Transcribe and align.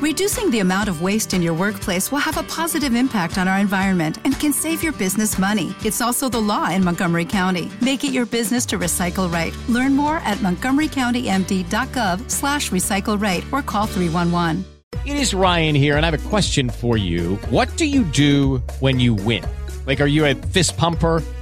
Reducing 0.00 0.48
the 0.52 0.60
amount 0.60 0.88
of 0.88 1.02
waste 1.02 1.34
in 1.34 1.42
your 1.42 1.54
workplace 1.54 2.12
will 2.12 2.20
have 2.20 2.36
a 2.36 2.44
positive 2.44 2.94
impact 2.94 3.36
on 3.36 3.48
our 3.48 3.58
environment 3.58 4.18
and 4.22 4.38
can 4.38 4.52
save 4.52 4.80
your 4.80 4.92
business 4.92 5.40
money. 5.40 5.74
It's 5.84 6.00
also 6.00 6.28
the 6.28 6.40
law 6.40 6.70
in 6.70 6.84
Montgomery 6.84 7.24
County. 7.24 7.68
Make 7.80 8.04
it 8.04 8.12
your 8.12 8.24
business 8.24 8.64
to 8.66 8.78
recycle 8.78 9.32
right. 9.32 9.52
Learn 9.68 9.96
more 9.96 10.18
at 10.18 10.38
montgomerycountymd.gov 10.38 12.30
slash 12.30 12.70
recycle 12.70 13.20
right 13.20 13.44
or 13.50 13.60
call 13.60 13.86
311. 13.86 14.64
It 15.04 15.16
is 15.16 15.34
Ryan 15.34 15.74
here, 15.74 15.96
and 15.96 16.06
I 16.06 16.10
have 16.10 16.26
a 16.26 16.28
question 16.28 16.70
for 16.70 16.96
you. 16.96 17.34
What 17.50 17.76
do 17.76 17.84
you 17.84 18.04
do 18.04 18.58
when 18.78 19.00
you 19.00 19.14
win? 19.14 19.44
Like, 19.84 20.00
are 20.00 20.06
you 20.06 20.26
a 20.26 20.34
fist 20.36 20.76
pumper? 20.76 21.24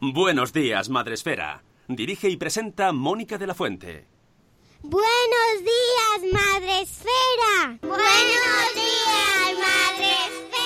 Buenos 0.00 0.52
días, 0.52 0.88
Madresfera. 0.88 1.62
Dirige 1.88 2.28
y 2.28 2.36
presenta 2.36 2.92
Mónica 2.92 3.38
de 3.38 3.46
la 3.46 3.54
Fuente. 3.54 4.06
Buenos 4.82 5.60
días, 5.60 6.32
Madresfera. 6.32 7.78
Buenos 7.80 8.74
días, 8.74 9.58
Madresfera. 9.58 10.63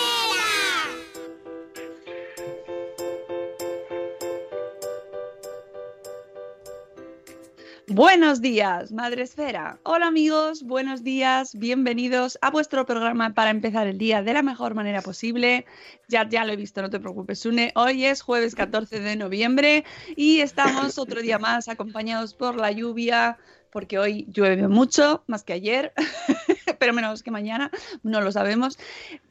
Buenos 7.91 8.43
días, 8.43 8.93
Madre 8.93 9.23
Esfera. 9.23 9.79
Hola 9.83 10.09
amigos, 10.09 10.63
buenos 10.63 11.03
días, 11.03 11.55
bienvenidos 11.55 12.39
a 12.43 12.51
vuestro 12.51 12.85
programa 12.85 13.33
para 13.33 13.49
empezar 13.49 13.87
el 13.87 13.97
día 13.97 14.23
de 14.23 14.35
la 14.35 14.43
mejor 14.43 14.75
manera 14.75 15.01
posible. 15.01 15.65
Ya, 16.07 16.29
ya 16.29 16.45
lo 16.45 16.53
he 16.53 16.57
visto, 16.57 16.83
no 16.83 16.91
te 16.91 17.01
preocupes, 17.01 17.47
Une. 17.47 17.73
Hoy 17.77 18.05
es 18.05 18.21
jueves 18.21 18.55
14 18.55 19.01
de 19.01 19.17
noviembre 19.17 19.87
y 20.17 20.41
estamos 20.41 20.99
otro 20.99 21.23
día 21.23 21.39
más 21.39 21.69
acompañados 21.69 22.35
por 22.35 22.57
la 22.57 22.71
lluvia, 22.73 23.39
porque 23.73 23.99
hoy 23.99 24.27
llueve 24.31 24.69
mucho, 24.69 25.25
más 25.27 25.43
que 25.43 25.55
ayer, 25.55 25.95
pero 26.79 26.93
menos 26.93 27.23
que 27.23 27.31
mañana, 27.31 27.71
no 28.03 28.21
lo 28.21 28.31
sabemos. 28.33 28.79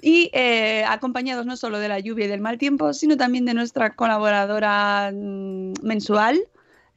Y 0.02 0.32
eh, 0.34 0.84
acompañados 0.88 1.46
no 1.46 1.58
solo 1.58 1.78
de 1.78 1.90
la 1.90 2.00
lluvia 2.00 2.26
y 2.26 2.30
del 2.30 2.42
mal 2.42 2.58
tiempo, 2.58 2.94
sino 2.94 3.18
también 3.18 3.46
de 3.46 3.54
nuestra 3.54 3.96
colaboradora 3.96 5.12
mm, 5.14 5.74
mensual, 5.84 6.40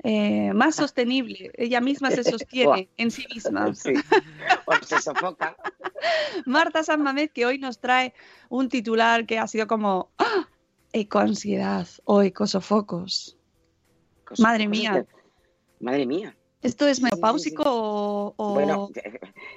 eh, 0.03 0.53
más 0.55 0.77
sostenible. 0.77 1.51
Ella 1.55 1.81
misma 1.81 2.11
se 2.11 2.25
sostiene 2.25 2.89
en 2.97 3.11
sí 3.11 3.27
misma. 3.33 3.73
Sí, 3.75 3.93
o 4.67 4.75
se 4.85 5.01
sofoca. 5.01 5.57
Marta 6.47 6.83
San 6.83 7.03
Mamed, 7.03 7.31
que 7.31 7.47
hoy 7.47 7.59
nos 7.59 7.81
trae 7.81 8.15
un 8.49 8.69
titular 8.69 9.27
que 9.27 9.39
ha 9.39 9.47
sido 9.47 9.67
como 9.67 10.13
¡Ah! 10.19 10.49
ecoansiedad 10.93 11.87
o 12.05 12.23
ecosofocos. 12.23 13.37
Madre 14.39 14.69
mía. 14.69 15.07
Madre 15.81 16.07
mía. 16.07 16.37
¿Esto 16.63 16.87
es 16.87 16.99
Sí, 16.99 17.03
sí, 17.05 17.09
sí, 17.09 17.15
menopáusico 17.15 17.63
o, 17.67 18.35
o- 18.37 18.53
Bueno, 18.53 18.91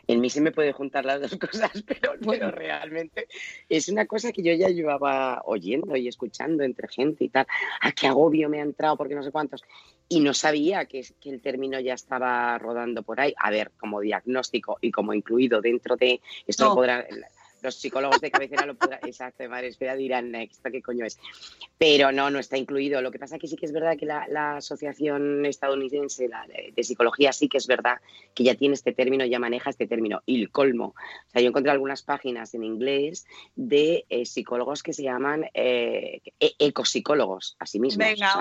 en 0.07 0.21
mí 0.21 0.29
se 0.29 0.39
me 0.39 0.51
puede 0.53 0.71
juntar 0.71 1.03
las 1.03 1.19
dos 1.21 1.35
cosas, 1.37 1.83
pero, 1.85 2.13
Bueno. 2.21 2.47
pero 2.47 2.51
realmente 2.51 3.27
es 3.67 3.89
una 3.89 4.05
cosa 4.05 4.31
que 4.31 4.41
yo 4.41 4.53
ya 4.53 4.69
llevaba 4.69 5.41
oyendo 5.45 5.95
y 5.97 6.07
escuchando 6.07 6.63
entre 6.63 6.87
gente 6.87 7.25
y 7.25 7.29
tal. 7.29 7.45
¿A 7.81 7.91
qué 7.91 8.07
agobio 8.07 8.47
me 8.49 8.59
ha 8.59 8.63
entrado? 8.63 8.95
Porque 8.95 9.15
no 9.15 9.23
sé 9.23 9.31
cuántos. 9.31 9.63
Y 10.13 10.19
no 10.19 10.33
sabía 10.33 10.85
que, 10.85 10.99
es- 10.99 11.13
que 11.19 11.29
el 11.29 11.41
término 11.41 11.79
ya 11.79 11.93
estaba 11.93 12.57
rodando 12.57 13.03
por 13.03 13.19
ahí. 13.19 13.33
A 13.37 13.49
ver, 13.51 13.71
como 13.77 13.99
diagnóstico 14.01 14.77
y 14.81 14.91
como 14.91 15.13
incluido 15.13 15.61
dentro 15.61 15.95
de 15.95 16.21
esto 16.47 16.63
No. 16.65 16.69
lo 16.71 16.75
podrán. 16.75 17.05
Los 17.61 17.75
psicólogos 17.75 18.19
de 18.19 18.29
cabecera 18.29 18.65
lo 18.65 18.75
podrán, 18.75 18.99
exacto, 19.07 19.47
madre 19.47 19.69
espera 19.69 19.95
dirán, 19.95 20.35
¿esto 20.35 20.69
qué 20.69 20.81
coño 20.81 21.05
es? 21.05 21.17
Pero 21.77 22.11
no, 22.11 22.29
no 22.29 22.39
está 22.39 22.57
incluido. 22.57 23.01
Lo 23.01 23.09
que 23.09 23.19
pasa 23.19 23.39
que 23.39 23.47
sí 23.47 23.55
que 23.55 23.65
es 23.65 23.71
verdad 23.71 23.95
que 23.97 24.05
la, 24.05 24.27
la 24.27 24.57
Asociación 24.57 25.45
Estadounidense 25.45 26.27
la 26.27 26.45
de, 26.47 26.73
de 26.75 26.83
Psicología 26.83 27.31
sí 27.31 27.47
que 27.47 27.57
es 27.59 27.65
verdad 27.67 27.99
que 28.33 28.43
ya 28.43 28.55
tiene 28.55 28.73
este 28.73 28.91
término, 28.91 29.23
ya 29.25 29.39
maneja 29.39 29.69
este 29.69 29.87
término. 29.87 30.21
Y 30.25 30.41
el 30.41 30.51
colmo. 30.51 30.87
O 30.87 31.29
sea, 31.31 31.41
yo 31.41 31.47
encontré 31.47 31.71
algunas 31.71 32.03
páginas 32.03 32.53
en 32.53 32.65
inglés 32.65 33.25
de 33.55 34.03
eh, 34.09 34.25
psicólogos 34.25 34.83
que 34.83 34.91
se 34.91 35.03
llaman 35.03 35.45
eh, 35.53 36.19
e- 36.41 36.55
ecopsicólogos, 36.59 37.55
así 37.59 37.79
mismo. 37.79 38.03
Venga, 38.03 38.27
es 38.27 38.35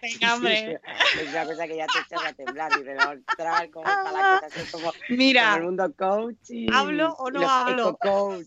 Venga, 0.00 0.34
hombre. 0.34 0.80
es 1.20 1.28
una 1.30 1.44
cosa 1.44 1.66
que 1.66 1.76
ya 1.76 1.86
te 1.86 1.98
echas 1.98 2.24
a 2.24 2.32
temblar 2.32 2.70
y 2.72 2.78
dices, 2.78 2.98
ostras, 3.28 3.68
cómo 3.72 3.84
está 3.90 4.12
la 4.12 4.18
cosa, 4.40 4.46
Así 4.46 4.70
como, 4.70 4.92
como 4.92 4.94
Mira, 5.08 5.56
el 5.56 5.62
mundo 5.64 5.92
coach 5.96 6.50
y, 6.50 6.66
¿hablo 6.72 7.14
o 7.18 7.30
no 7.30 7.48
hablo? 7.48 7.88
eco-coach. 7.90 8.46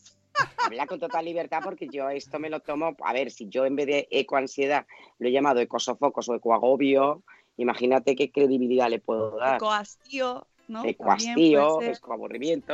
Habla 0.64 0.88
con 0.88 1.00
total 1.00 1.26
libertad 1.26 1.60
porque 1.64 1.88
yo 1.90 2.10
esto 2.10 2.40
me 2.40 2.50
lo 2.50 2.60
tomo, 2.62 2.96
a 3.04 3.14
ver, 3.14 3.32
si 3.32 3.48
yo 3.50 3.66
en 3.66 3.76
vez 3.76 3.88
de 3.88 4.08
ecoansiedad 4.12 4.86
lo 5.20 5.28
he 5.28 5.32
llamado 5.32 5.60
ecosofocos 5.60 6.30
o 6.30 6.36
ecoagobio, 6.36 7.24
imagínate 7.58 8.16
qué 8.16 8.32
credibilidad 8.32 8.90
le 8.90 9.00
puedo 9.00 9.38
dar. 9.38 9.56
ecohastío, 9.56 10.48
¿no? 10.68 10.84
Ser. 10.84 10.90
ecoaburrimiento. 10.90 11.82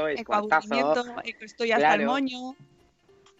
Ecoaburrimiento, 0.10 1.02
eco- 1.24 1.44
estoy 1.46 1.72
hasta 1.72 1.96
el 1.96 2.06
moño. 2.06 2.56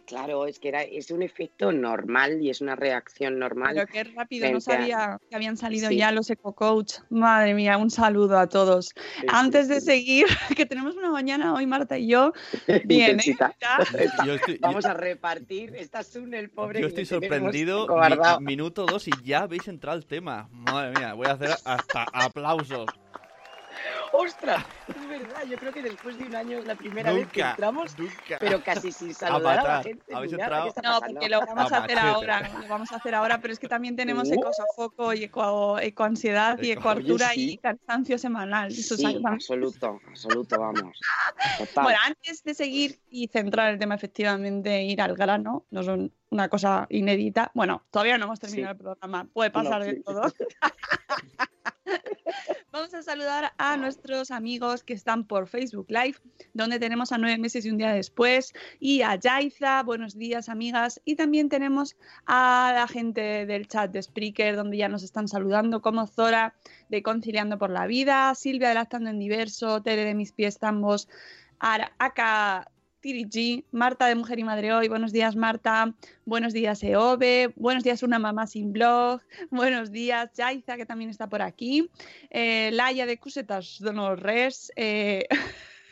Claro, 0.08 0.46
es 0.48 0.58
que 0.58 0.70
era, 0.70 0.84
es 0.84 1.12
un 1.12 1.22
efecto 1.22 1.74
normal 1.74 2.42
y 2.42 2.50
es 2.50 2.62
una 2.62 2.78
reacción 2.78 3.38
normal. 3.40 3.74
Pero 3.76 3.88
qué 3.88 4.04
rápido, 4.06 4.50
no 4.50 4.58
a- 4.60 4.62
sabía 4.62 5.20
que 5.30 5.36
habían 5.36 5.58
salido 5.58 5.90
Sí. 5.90 5.98
ya 5.98 6.14
los 6.14 6.30
eco-coach. 6.30 6.94
Madre 7.10 7.54
mía, 7.54 7.78
un 7.78 7.90
saludo 7.92 8.40
a 8.40 8.48
todos. 8.48 8.86
Sí, 8.96 9.26
Antes 9.28 9.68
sí, 9.68 9.74
de 9.74 9.80
sí. 9.82 9.86
seguir, 9.86 10.26
que 10.58 10.66
tenemos 10.66 10.96
una 10.96 11.12
mañana 11.12 11.54
hoy, 11.54 11.68
Marta 11.68 11.98
y 11.98 12.08
yo. 12.08 12.32
Bien, 12.86 13.20
¿eh? 13.20 13.36
Yo 14.26 14.34
estoy, 14.36 14.58
Vamos 14.60 14.86
a 14.86 14.94
repartir. 14.94 15.76
Esta 15.76 16.00
es 16.00 16.16
un 16.16 16.34
el 16.34 16.50
pobre. 16.52 16.80
yo 16.80 16.88
que 16.88 17.02
estoy 17.02 17.06
sorprendido. 17.06 17.88
mi- 18.40 18.46
minuto 18.46 18.86
dos 18.86 19.10
y 19.10 19.12
ya 19.26 19.40
habéis 19.40 19.68
entrado 19.68 19.98
al 19.98 20.06
tema. 20.06 20.48
Madre 20.52 20.98
mía, 20.98 21.14
voy 21.16 21.28
a 21.28 21.32
hacer 21.34 21.50
hasta 21.66 22.06
aplausos. 22.14 22.86
¡Ostras! 24.14 24.64
Es 24.88 25.08
verdad, 25.08 25.44
yo 25.50 25.58
creo 25.58 25.74
que 25.74 25.82
después 25.82 26.18
de 26.18 26.26
un 26.26 26.36
año 26.36 26.58
es 26.60 26.66
la 26.66 26.76
primera 26.76 27.12
vez 27.12 27.28
que 27.30 27.42
entramos, 27.42 27.98
nunca. 27.98 28.38
pero 28.40 28.64
casi 28.64 28.92
sin 28.92 29.14
saludar 29.14 29.60
a, 29.60 29.64
la 29.78 29.84
gente. 29.84 30.16
Habéis 30.16 30.34
entrado 30.34 30.64
¿Qué 30.64 30.70
está 30.70 30.82
No, 30.82 31.00
porque 31.02 31.30
lo 31.30 31.40
vamos 31.42 31.72
a 31.72 31.78
A 31.78 31.84
hacer 31.84 32.00
ahora. 32.00 32.50
Lo 32.62 32.68
vamos 32.68 32.92
a 32.92 32.96
hacer 32.96 33.16
ahora, 33.16 33.40
pero 33.42 33.54
es 33.54 33.60
que 33.60 33.68
también 33.68 33.96
tenemos 33.96 34.30
Uh. 34.30 34.34
ecosofoco 34.36 35.14
y 35.14 35.26
eco, 35.26 35.80
ecoansiedad 35.80 36.58
y 36.62 36.72
Eco- 36.72 36.80
ecohartura 36.82 37.28
Oye, 37.28 37.36
sí. 37.36 37.52
y 37.54 37.58
cansancio 37.58 38.18
semanal. 38.18 38.72
Sí, 38.72 39.20
absoluto, 39.26 40.00
absoluto, 40.08 40.60
vamos. 40.60 41.00
Total. 41.58 41.84
Bueno, 41.84 42.00
antes 42.06 42.44
de 42.44 42.54
seguir 42.54 43.00
y 43.10 43.28
centrar 43.28 43.72
el 43.74 43.80
tema, 43.80 43.96
efectivamente, 43.96 44.84
ir 44.84 45.02
al 45.02 45.16
grano, 45.16 45.66
no 45.70 45.84
son 45.84 46.14
una 46.30 46.50
cosa 46.50 46.88
inédita. 46.90 47.52
Bueno, 47.54 47.84
todavía 47.92 48.18
no 48.18 48.26
hemos 48.26 48.40
terminado 48.40 48.74
Sí. 48.74 48.78
el 48.78 48.84
programa, 48.84 49.28
puede 49.34 49.52
pasar 49.52 49.80
No, 49.80 49.86
de 49.86 49.96
todo. 50.02 50.22
Vamos 52.72 52.94
a 52.94 53.02
saludar 53.02 53.54
a 53.58 53.78
nuestros 53.78 53.97
amigos 54.32 54.84
que 54.84 54.94
están 54.94 55.26
por 55.26 55.48
Facebook 55.48 55.88
Live, 55.90 56.18
donde 56.54 56.80
tenemos 56.80 57.12
a 57.12 57.18
nueve 57.18 57.38
meses 57.38 57.66
y 57.66 57.70
un 57.70 57.78
día 57.78 57.92
después, 57.92 58.54
y 58.80 59.02
a 59.02 59.16
Yaiza, 59.16 59.84
buenos 59.84 60.18
días 60.18 60.48
amigas, 60.48 61.02
y 61.04 61.16
también 61.16 61.50
tenemos 61.50 61.98
a 62.26 62.72
la 62.74 62.88
gente 62.88 63.46
del 63.46 63.68
chat 63.68 63.92
de 63.92 64.02
Spreaker, 64.02 64.56
donde 64.56 64.78
ya 64.78 64.88
nos 64.88 65.04
están 65.04 65.28
saludando, 65.28 65.82
como 65.82 66.08
Zora 66.08 66.56
de 66.90 67.04
Conciliando 67.04 67.58
por 67.58 67.70
la 67.70 67.86
Vida, 67.86 68.34
Silvia 68.34 68.70
de 68.70 68.76
Lactando 68.76 69.10
en 69.10 69.20
Diverso, 69.20 69.82
Tere 69.82 70.06
de 70.06 70.16
Mis 70.16 70.32
Pies 70.32 70.58
Tambos, 70.58 71.10
Ara- 71.60 71.92
Aka 72.00 72.72
Tirigi, 73.00 73.66
Marta 73.72 74.08
de 74.08 74.16
Mujer 74.16 74.40
y 74.40 74.44
Madre 74.44 74.74
Hoy, 74.74 74.88
buenos 74.88 75.12
días 75.12 75.36
Marta, 75.36 75.94
buenos 76.26 76.52
días 76.52 76.82
Eove, 76.84 77.54
buenos 77.56 77.84
días 77.84 78.02
Una 78.02 78.18
Mamá 78.18 78.48
Sin 78.48 78.74
Blog, 78.74 79.22
buenos 79.52 79.92
días 79.92 80.32
Yaiza 80.34 80.78
que 80.78 80.86
también 80.86 81.12
está 81.12 81.30
por 81.30 81.44
aquí, 81.44 81.90
eh, 82.32 82.72
Laia 82.74 83.06
de 83.06 83.20
Cusetas 83.20 83.78
Donos 83.80 84.20
Res, 84.20 84.72
eh, 84.76 85.28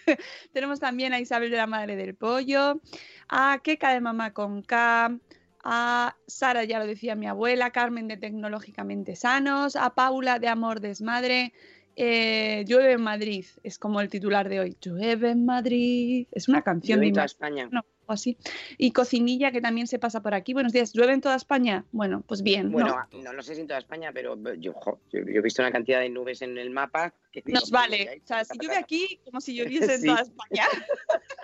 tenemos 0.51 0.79
también 0.79 1.13
a 1.13 1.19
Isabel 1.19 1.51
de 1.51 1.57
la 1.57 1.67
Madre 1.67 1.95
del 1.95 2.15
Pollo, 2.15 2.81
a 3.29 3.59
Keka 3.63 3.93
de 3.93 4.01
Mamá 4.01 4.33
con 4.33 4.63
K, 4.63 5.19
a 5.63 6.15
Sara, 6.27 6.63
ya 6.63 6.79
lo 6.79 6.87
decía 6.87 7.15
mi 7.15 7.27
abuela, 7.27 7.71
Carmen 7.71 8.07
de 8.07 8.17
Tecnológicamente 8.17 9.15
Sanos, 9.15 9.75
a 9.75 9.93
Paula 9.93 10.39
de 10.39 10.47
Amor 10.47 10.79
Desmadre, 10.79 11.53
eh, 11.95 12.63
Llueve 12.67 12.93
en 12.93 13.01
Madrid, 13.01 13.45
es 13.63 13.79
como 13.79 14.01
el 14.01 14.09
titular 14.09 14.49
de 14.49 14.59
hoy. 14.59 14.77
Llueve 14.81 15.29
en 15.31 15.45
Madrid. 15.45 16.27
Es 16.31 16.47
una 16.49 16.61
canción 16.61 16.97
Llueve 16.99 17.07
de 17.07 17.13
toda 17.13 17.25
España. 17.25 17.67
no, 17.71 17.81
o 18.07 18.11
así. 18.13 18.37
Y 18.77 18.91
Cocinilla, 18.91 19.51
que 19.51 19.61
también 19.61 19.87
se 19.87 19.97
pasa 19.97 20.21
por 20.21 20.33
aquí. 20.33 20.53
Buenos 20.53 20.73
días. 20.73 20.93
¿Llueve 20.93 21.13
en 21.13 21.21
toda 21.21 21.35
España? 21.35 21.85
Bueno, 21.91 22.23
pues 22.27 22.43
bien. 22.43 22.71
Bueno, 22.71 22.95
no, 23.11 23.21
no, 23.23 23.33
no 23.33 23.41
sé 23.41 23.55
si 23.55 23.61
en 23.61 23.67
toda 23.67 23.79
España, 23.79 24.11
pero 24.13 24.37
yo, 24.55 24.73
jo, 24.73 24.99
yo, 25.11 25.19
yo 25.21 25.39
he 25.39 25.41
visto 25.41 25.61
una 25.61 25.71
cantidad 25.71 25.99
de 26.01 26.09
nubes 26.09 26.41
en 26.41 26.57
el 26.57 26.69
mapa 26.69 27.13
que 27.31 27.41
nos 27.47 27.71
vale. 27.71 28.07
"Ay, 28.11 28.19
O 28.23 28.27
sea, 28.27 28.39
¿qué 28.39 28.45
si 28.45 28.53
llueve 28.59 28.67
pasando?". 28.67 28.83
aquí, 28.83 29.19
como 29.25 29.41
si 29.41 29.55
lloviese 29.55 29.95
en 29.95 30.05
toda 30.05 30.21
España. 30.21 30.63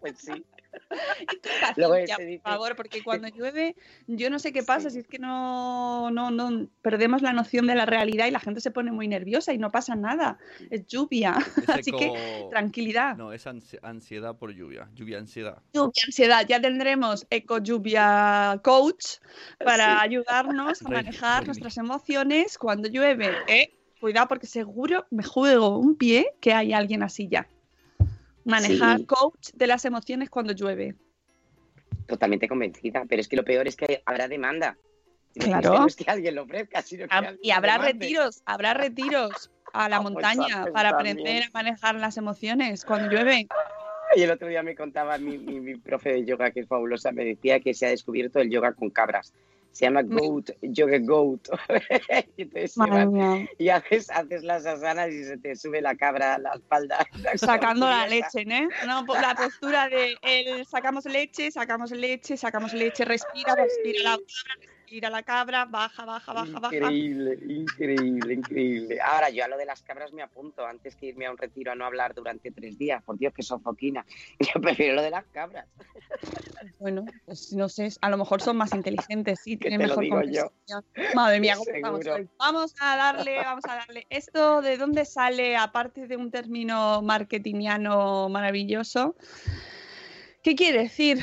Pues 0.00 0.16
sí. 0.18 0.32
Paciencia, 1.76 2.16
por 2.42 2.52
favor, 2.52 2.76
porque 2.76 3.02
cuando 3.02 3.28
llueve, 3.28 3.76
yo 4.06 4.30
no 4.30 4.38
sé 4.38 4.52
qué 4.52 4.62
pasa, 4.62 4.90
si 4.90 4.98
es 4.98 5.06
que 5.06 5.18
no, 5.18 6.10
no, 6.10 6.30
no 6.30 6.68
perdemos 6.82 7.22
la 7.22 7.32
noción 7.32 7.66
de 7.66 7.74
la 7.74 7.86
realidad 7.86 8.26
y 8.26 8.30
la 8.30 8.40
gente 8.40 8.60
se 8.60 8.70
pone 8.70 8.92
muy 8.92 9.08
nerviosa 9.08 9.52
y 9.52 9.58
no 9.58 9.70
pasa 9.70 9.94
nada. 9.96 10.38
Es 10.70 10.86
lluvia. 10.86 11.36
Es 11.38 11.68
Así 11.88 11.92
que 11.92 12.46
tranquilidad. 12.50 13.16
No, 13.16 13.32
es 13.32 13.46
ansi- 13.46 13.78
ansiedad 13.82 14.36
por 14.36 14.52
lluvia. 14.52 14.88
Lluvia, 14.94 15.18
ansiedad. 15.18 15.62
Lluvia, 15.72 16.02
ansiedad. 16.06 16.46
Ya 16.48 16.60
tendremos 16.60 17.26
Eco 17.30 17.58
Lluvia 17.58 18.60
Coach 18.62 19.16
para 19.64 19.94
Sí. 19.94 19.98
ayudarnos 20.02 20.82
a 20.82 20.88
Rey- 20.88 20.94
manejar 20.96 21.38
Rey. 21.40 21.46
nuestras 21.46 21.76
emociones 21.78 22.58
cuando 22.58 22.88
llueve. 22.88 23.30
¿eh? 23.48 23.72
Cuidado 24.00 24.28
porque 24.28 24.46
seguro 24.46 25.06
me 25.10 25.22
juego 25.22 25.78
un 25.78 25.94
pie 25.96 26.32
que 26.40 26.52
hay 26.54 26.72
alguien 26.72 27.02
así 27.02 27.28
ya. 27.28 27.46
Manejar 28.44 28.98
Sí. 28.98 29.06
coach 29.06 29.50
de 29.54 29.66
las 29.66 29.84
emociones 29.84 30.30
cuando 30.30 30.52
llueve. 30.52 30.94
Totalmente 32.06 32.48
convencida, 32.48 33.04
pero 33.08 33.20
es 33.20 33.28
que 33.28 33.36
lo 33.36 33.44
peor 33.44 33.68
es 33.68 33.76
que 33.76 34.02
habrá 34.06 34.28
demanda. 34.28 34.76
Claro. 35.34 35.78
No 35.78 35.86
es 35.86 35.94
que 35.96 36.10
alguien 36.10 36.34
lo 36.34 36.42
ofrezca, 36.42 36.82
sino 36.82 37.06
que 37.06 37.14
alguien 37.14 37.38
Y 37.42 37.50
habrá 37.52 37.78
retiros, 37.78 38.42
habrá 38.46 38.74
retiros 38.74 39.50
a 39.72 39.88
la 39.88 40.00
pues 40.02 40.12
montaña 40.12 40.66
para 40.72 40.90
aprender 40.90 41.44
a 41.44 41.50
manejar 41.52 41.94
las 41.94 42.16
emociones 42.16 42.84
cuando 42.84 43.08
llueve. 43.08 43.46
Y 44.16 44.22
el 44.22 44.30
otro 44.32 44.48
día 44.48 44.64
me 44.64 44.74
contaba 44.74 45.18
mi, 45.18 45.38
mi, 45.38 45.60
mi 45.60 45.76
profe 45.76 46.12
de 46.12 46.24
yoga, 46.24 46.50
que 46.50 46.60
es 46.60 46.66
fabulosa, 46.66 47.12
me 47.12 47.24
decía 47.24 47.60
que 47.60 47.74
se 47.74 47.86
ha 47.86 47.90
descubierto 47.90 48.40
el 48.40 48.50
yoga 48.50 48.72
con 48.72 48.90
cabras. 48.90 49.32
Se 49.72 49.86
llama 49.86 50.02
goat, 50.02 50.50
yoga 50.62 50.98
goat. 50.98 51.48
y 53.58 53.68
haces, 53.68 54.10
haces 54.10 54.42
las 54.42 54.66
asanas 54.66 55.10
y 55.10 55.24
se 55.24 55.38
te 55.38 55.56
sube 55.56 55.80
la 55.80 55.94
cabra 55.96 56.34
a 56.34 56.38
la 56.38 56.52
espalda. 56.54 57.06
Sacando 57.36 57.86
la 57.88 58.06
leche, 58.06 58.44
¿no? 58.44 58.68
No, 58.86 59.06
po- 59.06 59.14
la 59.14 59.34
postura 59.34 59.88
de 59.88 60.16
el 60.22 60.66
sacamos 60.66 61.04
leche, 61.04 61.50
sacamos 61.50 61.92
leche, 61.92 62.36
sacamos 62.36 62.72
leche, 62.72 63.04
respira, 63.04 63.54
respira 63.54 64.02
la 64.02 64.10
cabra, 64.10 64.66
respira 64.90 65.08
la 65.08 65.22
cabra, 65.22 65.66
baja, 65.66 66.04
baja, 66.04 66.32
baja, 66.32 66.58
baja. 66.58 66.74
Increíble, 66.74 67.38
increíble, 67.48 68.34
increíble. 68.34 68.98
Ahora, 69.00 69.30
yo 69.30 69.44
a 69.44 69.48
lo 69.48 69.56
de 69.56 69.64
las 69.64 69.82
cabras 69.82 70.12
me 70.12 70.20
apunto 70.20 70.66
antes 70.66 70.96
que 70.96 71.06
irme 71.06 71.26
a 71.26 71.30
un 71.30 71.38
retiro 71.38 71.70
a 71.70 71.76
no 71.76 71.84
hablar 71.84 72.12
durante 72.12 72.50
tres 72.50 72.76
días. 72.76 73.00
Por 73.04 73.16
Dios, 73.16 73.32
que 73.32 73.44
sofoquina. 73.44 74.04
Yo 74.40 74.60
prefiero 74.60 74.96
lo 74.96 75.02
de 75.02 75.10
las 75.10 75.24
cabras. 75.26 75.68
Bueno, 76.80 77.04
pues 77.24 77.52
no 77.52 77.68
sé, 77.68 77.90
a 78.00 78.10
lo 78.10 78.18
mejor 78.18 78.42
son 78.42 78.56
más 78.56 78.74
inteligentes, 78.74 79.38
sí, 79.44 79.56
tienen 79.58 79.80
te 79.80 79.86
lo 79.86 79.96
mejor 79.96 80.26
digo 80.26 80.32
yo. 80.32 80.50
conversación. 80.66 81.14
Madre 81.14 81.38
mía, 81.38 81.54
¿cómo 81.56 81.70
estamos 81.70 82.00
Seguro. 82.00 82.22
hoy? 82.22 82.28
Vamos 82.36 82.74
a 82.80 82.96
darle, 82.96 83.36
vamos 83.36 83.64
a 83.68 83.74
darle. 83.76 84.06
¿Esto 84.10 84.60
de 84.60 84.76
dónde 84.76 85.04
sale, 85.04 85.56
aparte 85.56 86.08
de 86.08 86.16
un 86.16 86.32
término 86.32 87.00
marketingiano 87.00 88.28
maravilloso? 88.28 89.14
¿Qué 90.42 90.56
quiere 90.56 90.82
decir 90.82 91.20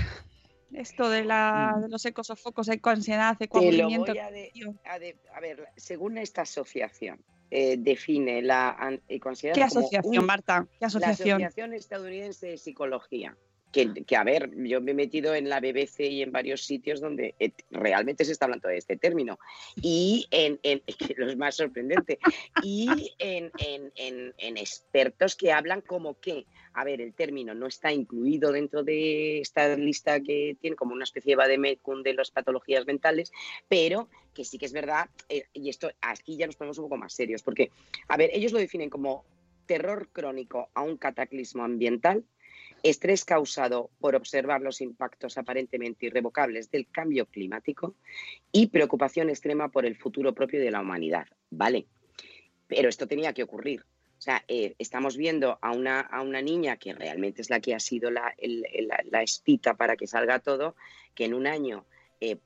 esto 0.74 1.10
de, 1.10 1.24
la, 1.26 1.78
de 1.82 1.90
los 1.90 2.06
ecosofocos, 2.06 2.68
ecoansiedad, 2.70 3.36
Mm. 3.40 3.44
Ecoaburrimiento? 3.44 4.12
a, 4.12 4.32
de- 4.32 4.52
a 4.86 5.00
de- 5.00 5.18
a 5.34 5.40
ver, 5.40 5.68
según 5.76 6.18
esta 6.18 6.42
asociación, 6.44 7.24
eh, 7.50 7.78
define 7.78 8.42
la 8.42 8.72
an- 8.72 9.02
ecoansiedad 9.08 9.56
¿Qué 9.56 9.62
como 9.68 9.80
asociación, 9.82 10.20
un- 10.20 10.26
Marta? 10.26 10.68
¿Qué 10.70 10.78
La 10.82 10.88
asociación? 10.88 11.42
Asociación 11.44 11.74
Estadounidense 11.74 12.48
de 12.48 12.58
Psicología. 12.58 13.38
Que, 13.72 14.16
a 14.16 14.24
ver, 14.24 14.50
yo 14.56 14.82
me 14.82 14.92
he 14.92 14.96
metido 14.96 15.36
en 15.36 15.50
la 15.50 15.60
BBC 15.60 16.00
y 16.10 16.22
en 16.24 16.32
varios 16.32 16.62
sitios 16.64 17.00
donde 17.02 17.36
eh, 17.40 17.52
realmente 17.70 18.26
se 18.26 18.32
está 18.32 18.46
hablando 18.46 18.68
de 18.70 18.78
este 18.78 18.98
término. 18.98 19.38
Y 19.82 20.26
en, 20.32 20.60
lo 21.18 21.28
es 21.30 21.38
más 21.38 21.56
sorprendente. 21.56 22.18
Y 22.64 23.14
en, 23.20 23.52
en- 23.60 24.34
en- 24.38 24.58
expertos 24.58 25.36
que 25.36 25.52
hablan 25.52 25.82
como 25.82 26.20
que, 26.20 26.46
a 26.74 26.84
ver, 26.84 27.02
el 27.02 27.14
término 27.14 27.54
no 27.54 27.68
está 27.68 27.92
incluido 27.92 28.52
dentro 28.52 28.84
de 28.84 29.40
esta 29.42 29.76
lista 29.76 30.22
que 30.22 30.58
tiene 30.60 30.76
como 30.76 30.94
una 30.94 31.04
especie 31.04 31.34
de 31.34 31.36
vademecum 31.36 32.02
de 32.04 32.14
las 32.14 32.32
patologías 32.32 32.86
mentales, 32.88 33.32
pero 33.68 34.10
que 34.34 34.44
sí 34.46 34.58
que 34.58 34.66
es 34.66 34.74
verdad, 34.74 35.10
eh, 35.30 35.46
y 35.54 35.70
esto 35.70 35.92
aquí 36.02 36.38
ya 36.38 36.46
nos 36.48 36.56
ponemos 36.56 36.78
un 36.78 36.86
poco 36.86 36.98
más 36.98 37.14
serios, 37.14 37.44
porque, 37.44 37.70
a 38.08 38.18
ver, 38.18 38.30
ellos 38.34 38.52
lo 38.52 38.60
definen 38.60 38.90
como 38.90 39.26
terror 39.66 40.08
crónico 40.14 40.70
a 40.74 40.82
un 40.82 40.98
cataclismo 40.98 41.64
ambiental, 41.64 42.24
estrés 42.84 43.26
causado 43.26 43.90
por 44.00 44.16
observar 44.16 44.62
los 44.62 44.82
impactos 44.82 45.38
aparentemente 45.38 46.08
irrevocables 46.08 46.72
del 46.72 46.88
cambio 46.88 47.26
climático 47.26 47.96
y 48.52 48.68
preocupación 48.68 49.30
extrema 49.30 49.70
por 49.70 49.86
el 49.86 49.96
futuro 49.96 50.34
propio 50.34 50.60
de 50.60 50.72
la 50.72 50.82
humanidad. 50.82 51.28
Vale, 51.50 51.86
pero 52.68 52.90
esto 52.90 53.08
tenía 53.08 53.34
que 53.34 53.44
ocurrir. 53.44 53.82
O 54.18 54.22
sea, 54.22 54.44
eh, 54.48 54.74
estamos 54.80 55.16
viendo 55.16 55.60
a 55.62 55.72
una, 55.72 56.00
a 56.00 56.22
una 56.22 56.42
niña 56.42 56.78
que 56.78 56.94
realmente 56.94 57.42
es 57.42 57.50
la 57.50 57.60
que 57.60 57.76
ha 57.76 57.80
sido 57.80 58.10
la, 58.10 58.34
la 59.12 59.22
espita 59.22 59.76
para 59.76 59.96
que 59.96 60.08
salga 60.08 60.40
todo, 60.40 60.76
que 61.14 61.26
en 61.26 61.36
un 61.36 61.46
año 61.46 61.86
eh, 62.20 62.38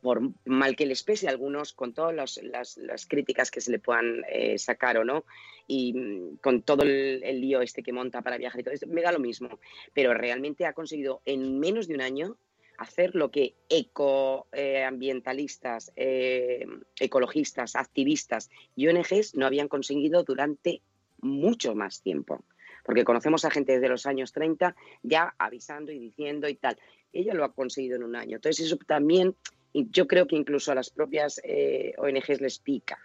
por 0.00 0.20
mal 0.44 0.74
que 0.74 0.86
les 0.86 1.04
pese, 1.04 1.28
algunos 1.28 1.72
con 1.72 1.94
todas 1.94 2.40
las, 2.42 2.76
las 2.76 3.06
críticas 3.06 3.50
que 3.50 3.60
se 3.60 3.70
le 3.70 3.78
puedan 3.78 4.24
eh, 4.28 4.58
sacar 4.58 4.98
o 4.98 5.04
no, 5.04 5.24
y 5.66 5.92
mm, 5.92 6.36
con 6.38 6.62
todo 6.62 6.82
el, 6.82 7.20
lío 7.40 7.60
este 7.60 7.82
que 7.82 7.92
monta 7.92 8.22
para 8.22 8.38
viajar 8.38 8.60
y 8.60 8.64
todo 8.64 8.74
esto, 8.74 8.86
me 8.88 9.02
da 9.02 9.12
lo 9.12 9.20
mismo. 9.20 9.60
Pero 9.94 10.14
realmente 10.14 10.66
ha 10.66 10.72
conseguido 10.72 11.22
en 11.24 11.60
menos 11.60 11.86
de 11.86 11.94
un 11.94 12.00
año 12.00 12.36
hacer 12.78 13.14
lo 13.14 13.30
que 13.30 13.54
ecoambientalistas, 13.68 15.92
ecologistas, 15.94 17.76
activistas 17.76 18.50
y 18.74 18.88
ONGs 18.88 19.36
no 19.36 19.46
habían 19.46 19.68
conseguido 19.68 20.24
durante 20.24 20.82
mucho 21.20 21.76
más 21.76 22.02
tiempo. 22.02 22.42
Porque 22.82 23.04
conocemos 23.04 23.44
a 23.44 23.50
gente 23.50 23.72
desde 23.72 23.88
los 23.88 24.06
años 24.06 24.32
30 24.32 24.74
ya 25.02 25.34
avisando 25.38 25.92
y 25.92 25.98
diciendo 25.98 26.48
y 26.48 26.54
tal. 26.54 26.78
Ella 27.12 27.34
lo 27.34 27.44
ha 27.44 27.52
conseguido 27.52 27.96
en 27.96 28.02
un 28.04 28.16
año. 28.16 28.36
Entonces 28.36 28.66
eso 28.66 28.76
también, 28.86 29.36
yo 29.72 30.06
creo 30.06 30.26
que 30.26 30.36
incluso 30.36 30.72
a 30.72 30.74
las 30.74 30.90
propias 30.90 31.40
eh, 31.44 31.94
ONGs 31.98 32.40
les 32.40 32.58
pica. 32.58 32.98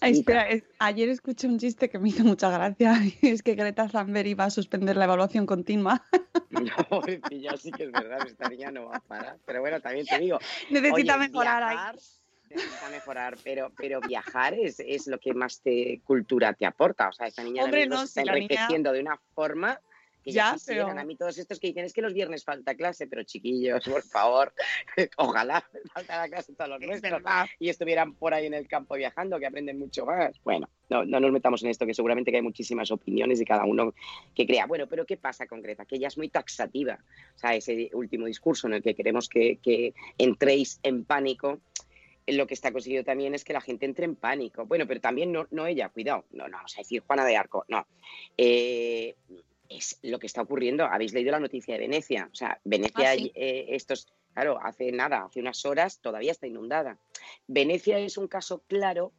Ay, 0.00 0.12
espera, 0.12 0.48
es- 0.48 0.64
ayer 0.78 1.08
escuché 1.08 1.46
un 1.46 1.58
chiste 1.58 1.88
que 1.88 1.98
me 1.98 2.08
hizo 2.10 2.24
mucha 2.24 2.50
gracia. 2.50 2.94
y 3.22 3.28
Es 3.28 3.42
que 3.42 3.54
Greta 3.54 3.88
Thunberg 3.88 4.26
iba 4.26 4.44
a 4.44 4.50
suspender 4.50 4.96
la 4.96 5.04
evaluación 5.04 5.46
continua. 5.46 6.04
No, 6.50 6.70
pobrecilla, 6.88 7.56
sí 7.56 7.72
que 7.72 7.84
es 7.84 7.90
verdad, 7.90 8.24
esta 8.24 8.48
niña 8.48 8.70
no 8.70 8.84
va 8.86 8.96
a 8.98 9.00
parar. 9.00 9.38
Pero 9.44 9.60
bueno, 9.60 9.80
también 9.80 10.06
te 10.06 10.20
digo, 10.20 10.38
Necesita 10.70 11.16
Oye, 11.16 11.28
mejorar 11.28 11.62
ahí. 11.64 11.76
Necesita 12.50 12.88
mejorar, 12.90 13.36
pero, 13.42 13.72
pero 13.76 14.00
viajar 14.00 14.54
es, 14.54 14.78
es 14.80 15.06
lo 15.06 15.18
que 15.18 15.34
más 15.34 15.60
te 15.60 16.00
cultura 16.04 16.52
te 16.52 16.66
aporta. 16.66 17.08
O 17.08 17.12
sea, 17.12 17.26
esta 17.26 17.42
niña 17.42 17.64
Hombre, 17.64 17.86
no, 17.86 17.98
se 18.06 18.20
está 18.20 18.22
niña- 18.22 18.34
enriqueciendo 18.34 18.92
de 18.92 19.00
una 19.00 19.18
forma 19.34 19.80
que 20.22 20.32
ya, 20.32 20.48
Ya, 20.48 20.52
quisieran. 20.54 20.86
pero- 20.88 21.00
A 21.00 21.04
mí 21.04 21.16
todos 21.16 21.36
estos 21.36 21.58
que 21.60 21.66
dicen 21.66 21.84
es 21.84 21.92
que 21.92 22.00
los 22.00 22.14
viernes 22.14 22.44
falta 22.44 22.74
clase, 22.74 23.06
pero 23.06 23.24
chiquillos, 23.24 23.84
por 23.86 24.02
favor, 24.02 24.54
ojalá 25.18 25.62
falta 25.92 26.16
la 26.18 26.28
clase 26.28 26.54
todos 26.54 26.70
los 26.70 26.80
Es 26.82 26.86
nuestros 26.88 27.12
verdad. 27.22 27.46
y 27.58 27.68
estuvieran 27.68 28.14
por 28.14 28.32
ahí 28.32 28.46
en 28.46 28.54
el 28.54 28.66
campo 28.68 28.94
viajando, 28.94 29.38
que 29.38 29.46
aprenden 29.46 29.78
mucho 29.78 30.06
más. 30.06 30.38
Bueno, 30.42 30.68
no, 30.88 31.04
no 31.04 31.20
nos 31.20 31.30
metamos 31.32 31.62
en 31.62 31.70
esto, 31.70 31.84
que 31.86 31.92
seguramente 31.92 32.30
que 32.30 32.38
hay 32.38 32.42
muchísimas 32.42 32.90
opiniones 32.90 33.40
y 33.40 33.44
cada 33.44 33.64
uno 33.64 33.94
que 34.34 34.46
crea. 34.46 34.66
Bueno, 34.66 34.86
pero 34.86 35.04
¿qué 35.04 35.16
pasa 35.18 35.46
con 35.46 35.60
Greta? 35.60 35.84
Que 35.84 35.96
ella 35.96 36.08
es 36.08 36.16
muy 36.16 36.28
taxativa. 36.30 36.98
O 37.34 37.38
sea, 37.38 37.54
ese 37.54 37.90
último 37.92 38.24
discurso 38.26 38.66
en 38.66 38.74
el 38.74 38.82
que 38.82 38.94
queremos 38.94 39.28
que, 39.28 39.58
que 39.62 39.92
entréis 40.16 40.78
en 40.82 41.04
pánico, 41.04 41.60
lo 42.26 42.46
que 42.46 42.54
está 42.54 42.72
conseguido 42.72 43.04
también 43.04 43.34
es 43.34 43.44
que 43.44 43.52
la 43.52 43.60
gente 43.60 43.86
entre 43.86 44.04
en 44.04 44.16
pánico. 44.16 44.66
Bueno, 44.66 44.86
pero 44.86 45.00
también 45.00 45.32
no, 45.32 45.46
no 45.50 45.66
ella, 45.66 45.88
cuidado, 45.88 46.24
no, 46.32 46.48
no 46.48 46.56
vamos 46.56 46.74
a 46.76 46.80
decir 46.80 47.02
Juana 47.06 47.24
de 47.24 47.36
Arco, 47.36 47.64
no. 47.68 47.86
Eh, 48.36 49.14
es 49.68 49.98
lo 50.02 50.18
que 50.18 50.26
está 50.26 50.42
ocurriendo. 50.42 50.84
Habéis 50.84 51.12
leído 51.12 51.32
la 51.32 51.40
noticia 51.40 51.74
de 51.74 51.80
Venecia. 51.80 52.28
O 52.32 52.34
sea, 52.34 52.60
Venecia, 52.64 53.10
Ah, 53.10 53.14
sí. 53.14 53.32
eh, 53.34 53.66
estos, 53.70 54.12
claro, 54.32 54.58
hace 54.62 54.92
nada, 54.92 55.24
hace 55.24 55.40
unas 55.40 55.64
horas 55.64 56.00
todavía 56.00 56.32
está 56.32 56.46
inundada. 56.46 56.98
Venecia 57.46 57.98
es 57.98 58.16
un 58.18 58.28
caso 58.28 58.62
claro 58.68 59.12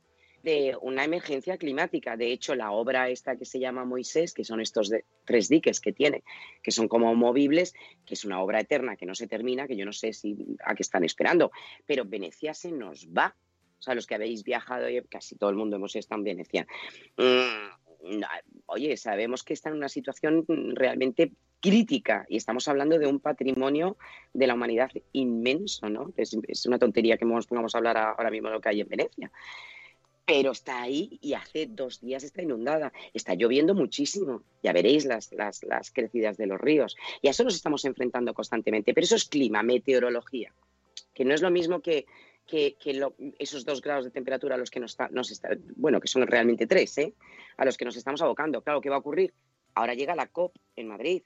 de 0.45 0.77
una 0.79 1.03
emergencia 1.03 1.57
climática. 1.57 2.15
De 2.15 2.31
hecho, 2.31 2.55
la 2.55 2.71
obra 2.71 3.09
esta 3.09 3.35
que 3.35 3.43
se 3.43 3.59
llama 3.59 3.83
Moisés, 3.83 4.33
que 4.33 4.45
son 4.45 4.61
estos 4.61 4.89
de- 4.89 5.03
tres 5.25 5.49
diques 5.49 5.81
que 5.81 5.91
tiene, 5.91 6.23
que 6.63 6.71
son 6.71 6.87
como 6.87 7.13
movibles, 7.15 7.73
que 8.05 8.13
es 8.13 8.23
una 8.23 8.39
obra 8.41 8.61
eterna 8.61 8.95
que 8.95 9.05
no 9.05 9.15
se 9.15 9.27
termina, 9.27 9.67
que 9.67 9.75
yo 9.75 9.83
no 9.85 9.91
sé 9.91 10.13
si 10.13 10.37
a 10.63 10.75
qué 10.75 10.83
están 10.83 11.03
esperando, 11.03 11.51
pero 11.85 12.05
Venecia 12.05 12.53
se 12.53 12.71
nos 12.71 13.07
va. 13.09 13.35
O 13.79 13.81
sea, 13.81 13.95
los 13.95 14.07
que 14.07 14.15
habéis 14.15 14.43
viajado, 14.43 14.89
y 14.89 15.01
casi 15.03 15.35
todo 15.35 15.49
el 15.49 15.57
mundo 15.57 15.75
hemos 15.75 15.95
estado 15.95 16.19
en 16.19 16.23
Venecia. 16.25 16.67
Mm, 17.17 18.21
oye, 18.67 18.95
sabemos 18.97 19.43
que 19.43 19.53
está 19.53 19.69
en 19.69 19.75
una 19.75 19.89
situación 19.89 20.45
realmente 20.75 21.31
crítica 21.59 22.25
y 22.29 22.37
estamos 22.37 22.67
hablando 22.67 22.99
de 22.99 23.07
un 23.07 23.19
patrimonio 23.19 23.97
de 24.33 24.45
la 24.47 24.53
humanidad 24.53 24.91
inmenso, 25.13 25.89
¿no? 25.89 26.13
Es, 26.15 26.37
es 26.47 26.65
una 26.67 26.77
tontería 26.77 27.17
que 27.17 27.25
nos 27.25 27.47
pongamos 27.47 27.73
a 27.73 27.79
hablar 27.79 27.97
ahora 27.97 28.29
mismo 28.29 28.49
de 28.49 28.53
lo 28.55 28.61
que 28.61 28.69
hay 28.69 28.81
en 28.81 28.87
Venecia. 28.87 29.31
Pero 30.25 30.51
está 30.51 30.81
ahí 30.81 31.19
y 31.21 31.33
hace 31.33 31.67
dos 31.67 32.01
días 32.01 32.23
está 32.23 32.41
inundada. 32.41 32.91
Está 33.13 33.35
lloviendo 33.35 33.75
muchísimo. 33.75 34.41
Ya 34.63 34.73
veréis 34.73 35.05
las, 35.05 35.31
las, 35.33 35.63
las 35.63 35.91
crecidas 35.91 36.35
de 36.37 36.47
los 36.47 36.59
ríos. 36.59 36.95
Y 37.21 37.27
a 37.27 37.31
eso 37.31 37.43
nos 37.43 37.55
estamos 37.55 37.85
enfrentando 37.85 38.33
constantemente. 38.33 38.93
Pero 38.93 39.05
eso 39.05 39.15
es 39.15 39.25
clima, 39.25 39.61
meteorología. 39.61 40.51
Que 41.13 41.25
no 41.25 41.33
es 41.35 41.41
lo 41.43 41.51
mismo 41.51 41.79
que, 41.81 42.07
que, 42.47 42.75
que 42.79 42.99
esos 43.37 43.65
dos 43.65 43.81
grados 43.81 44.03
de 44.05 44.11
temperatura 44.11 44.55
a 44.55 44.57
los 44.57 44.71
que 44.71 44.79
nos, 44.79 44.91
está, 44.91 45.09
nos 45.09 45.29
está- 45.29 45.55
bueno, 45.75 45.99
que 46.01 46.07
son 46.07 46.25
realmente 46.25 46.65
tres, 46.65 46.97
¿eh? 46.97 47.13
a 47.57 47.63
los 47.65 47.77
que 47.77 47.85
nos 47.85 47.95
estamos 47.95 48.21
abocando. 48.23 48.61
Claro, 48.63 48.81
¿qué 48.81 48.89
va 48.89 48.95
a 48.95 48.99
ocurrir? 48.99 49.31
Ahora 49.75 49.93
llega 49.93 50.15
la 50.15 50.27
COP 50.27 50.55
en 50.75 50.87
Madrid. 50.87 51.21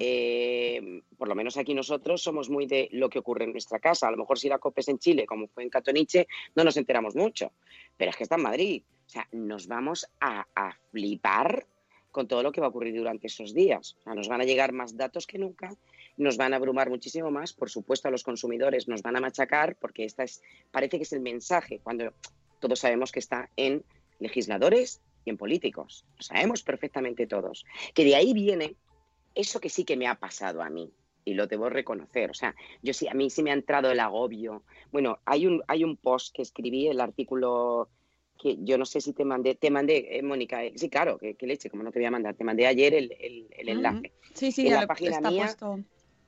Eh, 0.00 1.02
por 1.16 1.28
lo 1.28 1.34
menos 1.34 1.56
aquí 1.56 1.74
nosotros 1.74 2.22
somos 2.22 2.48
muy 2.48 2.66
de 2.66 2.88
lo 2.92 3.10
que 3.10 3.18
ocurre 3.18 3.44
en 3.44 3.52
nuestra 3.52 3.78
casa. 3.78 4.08
A 4.08 4.10
lo 4.10 4.16
mejor 4.16 4.38
si 4.38 4.48
la 4.48 4.58
COPE 4.58 4.80
es 4.80 4.88
en 4.88 4.98
Chile, 4.98 5.26
como 5.26 5.48
fue 5.48 5.62
en 5.62 5.70
Catoniche, 5.70 6.26
no 6.54 6.64
nos 6.64 6.76
enteramos 6.76 7.14
mucho. 7.14 7.52
Pero 7.96 8.10
es 8.10 8.16
que 8.16 8.22
está 8.22 8.36
en 8.36 8.42
Madrid. 8.42 8.82
O 9.06 9.10
sea, 9.10 9.28
nos 9.32 9.66
vamos 9.66 10.06
a, 10.20 10.46
a 10.54 10.76
flipar 10.90 11.66
con 12.10 12.26
todo 12.26 12.42
lo 12.42 12.52
que 12.52 12.60
va 12.60 12.66
a 12.66 12.70
ocurrir 12.70 12.96
durante 12.96 13.26
esos 13.26 13.54
días. 13.54 13.96
O 14.00 14.02
sea, 14.02 14.14
nos 14.14 14.28
van 14.28 14.40
a 14.40 14.44
llegar 14.44 14.72
más 14.72 14.96
datos 14.96 15.26
que 15.26 15.38
nunca, 15.38 15.74
nos 16.16 16.36
van 16.36 16.52
a 16.52 16.56
abrumar 16.56 16.90
muchísimo 16.90 17.30
más. 17.30 17.52
Por 17.52 17.70
supuesto, 17.70 18.08
a 18.08 18.10
los 18.10 18.24
consumidores 18.24 18.88
nos 18.88 19.02
van 19.02 19.16
a 19.16 19.20
machacar 19.20 19.76
porque 19.76 20.04
esta 20.04 20.24
es, 20.24 20.42
parece 20.70 20.96
que 20.96 21.04
es 21.04 21.12
el 21.12 21.20
mensaje, 21.20 21.80
cuando 21.82 22.12
todos 22.58 22.80
sabemos 22.80 23.12
que 23.12 23.20
está 23.20 23.50
en 23.56 23.84
legisladores 24.18 25.00
y 25.24 25.30
en 25.30 25.36
políticos. 25.36 26.04
Lo 26.16 26.22
sabemos 26.22 26.62
perfectamente 26.62 27.26
todos. 27.26 27.64
Que 27.94 28.04
de 28.04 28.16
ahí 28.16 28.32
viene 28.32 28.74
eso 29.38 29.60
que 29.60 29.68
sí 29.70 29.84
que 29.84 29.96
me 29.96 30.06
ha 30.08 30.16
pasado 30.16 30.62
a 30.62 30.68
mí 30.68 30.92
y 31.24 31.34
lo 31.34 31.46
debo 31.46 31.68
reconocer. 31.70 32.30
O 32.30 32.34
sea, 32.34 32.54
yo 32.82 32.92
sí, 32.92 33.06
a 33.08 33.14
mí 33.14 33.30
sí 33.30 33.42
me 33.42 33.50
ha 33.50 33.54
entrado 33.54 33.90
el 33.90 34.00
agobio. 34.00 34.64
Bueno, 34.90 35.18
hay 35.24 35.46
un, 35.46 35.62
hay 35.68 35.84
un 35.84 35.96
post 35.96 36.34
que 36.34 36.42
escribí, 36.42 36.88
el 36.88 37.00
artículo 37.00 37.88
que 38.40 38.56
yo 38.60 38.78
no 38.78 38.84
sé 38.84 39.00
si 39.00 39.12
te 39.12 39.24
mandé, 39.24 39.54
te 39.54 39.70
mandé, 39.70 40.16
eh, 40.18 40.22
Mónica, 40.22 40.64
eh, 40.64 40.72
sí, 40.76 40.88
claro, 40.88 41.18
que, 41.18 41.34
que 41.34 41.46
leche, 41.46 41.70
como 41.70 41.82
no 41.82 41.90
te 41.92 41.98
voy 41.98 42.06
a 42.06 42.10
mandar, 42.10 42.34
te 42.34 42.44
mandé 42.44 42.66
ayer 42.66 42.94
el, 42.94 43.12
el- 43.20 43.46
el 43.56 43.68
enlace. 43.68 44.12
Sí, 44.34 44.52
sí, 44.52 44.62
En 44.62 44.68
ya 44.68 44.80
la 44.80 44.86
página 44.86 45.10
está 45.16 45.30
mía- 45.30 45.44
puesto. 45.44 45.80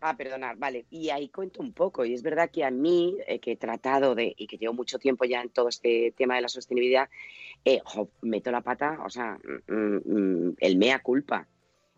Ah, 0.03 0.17
perdonad, 0.17 0.57
vale. 0.59 0.87
Y 0.91 1.11
ahí 1.11 1.29
cuento 1.29 1.61
un 1.61 1.73
poco. 1.73 2.05
Y 2.07 2.15
es 2.15 2.23
verdad 2.23 2.51
que 2.51 2.65
a 2.65 2.71
mí, 2.71 3.17
eh, 3.27 3.39
que 3.39 3.53
he 3.53 3.57
tratado 3.57 4.15
de, 4.15 4.33
y 4.37 4.47
que 4.47 4.57
llevo 4.57 4.73
mucho 4.73 4.99
tiempo 4.99 5.25
ya 5.25 5.41
en 5.43 5.51
todo 5.51 5.69
este 5.69 6.13
tema 6.17 6.37
de 6.37 6.41
la 6.43 6.49
sostenibilidad, 6.49 7.09
jo, 7.85 8.11
meto 8.23 8.51
la 8.51 8.63
pata, 8.63 8.99
o 9.05 9.11
sea, 9.11 9.39
mm, 9.69 10.01
mm, 10.05 10.57
el 10.59 10.77
mea 10.79 11.01
culpa. 11.01 11.47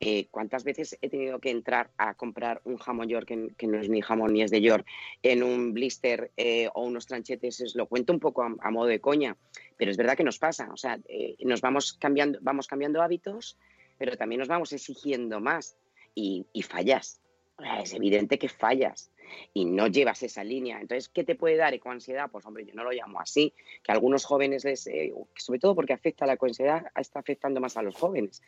Eh, 0.05 0.27
¿Cuántas 0.33 0.65
veces 0.65 0.99
he 1.01 1.09
tenido 1.09 1.39
que 1.39 1.51
entrar 1.51 1.93
a 1.97 2.15
comprar 2.15 2.61
un 2.65 2.77
jamón 2.77 3.09
York, 3.09 3.25
que, 3.25 3.55
que 3.57 3.69
no 3.69 3.79
es 3.79 3.89
ni 3.89 4.01
jamón 4.01 4.33
ni 4.33 4.43
es 4.43 4.51
de 4.51 4.61
York, 4.61 4.85
en 5.23 5.45
un 5.45 5.73
blister 5.73 6.33
eh, 6.37 6.69
o 6.75 6.83
unos 6.83 7.07
tranchetes? 7.07 7.61
Os 7.61 7.77
lo 7.77 7.87
cuento 7.87 8.13
un 8.13 8.19
poco 8.19 8.43
a, 8.43 8.53
a 8.63 8.71
modo 8.73 8.89
de 8.89 9.01
coña, 9.01 9.37
pero 9.77 9.93
es 9.93 9.97
verdad 9.97 10.17
que 10.17 10.25
nos 10.25 10.41
pasa. 10.41 10.71
O 10.73 10.77
sea, 10.77 10.99
eh, 11.07 11.37
nos 11.45 11.61
vamos 11.61 11.93
cambiando, 11.93 12.41
vamos 12.43 12.67
cambiando 12.67 13.01
hábitos, 13.01 13.57
pero 13.97 14.17
también 14.17 14.41
nos 14.41 14.49
vamos 14.49 14.73
exigiendo 14.73 15.39
más 15.39 15.77
y, 16.17 16.47
y 16.53 16.63
fallas. 16.63 17.21
Es 17.81 17.95
evidente 17.95 18.41
que 18.41 18.49
fallas 18.49 19.13
y 19.55 19.67
no 19.67 19.87
llevas 19.87 20.25
esa 20.25 20.43
línea. 20.43 20.81
Entonces, 20.81 21.09
¿qué 21.11 21.23
te 21.23 21.37
puede 21.37 21.55
dar 21.55 21.75
ecoansiedad? 21.75 22.29
Pues 22.29 22.45
hombre, 22.45 22.65
yo 22.65 22.75
no 22.75 22.83
lo 22.83 22.91
llamo 22.91 23.21
así, 23.21 23.55
que 23.85 23.93
a 23.93 23.95
algunos 23.95 24.25
jóvenes 24.25 24.65
les, 24.65 24.85
eh, 24.89 25.15
sobre 25.37 25.61
todo 25.61 25.77
porque 25.77 25.93
afecta 25.93 26.27
la 26.27 26.33
ecoansiedad, 26.33 26.87
está 26.97 27.21
afectando 27.21 27.61
más 27.61 27.77
a 27.77 27.83
los 27.83 27.95
jóvenes, 27.95 28.43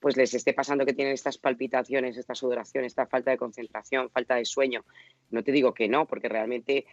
pues 0.00 0.16
les 0.16 0.32
esté 0.34 0.54
pasando 0.54 0.86
que 0.86 0.94
tienen 0.94 1.14
estas 1.14 1.38
palpitaciones, 1.38 2.16
esta 2.16 2.34
sudoración, 2.34 2.84
esta 2.84 3.06
falta 3.06 3.30
de 3.30 3.36
concentración, 3.36 4.10
falta 4.10 4.34
de 4.34 4.44
sueño. 4.44 4.84
No 5.30 5.44
te 5.44 5.52
digo 5.52 5.74
que 5.74 5.88
no, 5.88 6.06
porque 6.06 6.28
realmente 6.28 6.86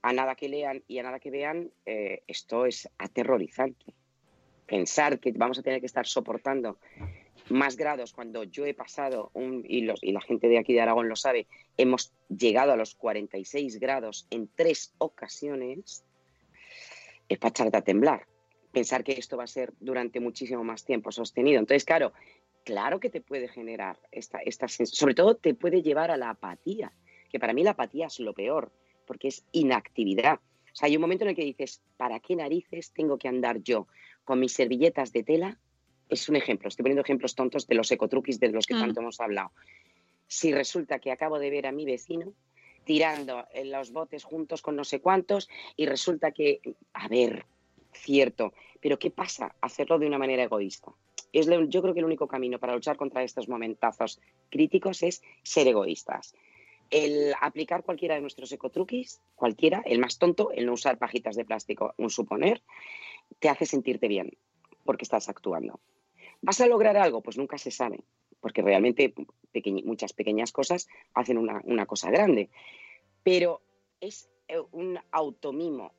a 0.00 0.12
nada 0.12 0.34
que 0.34 0.48
lean 0.48 0.82
y 0.86 0.98
a 0.98 1.02
nada 1.02 1.20
que 1.20 1.30
vean, 1.30 1.70
eh, 1.86 2.22
esto 2.26 2.66
es 2.66 2.88
aterrorizante. 2.98 3.94
Pensar 4.66 5.18
que 5.18 5.32
vamos 5.32 5.58
a 5.58 5.62
tener 5.62 5.80
que 5.80 5.86
estar 5.86 6.06
soportando 6.06 6.78
más 7.50 7.76
grados 7.76 8.12
cuando 8.12 8.44
yo 8.44 8.64
he 8.66 8.74
pasado, 8.74 9.30
un, 9.34 9.64
y, 9.66 9.82
los, 9.82 10.02
y 10.02 10.12
la 10.12 10.20
gente 10.20 10.48
de 10.48 10.58
aquí 10.58 10.72
de 10.72 10.80
Aragón 10.80 11.08
lo 11.08 11.16
sabe, 11.16 11.46
hemos 11.76 12.12
llegado 12.28 12.72
a 12.72 12.76
los 12.76 12.94
46 12.94 13.78
grados 13.80 14.26
en 14.30 14.48
tres 14.54 14.94
ocasiones, 14.98 16.04
es 17.28 17.38
para 17.38 17.50
echarte 17.50 17.76
a 17.76 17.82
temblar. 17.82 18.26
Pensar 18.72 19.04
que 19.04 19.12
esto 19.12 19.36
va 19.36 19.44
a 19.44 19.48
ser 19.48 19.72
durante 19.80 20.20
muchísimo 20.20 20.64
más 20.64 20.84
tiempo 20.84 21.12
sostenido. 21.12 21.58
Entonces, 21.58 21.84
claro, 21.84 22.12
claro 22.64 23.00
que 23.00 23.10
te 23.10 23.20
puede 23.20 23.48
generar 23.48 23.98
esta, 24.10 24.38
esta 24.38 24.66
sens- 24.66 24.92
sobre 24.94 25.14
todo 25.14 25.36
te 25.36 25.54
puede 25.54 25.82
llevar 25.82 26.10
a 26.10 26.16
la 26.16 26.30
apatía, 26.30 26.92
que 27.30 27.38
para 27.40 27.52
mí 27.52 27.62
la 27.62 27.70
apatía 27.72 28.06
es 28.06 28.20
lo 28.20 28.32
peor, 28.34 28.72
porque 29.06 29.28
es 29.28 29.44
inactividad. 29.52 30.38
O 30.72 30.74
sea, 30.74 30.86
hay 30.86 30.96
un 30.96 31.02
momento 31.02 31.24
en 31.24 31.30
el 31.30 31.36
que 31.36 31.44
dices, 31.44 31.82
¿para 31.96 32.20
qué 32.20 32.36
narices 32.36 32.92
tengo 32.92 33.18
que 33.18 33.28
andar 33.28 33.62
yo 33.62 33.86
con 34.24 34.40
mis 34.40 34.52
servilletas 34.52 35.12
de 35.12 35.22
tela? 35.22 35.58
Es 36.08 36.28
un 36.28 36.36
ejemplo, 36.36 36.68
estoy 36.68 36.82
poniendo 36.82 37.02
ejemplos 37.02 37.34
tontos 37.34 37.66
de 37.66 37.74
los 37.74 37.90
ecotruquis 37.90 38.38
de 38.40 38.48
los 38.48 38.66
que 38.66 38.74
Mm. 38.74 38.80
tanto 38.80 39.00
hemos 39.00 39.20
hablado. 39.20 39.50
Si 40.26 40.52
resulta 40.52 40.98
que 40.98 41.10
acabo 41.12 41.38
de 41.38 41.50
ver 41.50 41.66
a 41.66 41.72
mi 41.72 41.84
vecino 41.84 42.32
tirando 42.84 43.46
en 43.52 43.70
los 43.70 43.92
botes 43.92 44.24
juntos 44.24 44.60
con 44.62 44.74
no 44.76 44.84
sé 44.84 45.00
cuántos 45.00 45.48
y 45.76 45.86
resulta 45.86 46.32
que, 46.32 46.60
a 46.94 47.06
ver, 47.08 47.44
cierto, 47.92 48.52
pero 48.80 48.98
¿qué 48.98 49.10
pasa? 49.10 49.54
Hacerlo 49.60 49.98
de 49.98 50.06
una 50.06 50.18
manera 50.18 50.42
egoísta. 50.42 50.92
Es 51.32 51.46
yo 51.46 51.82
creo 51.82 51.94
que 51.94 52.00
el 52.00 52.06
único 52.06 52.28
camino 52.28 52.58
para 52.58 52.74
luchar 52.74 52.96
contra 52.96 53.22
estos 53.22 53.48
momentazos 53.48 54.20
críticos 54.50 55.02
es 55.02 55.22
ser 55.42 55.66
egoístas. 55.68 56.34
El 56.90 57.32
aplicar 57.40 57.84
cualquiera 57.84 58.16
de 58.16 58.20
nuestros 58.20 58.52
ecotruquis, 58.52 59.22
cualquiera, 59.34 59.82
el 59.86 59.98
más 59.98 60.18
tonto, 60.18 60.50
el 60.52 60.66
no 60.66 60.74
usar 60.74 60.98
pajitas 60.98 61.36
de 61.36 61.46
plástico, 61.46 61.94
un 61.96 62.10
suponer, 62.10 62.62
te 63.38 63.48
hace 63.48 63.64
sentirte 63.64 64.08
bien 64.08 64.36
porque 64.84 65.04
estás 65.04 65.28
actuando. 65.30 65.80
¿Vas 66.42 66.60
a 66.60 66.66
lograr 66.66 66.96
algo? 66.98 67.22
Pues 67.22 67.38
nunca 67.38 67.56
se 67.56 67.70
sabe, 67.70 68.00
porque 68.40 68.60
realmente 68.60 69.14
pequeñ- 69.54 69.84
muchas 69.84 70.12
pequeñas 70.12 70.52
cosas 70.52 70.88
hacen 71.14 71.38
una, 71.38 71.62
una 71.64 71.86
cosa 71.86 72.10
grande. 72.10 72.50
Pero 73.22 73.62
es 74.00 74.28
eh, 74.48 74.58
un 74.72 74.98
automimo. 75.12 75.92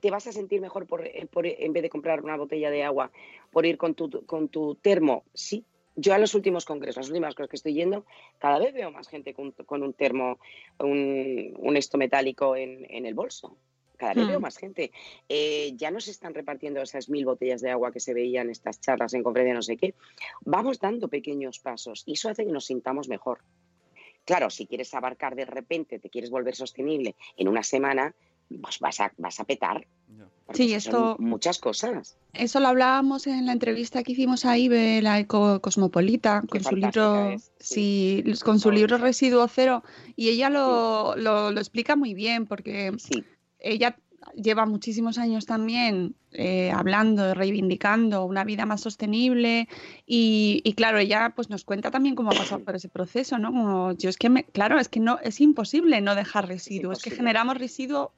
¿Te 0.00 0.10
vas 0.10 0.26
a 0.26 0.32
sentir 0.32 0.60
mejor 0.60 0.86
por, 0.86 1.06
eh, 1.06 1.26
por, 1.30 1.46
en 1.46 1.72
vez 1.72 1.82
de 1.82 1.90
comprar 1.90 2.22
una 2.22 2.36
botella 2.36 2.70
de 2.70 2.84
agua 2.84 3.10
por 3.50 3.66
ir 3.66 3.76
con 3.78 3.94
tu, 3.94 4.24
con 4.26 4.48
tu 4.48 4.74
termo? 4.76 5.24
Sí. 5.34 5.64
Yo 5.96 6.14
a 6.14 6.18
los 6.18 6.34
últimos 6.34 6.64
congresos, 6.64 6.98
las 6.98 7.08
últimas 7.08 7.34
cosas 7.34 7.50
que 7.50 7.56
estoy 7.56 7.74
yendo, 7.74 8.04
cada 8.38 8.60
vez 8.60 8.72
veo 8.72 8.92
más 8.92 9.08
gente 9.08 9.34
con, 9.34 9.50
con 9.50 9.82
un 9.82 9.94
termo, 9.94 10.38
un, 10.78 11.54
un 11.58 11.76
esto 11.76 11.98
metálico 11.98 12.54
en, 12.54 12.86
en 12.88 13.04
el 13.04 13.14
bolso. 13.14 13.56
Cada 13.96 14.14
vez 14.14 14.24
Hmm. 14.24 14.28
veo 14.28 14.38
más 14.40 14.56
gente. 14.56 14.92
Eh, 15.28 15.72
ya 15.74 15.90
no 15.90 16.00
se 16.00 16.12
están 16.12 16.32
repartiendo 16.32 16.80
esas 16.80 17.08
mil 17.08 17.24
botellas 17.24 17.60
de 17.60 17.70
agua 17.72 17.90
que 17.90 17.98
se 17.98 18.14
veían 18.14 18.46
en 18.46 18.52
estas 18.52 18.80
charlas 18.80 19.12
en 19.14 19.24
conferencia, 19.24 19.54
no 19.54 19.62
sé 19.62 19.76
qué. 19.76 19.94
Vamos 20.42 20.78
dando 20.78 21.08
pequeños 21.08 21.58
pasos 21.58 22.04
y 22.06 22.12
eso 22.12 22.28
hace 22.28 22.46
que 22.46 22.52
nos 22.52 22.66
sintamos 22.66 23.08
mejor. 23.08 23.40
Claro, 24.24 24.50
si 24.50 24.66
quieres 24.66 24.94
abarcar 24.94 25.34
de 25.34 25.46
repente, 25.46 25.98
te 25.98 26.10
quieres 26.10 26.30
volver 26.30 26.54
sosterible 26.54 27.16
en 27.36 27.48
una 27.48 27.64
semana, 27.64 28.14
pues 28.62 28.78
vas 28.80 29.00
a, 29.00 29.12
vas 29.18 29.40
a 29.40 29.44
petar. 29.44 29.86
Sí, 30.54 30.72
esto- 30.72 31.16
muchas 31.18 31.58
cosas. 31.58 32.16
Eso 32.32 32.60
lo 32.60 32.68
hablábamos 32.68 33.26
en 33.26 33.44
la 33.46 33.52
entrevista 33.52 34.02
que 34.02 34.12
hicimos 34.12 34.44
a 34.46 34.56
Ibe, 34.56 35.02
la 35.02 35.18
eco 35.18 35.60
cosmopolita, 35.60 36.40
Qué 36.42 36.48
con 36.48 36.64
su 36.64 36.76
libro, 36.76 37.30
es, 37.30 37.52
sí, 37.60 38.22
sí. 38.24 38.40
con 38.42 38.58
su 38.58 38.70
libro. 38.70 38.96
Residuo 38.96 39.46
Cero, 39.48 39.82
y 40.16 40.30
ella 40.30 40.48
lo, 40.48 41.16
lo, 41.16 41.50
lo 41.50 41.60
explica 41.60 41.96
muy 41.96 42.14
bien, 42.14 42.46
porque 42.46 42.92
Sí, 42.98 43.24
ella 43.58 43.98
lleva 44.34 44.66
muchísimos 44.66 45.16
años 45.18 45.46
también 45.46 46.14
eh, 46.32 46.70
hablando, 46.70 47.34
reivindicando 47.34 48.24
una 48.24 48.44
vida 48.44 48.66
más 48.66 48.80
sostenible 48.80 49.68
y, 50.06 50.60
y 50.64 50.72
claro, 50.74 50.98
ella 50.98 51.32
pues 51.36 51.50
nos 51.50 51.64
cuenta 51.64 51.90
también 51.90 52.14
cómo 52.14 52.30
ha 52.30 52.34
pasado 52.34 52.62
por 52.64 52.74
ese 52.76 52.88
proceso, 52.88 53.38
¿no? 53.38 53.50
Como 53.50 53.92
yo 53.92 54.10
es 54.10 54.16
que, 54.16 54.28
me, 54.28 54.44
claro, 54.44 54.78
es 54.78 54.88
que 54.88 55.00
no 55.00 55.18
es 55.22 55.40
imposible 55.40 56.00
no 56.00 56.14
dejar 56.14 56.48
residuos, 56.48 56.98
es, 56.98 57.02
que 57.02 57.10
imposible. 57.10 57.16
generamos 57.16 57.58
residuo 57.58 58.12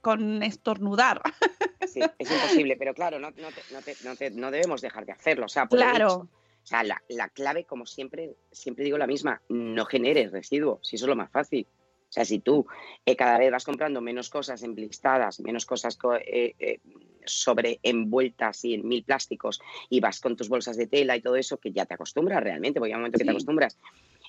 con 0.00 0.42
estornudar. 0.42 1.22
sí, 1.86 2.00
es 2.18 2.30
imposible, 2.30 2.76
pero 2.76 2.94
claro, 2.94 3.18
no, 3.18 3.30
no, 3.30 3.48
te- 3.50 3.72
no, 3.72 3.80
te- 3.82 3.96
no 4.04 4.16
te- 4.16 4.30
no 4.30 4.50
debemos 4.50 4.80
dejar 4.80 5.06
de 5.06 5.12
hacerlo. 5.12 5.46
O 5.46 5.48
sea, 5.48 5.66
por 5.66 5.78
Claro. 5.78 6.28
O 6.62 6.66
sea, 6.66 6.82
la, 6.84 7.02
la 7.08 7.28
clave, 7.30 7.64
como 7.64 7.86
siempre, 7.86 8.36
siempre 8.52 8.84
digo 8.84 8.98
la 8.98 9.06
misma, 9.06 9.40
no 9.48 9.86
generes 9.86 10.30
residuos, 10.30 10.86
si 10.86 10.96
eso 10.96 11.06
es 11.06 11.08
lo 11.08 11.16
más 11.16 11.30
fácil. 11.30 11.66
O 12.08 12.12
sea, 12.12 12.24
si 12.24 12.40
tú 12.40 12.66
eh, 13.06 13.16
cada 13.16 13.38
vez 13.38 13.50
vas 13.50 13.64
comprando 13.64 14.00
menos 14.00 14.28
cosas 14.28 14.62
enblistadas, 14.62 15.40
menos 15.40 15.64
cosas 15.64 15.96
co- 15.96 16.16
eh, 16.16 16.54
eh, 16.58 16.80
sobre 17.24 17.78
envueltas 17.82 18.64
y 18.64 18.74
en 18.74 18.86
mil 18.86 19.04
plásticos 19.04 19.60
y 19.88 20.00
vas 20.00 20.20
con 20.20 20.36
tus 20.36 20.48
bolsas 20.48 20.76
de 20.76 20.86
tela 20.86 21.16
y 21.16 21.22
todo 21.22 21.36
eso, 21.36 21.56
que 21.58 21.72
ya 21.72 21.86
te 21.86 21.94
acostumbras 21.94 22.42
realmente, 22.42 22.78
porque 22.78 22.92
hay 22.92 22.96
un 22.96 23.00
momento 23.02 23.18
que 23.18 23.24
te 23.24 23.30
acostumbras. 23.30 23.78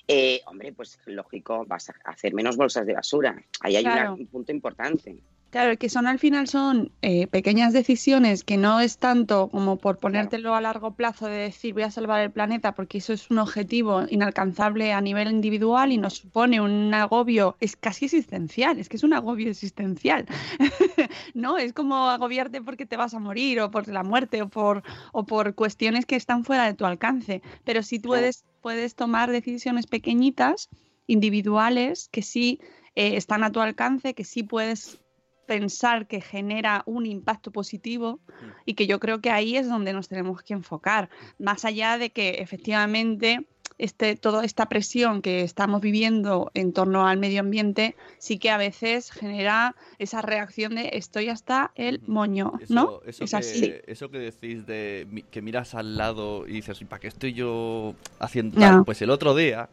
eh, 0.08 0.40
hombre, 0.46 0.72
pues 0.72 0.98
lógico, 1.06 1.64
vas 1.66 1.90
a 1.90 1.94
hacer 2.06 2.34
menos 2.34 2.56
bolsas 2.56 2.86
de 2.86 2.94
basura. 2.94 3.36
Ahí 3.60 3.76
hay 3.76 3.84
una- 3.84 4.12
un 4.14 4.26
punto 4.26 4.50
importante. 4.52 5.22
Claro, 5.52 5.76
que 5.76 5.90
son 5.90 6.06
al 6.06 6.18
final 6.18 6.48
son 6.48 6.92
eh, 7.02 7.26
pequeñas 7.26 7.74
decisiones 7.74 8.42
que 8.42 8.56
no 8.56 8.80
es 8.80 8.96
tanto 8.96 9.50
como 9.50 9.76
por 9.76 9.98
ponértelo 9.98 10.54
a 10.54 10.62
largo 10.62 10.94
plazo 10.94 11.26
de 11.26 11.36
decir 11.36 11.74
voy 11.74 11.82
a 11.82 11.90
salvar 11.90 12.22
el 12.22 12.30
planeta, 12.30 12.72
porque 12.74 12.96
eso 12.96 13.12
es 13.12 13.30
un 13.30 13.38
objetivo 13.38 14.06
inalcanzable 14.08 14.94
a 14.94 15.02
nivel 15.02 15.30
individual 15.30 15.92
y 15.92 15.98
nos 15.98 16.14
supone 16.14 16.62
un 16.62 16.94
agobio, 16.94 17.58
es 17.60 17.76
casi 17.76 18.06
existencial, 18.06 18.78
es 18.78 18.88
que 18.88 18.96
es 18.96 19.04
un 19.04 19.12
agobio 19.12 19.50
existencial. 19.50 20.24
no, 21.34 21.58
es 21.58 21.74
como 21.74 22.08
agobiarte 22.08 22.62
porque 22.62 22.86
te 22.86 22.96
vas 22.96 23.12
a 23.12 23.18
morir 23.18 23.60
o 23.60 23.70
por 23.70 23.86
la 23.88 24.04
muerte 24.04 24.40
o 24.40 24.48
por, 24.48 24.82
o 25.12 25.26
por 25.26 25.54
cuestiones 25.54 26.06
que 26.06 26.16
están 26.16 26.46
fuera 26.46 26.64
de 26.64 26.72
tu 26.72 26.86
alcance. 26.86 27.42
Pero 27.64 27.82
si 27.82 27.98
tú 27.98 28.08
Claro. 28.08 28.22
puedes, 28.22 28.46
puedes 28.62 28.94
tomar 28.94 29.30
decisiones 29.30 29.86
pequeñitas, 29.86 30.70
individuales, 31.06 32.08
que 32.10 32.22
sí 32.22 32.58
eh, 32.94 33.18
están 33.18 33.44
a 33.44 33.52
tu 33.52 33.60
alcance, 33.60 34.14
que 34.14 34.24
sí 34.24 34.44
puedes 34.44 35.01
pensar 35.46 36.06
que 36.06 36.20
genera 36.20 36.82
un 36.86 37.06
impacto 37.06 37.50
positivo 37.50 38.20
y 38.64 38.74
que 38.74 38.86
yo 38.86 39.00
creo 39.00 39.20
que 39.20 39.30
ahí 39.30 39.56
es 39.56 39.68
donde 39.68 39.92
nos 39.92 40.08
tenemos 40.08 40.42
que 40.42 40.54
enfocar, 40.54 41.10
más 41.38 41.64
allá 41.64 41.98
de 41.98 42.10
que 42.10 42.36
efectivamente 42.40 43.46
este, 43.78 44.16
toda 44.16 44.44
esta 44.44 44.66
presión 44.66 45.22
que 45.22 45.42
estamos 45.42 45.80
viviendo 45.80 46.50
en 46.54 46.72
torno 46.72 47.06
al 47.06 47.18
medio 47.18 47.40
ambiente, 47.40 47.96
sí 48.18 48.38
que 48.38 48.50
a 48.50 48.56
veces 48.56 49.10
genera 49.10 49.74
esa 49.98 50.22
reacción 50.22 50.76
de 50.76 50.90
estoy 50.92 51.28
hasta 51.28 51.72
el 51.74 52.00
moño, 52.06 52.52
¿no? 52.68 53.00
Eso, 53.04 53.24
es 53.24 53.30
que, 53.30 53.36
así. 53.36 53.74
eso 53.86 54.10
que 54.10 54.18
decís 54.18 54.66
de 54.66 55.24
que 55.30 55.42
miras 55.42 55.74
al 55.74 55.96
lado 55.96 56.46
y 56.46 56.52
dices, 56.52 56.80
¿y 56.80 56.84
para 56.84 57.00
qué 57.00 57.08
estoy 57.08 57.32
yo 57.32 57.94
haciendo 58.20 58.60
tal? 58.60 58.84
Pues 58.84 59.02
el 59.02 59.10
otro 59.10 59.34
día, 59.34 59.68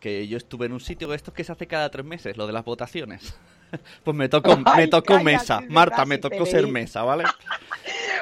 que 0.00 0.26
yo 0.26 0.38
estuve 0.38 0.66
en 0.66 0.72
un 0.72 0.80
sitio 0.80 1.08
de 1.08 1.16
estos 1.16 1.34
que 1.34 1.44
se 1.44 1.52
hace 1.52 1.66
cada 1.66 1.90
tres 1.90 2.06
meses, 2.06 2.36
lo 2.36 2.46
de 2.46 2.52
las 2.52 2.64
votaciones. 2.64 3.34
Pues 4.04 4.16
me 4.16 4.28
tocó, 4.28 4.56
me 4.76 4.88
tocó 4.88 5.20
mesa, 5.22 5.60
Marta, 5.68 6.04
me 6.04 6.18
tocó 6.18 6.44
ser 6.46 6.66
mesa, 6.66 7.02
¿vale? 7.02 7.24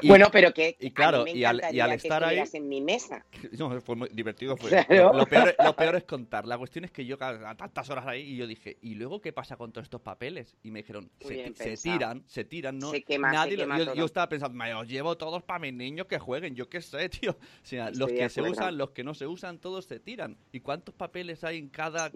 Y- 0.04 0.09
bueno, 0.09 0.30
pero 0.32 0.52
que 0.52 0.76
y 0.80 0.90
claro, 0.90 1.21
a 1.21 1.25
mí 1.25 1.32
me 1.32 1.38
y 1.38 1.44
al- 1.44 1.62
y 1.71 1.78
al 1.78 1.90
que 1.90 1.94
estar 1.97 2.25
ahí- 2.25 2.42
en 2.52 2.68
mi 2.68 2.80
mesa. 2.80 3.25
No, 3.56 3.80
fue 3.80 3.94
muy 3.94 4.09
divertido. 4.09 4.56
Fue. 4.56 4.68
Claro. 4.71 5.12
Lo, 5.12 5.18
lo 5.18 5.26
peor, 5.26 5.54
lo 5.62 5.76
peor 5.76 5.94
es 5.94 6.02
contar. 6.02 6.44
La 6.44 6.59
cuestión 6.59 6.85
es 6.85 6.90
que 6.90 7.06
yo 7.06 7.16
a, 7.21 7.54
tantas 7.54 7.88
horas 7.88 8.04
ahí 8.09 8.23
y 8.23 8.37
yo 8.37 8.49
dije, 8.49 8.78
¿y 8.82 8.97
luego 8.97 9.21
qué 9.21 9.32
pasa 9.32 9.56
con 9.56 9.71
todos 9.71 9.85
estos 9.85 10.00
papeles? 10.00 10.56
Y 10.64 10.73
me 10.73 10.80
dijeron, 10.80 11.09
se, 11.21 11.54
se 11.54 11.76
tiran, 11.76 12.25
se 12.26 12.44
tiran, 12.44 12.78
¿no? 12.80 12.90
Se 12.90 13.04
quema, 13.04 13.30
se 13.30 13.37
Nadie 13.37 13.56
lo- 13.59 13.62
quema 13.76 13.94
yo, 13.94 14.04
estaba 14.04 14.28
pensando, 14.28 14.56
me 14.59 14.73
los 14.73 14.88
llevo 14.88 15.16
todos 15.16 15.40
para 15.44 15.61
mis 15.61 15.73
niños 15.75 16.06
que 16.09 16.18
jueguen, 16.18 16.56
yo 16.56 16.68
qué 16.68 16.80
sé, 16.82 17.09
tío. 17.09 17.30
O 17.30 17.37
sea, 17.62 17.90
los 17.90 18.09
Estoy 18.11 18.16
que 18.18 18.28
se 18.28 18.42
usan, 18.42 18.76
los 18.76 18.90
que 18.90 19.04
no 19.04 19.14
se 19.14 19.28
usan, 19.28 19.59
todos 19.59 19.85
se 19.85 20.00
tiran. 20.00 20.37
¿Y 20.50 20.61
cuántos 20.61 20.97
papeles 20.97 21.44
hay 21.44 21.59
en 21.59 21.68
cada 21.68 22.11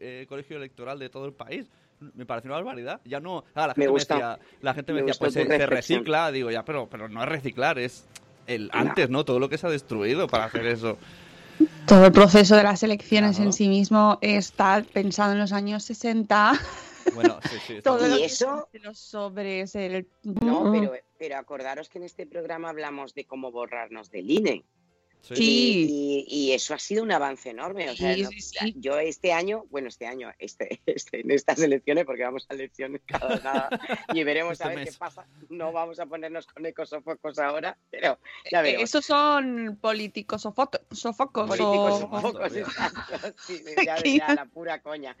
eh, 0.00 0.26
colegio 0.28 0.58
electoral 0.58 0.98
de 0.98 1.08
todo 1.08 1.24
el 1.24 1.32
país? 1.32 1.70
Me 2.14 2.26
parece 2.26 2.48
una 2.48 2.56
barbaridad. 2.56 3.00
Ya 3.04 3.20
no. 3.20 3.44
ah, 3.54 3.68
la 3.68 3.74
gente 3.74 3.80
me, 3.80 3.88
gusta. 3.88 4.14
decía, 4.14 4.38
la 4.62 4.74
gente 4.74 4.92
me, 4.92 5.00
Me 5.02 5.06
decía, 5.06 5.18
pues 5.18 5.34
tu 5.34 5.40
se, 5.40 5.66
recicla. 5.66 6.32
Digo, 6.32 6.50
ya, 6.50 6.64
pero, 6.64 6.88
pero 6.88 7.08
no 7.08 7.22
es 7.22 7.28
reciclar, 7.28 7.78
es 7.78 8.06
el 8.46 8.70
antes, 8.72 9.10
¿no? 9.10 9.24
Todo 9.24 9.38
lo 9.38 9.48
que 9.48 9.58
se 9.58 9.66
ha 9.66 9.70
destruido 9.70 10.26
para 10.26 10.44
hacer 10.44 10.66
eso. 10.66 10.96
Todo 11.86 12.06
el 12.06 12.12
proceso 12.12 12.56
de 12.56 12.62
las 12.62 12.82
elecciones 12.82 13.36
Claro. 13.36 13.48
en 13.50 13.52
sí 13.52 13.68
mismo 13.68 14.18
está 14.22 14.82
pensado 14.92 15.32
en 15.32 15.38
los 15.40 15.52
años 15.52 15.84
60. 15.84 16.52
Bueno, 17.14 17.38
sí, 17.50 17.56
sí. 17.66 17.72
está 17.76 17.90
Todo 17.90 17.98
bien. 17.98 18.10
lo 18.10 18.16
¿Y 18.16 18.20
que 18.20 18.26
eso? 18.26 18.68
los 18.82 18.98
sobres, 18.98 19.74
el... 19.74 20.06
No, 20.22 20.72
pero, 20.72 20.92
pero 21.18 21.36
acordaros 21.36 21.88
que 21.90 21.98
en 21.98 22.04
este 22.04 22.26
programa 22.26 22.70
hablamos 22.70 23.14
de 23.14 23.24
cómo 23.26 23.50
borrarnos 23.52 24.10
del 24.10 24.30
INE. 24.30 24.64
Sí. 25.22 25.34
Y, 25.38 26.26
y 26.28 26.52
eso 26.52 26.74
ha 26.74 26.78
sido 26.78 27.02
un 27.02 27.12
avance 27.12 27.50
enorme. 27.50 27.90
O 27.90 27.94
sea, 27.96 28.14
Sí, 28.14 28.22
no- 28.22 28.30
sí, 28.30 28.40
sí. 28.40 28.74
yo 28.76 28.98
este 28.98 29.32
año, 29.32 29.64
bueno, 29.70 29.88
este 29.88 30.06
año, 30.06 30.32
este, 30.38 30.80
este, 30.86 31.20
en 31.20 31.30
estas 31.30 31.60
elecciones, 31.60 32.04
porque 32.04 32.22
vamos 32.24 32.46
a 32.48 32.54
elecciones 32.54 33.02
cada 33.06 33.36
nada 33.40 33.68
y 34.14 34.24
veremos 34.24 34.52
Este 34.52 34.64
a 34.64 34.68
ver 34.68 34.78
mes. 34.78 34.90
qué 34.92 34.98
pasa. 34.98 35.26
No 35.48 35.72
vamos 35.72 36.00
a 36.00 36.06
ponernos 36.06 36.46
con 36.46 36.64
ecosofocos 36.66 37.38
ahora, 37.38 37.76
pero 37.90 38.18
ya 38.50 38.62
veremos. 38.62 38.84
Esos 38.84 39.04
son 39.06 39.78
políticos 39.80 40.42
sofocos. 40.42 40.80
sofocos 40.90 41.46
políticos 41.48 41.92
o- 41.92 42.00
sofocos, 42.00 42.52
ya. 42.52 42.60
exacto, 42.60 43.34
sí, 43.46 43.62
ya, 43.86 43.96
ya 44.02 44.34
la 44.34 44.46
pura 44.46 44.80
coña. 44.82 45.16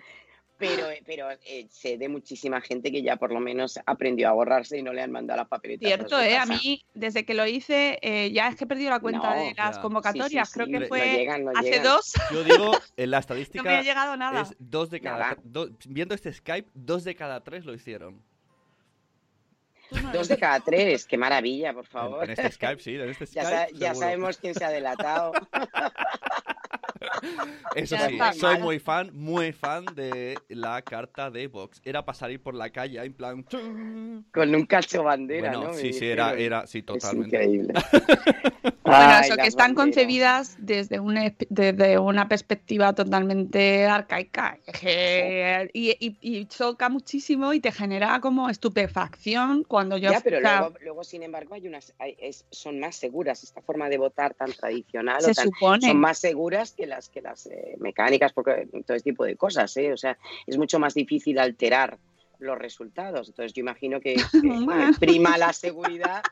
Pero, 0.60 0.86
pero 1.06 1.28
eh, 1.44 1.66
sé 1.70 1.96
de 1.98 2.08
muchísima 2.08 2.60
gente 2.60 2.92
que 2.92 3.02
ya 3.02 3.16
por 3.16 3.32
lo 3.32 3.40
menos 3.40 3.78
aprendió 3.86 4.28
a 4.28 4.32
borrarse 4.32 4.78
y 4.78 4.82
no 4.82 4.92
le 4.92 5.02
han 5.02 5.10
mandado 5.10 5.38
las 5.38 5.48
papeletas. 5.48 5.86
Cierto, 5.88 6.20
¿eh? 6.20 6.36
A 6.36 6.46
mí, 6.46 6.84
desde 6.94 7.24
que 7.24 7.34
lo 7.34 7.46
hice, 7.46 7.98
eh, 8.02 8.30
ya 8.30 8.48
es 8.48 8.56
que 8.56 8.64
he 8.64 8.66
perdido 8.66 8.90
la 8.90 9.00
cuenta 9.00 9.34
No, 9.34 9.40
de 9.42 9.54
las 9.56 9.76
ya. 9.76 9.82
convocatorias. 9.82 10.48
Sí, 10.48 10.52
sí, 10.52 10.58
Creo 10.60 10.66
que 10.66 10.80
no 10.80 10.86
fue 10.86 11.00
llegan, 11.12 11.44
no 11.44 11.50
hace 11.54 11.62
llegan. 11.70 11.82
dos. 11.84 12.12
Yo 12.32 12.44
digo, 12.44 12.72
en 12.96 13.10
la 13.10 13.16
No 13.18 13.20
estadística 13.20 13.62
me 13.62 13.76
ha 13.76 13.82
llegado 13.82 14.16
nada. 14.16 14.42
es 14.42 14.54
dos 14.58 14.90
de 14.90 15.00
cada 15.00 15.18
Nada. 15.18 15.36
do- 15.42 15.70
viendo 15.88 16.14
este 16.14 16.32
Skype, 16.32 16.68
dos 16.74 17.04
de 17.04 17.14
cada 17.16 17.42
tres 17.42 17.64
lo 17.64 17.74
hicieron. 17.74 18.22
Dos 20.12 20.28
de 20.28 20.38
cada 20.38 20.60
tres, 20.60 21.04
qué 21.04 21.16
maravilla, 21.18 21.72
por 21.72 21.84
favor. 21.86 22.22
en 22.22 22.30
este 22.30 22.52
Skype, 22.52 22.80
sí, 22.80 22.94
en 22.94 23.08
este 23.10 23.26
Ya, 23.26 23.42
Skype. 23.44 23.56
sa- 23.72 23.78
ya 23.78 23.94
sabemos 23.96 24.36
quién 24.38 24.54
se 24.54 24.64
ha 24.64 24.70
delatado. 24.70 25.32
Eso 27.74 27.96
sí, 27.96 28.18
soy 28.38 28.58
muy 28.58 28.78
fan, 28.78 29.10
muy 29.14 29.52
fan 29.52 29.94
de 29.94 30.42
la 30.48 30.82
carta 30.82 31.30
de 31.30 31.46
Vox. 31.46 31.80
Era 31.84 32.04
para 32.04 32.18
salir 32.18 32.42
por 32.42 32.54
la 32.54 32.70
calle 32.70 33.02
en 33.04 33.12
plan. 33.12 33.42
Con 33.44 34.54
un 34.54 34.66
cacho 34.66 35.02
bandera, 35.04 35.50
Bueno, 35.52 35.68
¿no? 35.68 35.74
Sí, 35.74 35.92
sí, 35.92 36.06
era, 36.06 36.34
era, 36.34 36.66
sí, 36.66 36.78
Es 36.78 36.86
totalmente. 36.86 37.36
increíble. 37.36 37.74
Bueno, 38.82 39.14
Ay, 39.14 39.26
eso, 39.28 39.36
que 39.36 39.46
están 39.46 39.74
concebidas 39.74 40.56
desde 40.58 40.98
una, 40.98 41.32
desde 41.48 41.98
una 41.98 42.28
perspectiva 42.28 42.92
totalmente 42.92 43.84
arcaica 43.84 44.58
y, 45.72 45.90
y- 45.90 46.18
y 46.20 46.46
choca 46.46 46.88
muchísimo 46.88 47.52
y 47.52 47.60
te 47.60 47.70
genera 47.72 48.18
como 48.20 48.48
estupefacción 48.48 49.64
cuando 49.64 49.96
yo... 49.96 50.10
Ya, 50.10 50.20
pero 50.20 50.38
o 50.38 50.40
sea, 50.40 50.60
luego, 50.60 50.76
luego, 50.82 51.04
sin 51.04 51.22
embargo, 51.22 51.54
hay 51.54 51.68
unas, 51.68 51.92
hay- 51.98 52.16
es- 52.18 52.46
son 52.50 52.80
más 52.80 52.96
seguras. 52.96 53.44
Esta 53.44 53.60
forma 53.60 53.88
de 53.88 53.98
votar 53.98 54.34
tan 54.34 54.50
tradicional 54.52 55.20
se 55.20 55.30
o 55.30 55.34
tan, 55.34 55.44
supone... 55.44 55.86
son 55.86 56.00
más 56.00 56.18
seguras 56.18 56.72
que 56.72 56.86
las 56.90 57.08
que 57.08 57.22
las 57.22 57.46
eh, 57.46 57.76
mecánicas, 57.78 58.32
porque 58.32 58.68
todo 58.86 58.96
este 58.96 59.10
tipo 59.10 59.24
de 59.24 59.36
cosas, 59.36 59.74
¿eh? 59.78 59.92
O 59.92 59.96
sea, 59.96 60.18
es 60.46 60.58
mucho 60.58 60.78
más 60.78 60.92
difícil 60.92 61.38
alterar 61.38 61.98
los 62.38 62.58
resultados. 62.58 63.28
Entonces, 63.28 63.52
yo 63.54 63.60
imagino 63.60 64.00
que, 64.00 64.16
prima 65.00 65.38
la 65.38 65.52
seguridad, 65.52 66.22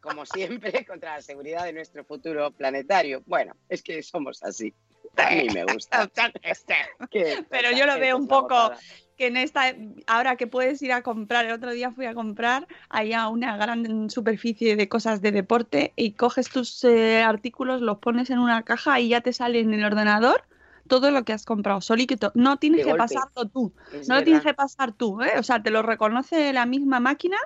como 0.00 0.26
siempre, 0.26 0.84
contra 0.86 1.16
la 1.16 1.22
seguridad 1.22 1.64
de 1.64 1.72
nuestro 1.72 2.04
futuro 2.04 2.50
planetario. 2.50 3.22
Bueno, 3.26 3.54
es 3.68 3.82
que 3.82 4.02
somos 4.02 4.42
así. 4.42 4.72
A 5.16 5.30
mí 5.30 5.48
me 5.52 5.64
gusta. 5.64 6.08
Que- 7.10 7.44
Pero 7.48 7.70
yo 7.72 7.86
lo 7.86 7.98
veo 7.98 8.16
un 8.16 8.28
poco-. 8.28 8.72
Que 9.18 9.26
en 9.26 9.36
esta, 9.36 9.74
ahora 10.06 10.36
que 10.36 10.46
puedes 10.46 10.80
ir 10.80 10.92
a 10.92 11.02
comprar, 11.02 11.44
el 11.44 11.52
otro 11.52 11.72
día 11.72 11.90
fui 11.90 12.06
a 12.06 12.14
comprar 12.14 12.66
allá 12.88 13.28
una 13.28 13.56
gran 13.56 14.08
superficie 14.10 14.76
de 14.76 14.88
cosas 14.88 15.20
de 15.20 15.32
deporte 15.32 15.92
y 15.96 16.12
coges 16.12 16.48
tus 16.48 16.82
eh, 16.84 17.20
artículos, 17.22 17.82
los 17.82 17.98
pones 17.98 18.30
en 18.30 18.38
una 18.38 18.62
caja 18.62 19.00
y 19.00 19.08
ya 19.08 19.20
te 19.20 19.32
sale 19.32 19.60
en 19.60 19.74
el 19.74 19.84
ordenador 19.84 20.44
todo 20.86 21.10
lo 21.10 21.22
que 21.24 21.34
has 21.34 21.44
comprado, 21.44 21.80
solito. 21.82 22.32
No 22.34 22.56
tienes 22.56 22.78
De 22.78 22.84
que 22.84 22.90
golpe. 22.90 23.14
pasarlo 23.14 23.50
tú, 23.50 23.72
Es 23.92 24.08
no 24.08 24.14
lo 24.14 24.24
tienes 24.24 24.42
que 24.42 24.54
pasar 24.54 24.92
tú, 24.92 25.20
¿eh? 25.20 25.32
o 25.38 25.42
sea, 25.42 25.62
te 25.62 25.70
lo 25.70 25.82
reconoce 25.82 26.52
la 26.54 26.64
misma 26.64 26.98
máquina, 27.00 27.36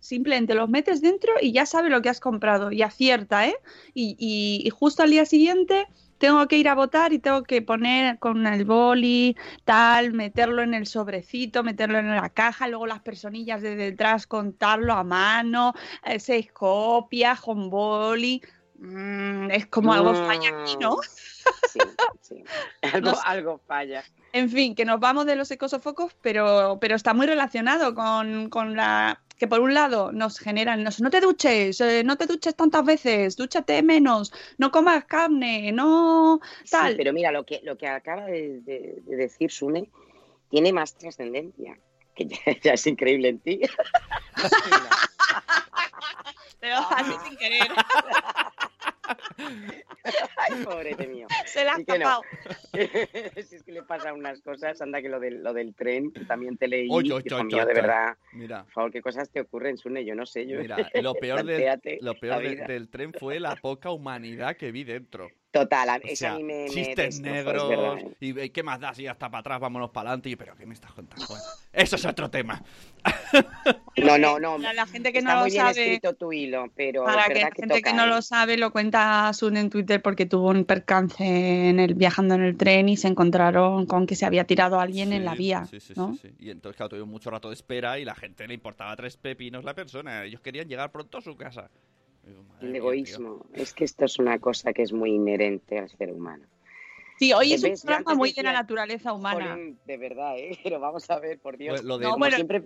simplemente 0.00 0.54
los 0.54 0.68
metes 0.68 1.00
dentro 1.00 1.32
y 1.40 1.52
ya 1.52 1.66
sabe 1.66 1.90
lo 1.90 2.02
que 2.02 2.08
has 2.08 2.18
comprado 2.20 2.72
y 2.72 2.82
acierta, 2.82 3.46
¿eh? 3.46 3.56
Y, 3.94 4.16
y- 4.18 4.66
y 4.66 4.70
justo 4.70 5.02
al 5.04 5.10
día 5.10 5.26
siguiente 5.26 5.86
tengo 6.18 6.46
que 6.48 6.58
ir 6.58 6.68
a 6.68 6.74
votar 6.74 7.12
y 7.12 7.18
tengo 7.18 7.42
que 7.44 7.62
poner 7.62 8.18
con 8.18 8.46
el 8.46 8.64
boli, 8.64 9.36
tal, 9.64 10.12
meterlo 10.12 10.62
en 10.62 10.74
el 10.74 10.86
sobrecito, 10.86 11.62
meterlo 11.62 11.98
en 11.98 12.14
la 12.14 12.28
caja, 12.28 12.68
luego 12.68 12.86
las 12.86 13.00
personillas 13.00 13.62
de 13.62 13.76
detrás 13.76 14.26
contarlo 14.26 14.92
a 14.92 15.04
mano, 15.04 15.74
eh, 16.04 16.20
seis 16.20 16.52
copias 16.52 17.40
con 17.40 17.70
boli. 17.70 18.42
Mm, 18.78 19.50
es 19.50 19.66
como 19.66 19.92
algo 19.92 20.14
falla 20.14 20.50
aquí, 20.50 20.76
¿no? 20.80 20.98
Sí, 21.68 21.80
sí. 22.20 22.44
Algo, 22.92 23.12
algo 23.24 23.60
falla. 23.66 24.04
En 24.32 24.50
fin, 24.50 24.74
que 24.74 24.84
nos 24.84 25.00
vamos 25.00 25.26
de 25.26 25.34
los 25.34 25.50
ecosofocos, 25.50 26.14
pero, 26.20 26.78
pero 26.80 26.94
está 26.94 27.14
muy 27.14 27.26
relacionado 27.26 27.94
con, 27.94 28.50
con 28.50 28.76
la 28.76 29.20
que 29.38 29.46
por 29.48 29.60
un 29.60 29.72
lado 29.72 30.12
nos 30.12 30.38
generan, 30.38 30.82
nos, 30.82 31.00
no 31.00 31.10
te 31.10 31.20
duches, 31.20 31.80
eh, 31.80 32.02
no 32.04 32.16
te 32.16 32.26
duches 32.26 32.54
tantas 32.56 32.84
veces, 32.84 33.36
dúchate 33.36 33.82
menos, 33.82 34.32
no 34.58 34.70
comas 34.70 35.04
carne, 35.04 35.72
no 35.72 36.40
Sí, 36.64 36.70
tal. 36.72 36.96
pero 36.96 37.12
mira, 37.12 37.30
lo 37.32 37.44
que, 37.46 37.60
lo 37.62 37.78
que 37.78 37.86
acaba 37.86 38.26
de, 38.26 38.60
de- 38.60 38.96
de 39.04 39.16
decir 39.16 39.50
Sune 39.50 39.90
tiene 40.50 40.72
más 40.72 40.94
trascendencia, 40.94 41.78
que 42.14 42.26
ya, 42.26 42.36
ya 42.62 42.72
es 42.72 42.86
increíble 42.86 43.28
en 43.28 43.38
ti. 43.38 43.60
Pero 46.60 46.76
así 46.96 47.12
sin 47.24 47.36
querer, 47.36 47.68
Ay, 49.38 50.64
pobrete 50.64 51.06
mío. 51.06 51.26
se 51.46 51.64
la 51.64 51.72
has 51.72 51.78
Sí 51.78 51.84
que 51.84 51.98
no. 51.98 52.04
tapado. 52.04 52.26
si 53.48 53.56
es 53.56 53.62
que 53.62 53.72
le 53.72 53.82
pasan 53.82 54.14
unas 54.16 54.40
cosas, 54.42 54.80
anda 54.80 55.02
que 55.02 55.08
lo 55.08 55.20
del, 55.20 55.42
lo 55.42 55.52
del 55.52 55.74
tren, 55.74 56.10
que 56.12 56.24
también 56.24 56.56
te 56.56 56.68
leí, 56.68 56.88
Oy, 56.90 57.10
oy, 57.12 57.22
hijo 57.24 57.36
oy, 57.36 57.44
mío, 57.44 57.66
de 57.66 57.74
verdad, 57.74 58.16
Mira, 58.32 58.64
por 58.64 58.72
favor, 58.72 58.92
qué 58.92 59.02
cosas 59.02 59.30
te 59.30 59.40
ocurren, 59.40 59.76
Sune, 59.76 60.04
yo 60.04 60.14
no 60.14 60.26
sé, 60.26 60.46
yo... 60.46 60.58
mira, 60.60 60.88
lo 60.94 61.14
peor, 61.14 61.44
del, 61.44 61.78
lo 62.00 62.14
peor 62.14 62.42
de- 62.42 62.56
del 62.56 62.88
tren 62.88 63.12
fue 63.12 63.40
la 63.40 63.56
poca 63.56 63.90
humanidad 63.90 64.56
que 64.56 64.72
vi 64.72 64.84
dentro. 64.84 65.30
Total, 65.50 65.88
a- 65.88 65.96
O 65.96 66.00
eso 66.04 66.16
sea, 66.16 66.32
a 66.34 66.36
mí 66.36 66.44
me, 66.44 66.64
me 66.64 66.68
chistes 66.68 67.20
negros 67.20 67.68
verdad, 67.70 67.98
¿eh? 67.98 68.16
y 68.20 68.38
"Ey, 68.38 68.50
qué 68.50 68.62
más 68.62 68.80
da 68.80 68.92
si 68.92 69.04
ya 69.04 69.12
está 69.12 69.30
para 69.30 69.40
atrás, 69.40 69.58
vámonos 69.60 69.88
para 69.90 70.10
adelante. 70.10 70.28
Y 70.28 70.36
pero 70.36 70.54
¿qué 70.54 70.66
me 70.66 70.74
estás 70.74 70.92
contando? 70.92 71.24
Bueno, 71.26 71.42
eso 71.72 71.96
es 71.96 72.04
otro 72.04 72.30
tema. 72.30 72.62
No, 73.96 74.16
no, 74.16 74.38
no. 74.38 74.58
La 74.58 74.86
gente 74.86 75.12
que 75.12 75.18
Está 75.18 75.34
no 75.34 75.40
muy 75.40 75.48
lo 75.50 75.52
bien 75.54 75.66
sabe, 75.66 75.82
escrito 75.82 76.14
tu 76.14 76.32
hilo, 76.32 76.66
pero 76.76 77.04
para 77.04 77.22
es 77.22 77.28
que 77.28 77.40
la 77.40 77.50
que 77.50 77.62
gente 77.62 77.74
toca, 77.76 77.90
que 77.90 77.96
no 77.96 78.04
¿eh? 78.04 78.08
lo 78.08 78.22
sabe, 78.22 78.56
lo 78.56 78.70
cuenta 78.70 79.32
Sun 79.32 79.56
en 79.56 79.70
Twitter 79.70 80.00
porque 80.00 80.24
tuvo 80.24 80.50
un 80.50 80.64
percance 80.64 81.24
en 81.68 81.80
el 81.80 81.94
viajando 81.94 82.34
en 82.36 82.42
el 82.44 82.56
tren 82.56 82.88
y 82.88 82.96
se 82.96 83.08
encontraron 83.08 83.86
con 83.86 84.06
que 84.06 84.14
se 84.14 84.24
había 84.24 84.44
tirado 84.44 84.78
alguien 84.80 85.12
en 85.12 85.24
la 85.24 85.34
vía, 85.34 85.66
Sí, 85.68 85.80
sí, 85.80 85.94
¿no? 85.96 86.14
sí, 86.14 86.28
sí. 86.28 86.34
Y 86.38 86.50
entonces, 86.50 86.76
claro, 86.76 86.90
tuvieron 86.90 87.08
mucho 87.10 87.28
rato 87.30 87.48
de 87.48 87.54
espera 87.54 87.98
y 87.98 88.04
la 88.04 88.14
gente 88.14 88.46
le 88.46 88.54
importaba 88.54 88.94
tres 88.94 89.16
pepinos 89.16 89.64
la 89.64 89.74
persona. 89.74 90.24
Ellos 90.24 90.40
querían 90.40 90.68
llegar 90.68 90.92
pronto 90.92 91.18
a 91.18 91.20
su 91.20 91.36
casa. 91.36 91.68
El 92.60 92.68
mía, 92.70 92.78
egoísmo. 92.78 93.46
Es 93.54 93.72
que 93.72 93.84
esto 93.84 94.04
es 94.04 94.18
una 94.18 94.38
cosa 94.38 94.72
que 94.72 94.82
es 94.82 94.92
muy 94.92 95.10
inherente 95.12 95.78
al 95.78 95.88
ser 95.88 96.12
humano. 96.12 96.44
Sí, 97.20 97.32
hoy 97.32 97.52
es 97.52 97.64
un 97.64 97.74
programa 97.74 98.14
muy 98.14 98.32
de 98.32 98.44
la 98.44 98.52
naturaleza 98.52 99.12
humana. 99.12 99.50
Jolín, 99.50 99.76
de 99.86 99.96
verdad, 99.96 100.38
¿eh? 100.38 100.56
Pero 100.62 100.78
vamos 100.78 101.10
a 101.10 101.18
ver, 101.18 101.40
por 101.40 101.56
Dios. 101.58 101.72
Pues 101.80 101.84
lo 101.84 101.98
de- 101.98 102.04
No, 102.04 102.10
Como 102.12 102.20
bueno, 102.20 102.36
siempre, 102.36 102.62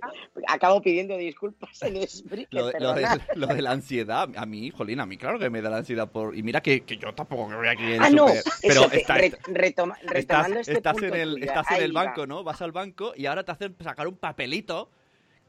acabo 0.47 0.83
pidiendo 0.83 1.17
disculpas 1.17 1.81
en 1.83 1.97
el 1.97 2.07
Spreaker, 2.07 2.49
Lo 2.51 2.67
de, 2.67 2.73
lo, 2.81 2.93
de, 2.93 3.01
perdonad. 3.03 3.21
lo 3.35 3.47
de 3.47 3.63
la 3.63 3.71
ansiedad, 3.71 4.29
a 4.37 4.45
mí, 4.45 4.71
jolín, 4.71 5.01
a 5.01 5.07
mí 5.07 5.17
claro 5.17 5.39
que 5.39 5.49
me 5.49 5.63
da 5.63 5.71
la 5.71 5.79
ansiedad 5.79 6.11
por... 6.13 6.37
Y 6.37 6.43
mira 6.43 6.61
que, 6.61 6.83
que 6.83 6.99
yo 6.99 7.15
tampoco 7.15 7.49
que 7.49 7.55
voy 7.55 7.69
aquí 7.69 7.93
en 7.93 8.03
Ah, 8.03 8.11
no, 8.11 8.29
súper- 8.29 8.43
Pero 8.61 8.91
que 8.91 8.97
está, 8.99 9.15
re- 9.17 9.31
retoma- 9.47 9.97
estás, 9.97 10.13
retomando 10.13 10.61
este 10.61 10.73
estás 10.75 10.93
punto 10.99 11.07
en 11.15 11.15
el, 11.15 11.43
estás 11.43 11.71
en 11.71 11.83
el 11.83 11.97
va. 11.97 12.05
banco, 12.05 12.27
¿no? 12.27 12.45
Vas 12.45 12.61
al 12.61 12.73
banco 12.73 13.15
y 13.17 13.25
ahora 13.25 13.45
te 13.45 13.53
hacen 13.53 13.75
sacar 13.81 14.07
un 14.07 14.17
papelito 14.19 14.91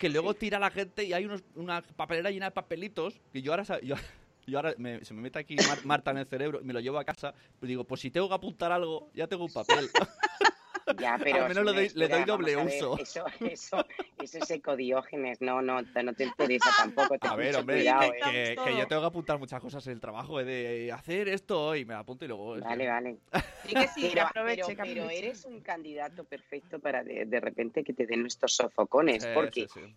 que 0.03 0.09
luego 0.09 0.33
tira 0.33 0.59
la 0.59 0.69
gente 0.69 1.05
y 1.05 1.13
hay 1.13 1.23
unos, 1.23 1.45
una 1.55 1.81
papelera 1.81 2.29
llena 2.29 2.47
de 2.47 2.51
papelitos 2.51 3.21
que 3.31 3.41
yo 3.41 3.53
ahora... 3.53 3.63
Yo, 3.81 3.95
yo 4.45 4.57
ahora 4.57 4.73
me- 4.77 5.05
se 5.05 5.13
me 5.13 5.21
mete 5.21 5.39
aquí 5.39 5.55
Mar- 5.55 5.85
Marta 5.85 6.11
en 6.11 6.17
el 6.17 6.25
cerebro 6.25 6.59
y 6.61 6.65
me 6.65 6.73
lo 6.73 6.81
llevo 6.81 6.99
a 6.99 7.05
casa. 7.05 7.33
Pues 7.57 7.69
digo, 7.69 7.85
pues 7.85 8.01
si 8.01 8.11
tengo 8.11 8.27
que 8.27 8.35
apuntar 8.35 8.73
algo, 8.73 9.09
ya 9.13 9.27
tengo 9.27 9.45
un 9.45 9.53
papel. 9.53 9.89
Ya, 10.99 11.17
pero 11.23 11.43
Al 11.43 11.49
menos 11.49 11.65
le 11.65 11.71
doy- 11.73 11.85
espera, 11.85 12.07
le 12.07 12.13
doy 12.15 12.25
doble 12.25 12.55
ver, 12.55 12.65
uso. 12.67 12.97
Eso, 12.97 13.25
eso, 13.41 13.85
eso 14.21 14.37
es 14.39 14.51
ecodiógenes, 14.51 15.41
no, 15.41 15.61
no, 15.61 15.81
no 15.81 16.13
te 16.13 16.23
interesa 16.23 16.69
tampoco. 16.77 17.17
ten 17.17 17.31
A 17.31 17.35
ver, 17.35 17.55
hombre, 17.55 17.77
cuidado, 17.77 18.11
que, 18.11 18.53
¿eh? 18.53 18.55
que- 18.63 18.77
yo 18.77 18.87
tengo 18.87 19.01
que 19.01 19.07
apuntar 19.07 19.39
muchas 19.39 19.61
cosas 19.61 19.85
en 19.87 19.93
el 19.93 19.99
trabajo, 19.99 20.39
eh, 20.39 20.45
de 20.45 20.91
hacer 20.91 21.29
esto 21.29 21.67
hoy, 21.67 21.85
me 21.85 21.93
la 21.93 21.99
apunto 21.99 22.25
y 22.25 22.27
luego... 22.27 22.59
Vale, 22.59 22.87
vale. 22.87 23.17
Sí 23.65 23.73
que 23.73 23.87
sí, 23.87 24.01
que 24.01 24.09
Pero, 24.15 24.27
aproveche, 24.27 24.61
pero- 24.63 24.67
que 24.67 24.75
pero 24.75 25.01
aproveche. 25.03 25.19
eres 25.27 25.45
un 25.45 25.61
candidato 25.61 26.23
perfecto 26.25 26.79
para 26.79 27.03
de, 27.03 27.25
de 27.25 27.39
repente 27.39 27.83
que 27.83 27.93
te 27.93 28.05
den 28.05 28.25
estos 28.25 28.55
sofocones, 28.55 29.23
Sí, 29.23 29.29
porque 29.33 29.67
sí, 29.67 29.81
sí. 29.85 29.95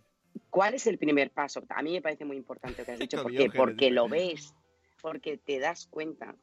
¿cuál 0.49 0.73
es 0.75 0.87
el 0.87 0.97
primer 0.97 1.31
paso? 1.31 1.63
A 1.69 1.81
mí 1.81 1.91
me 1.93 2.01
parece 2.01 2.23
muy 2.25 2.37
importante 2.37 2.81
lo 2.81 2.85
que 2.85 2.91
has 2.93 2.99
dicho, 2.99 3.21
¿por 3.21 3.31
qué? 3.31 3.43
Ecodiógenes, 3.43 3.57
Porque 3.57 3.85
dice. 3.85 3.91
lo 3.95 4.07
ves, 4.07 4.53
porque 5.01 5.37
te 5.37 5.59
das 5.59 5.87
cuenta. 5.87 6.35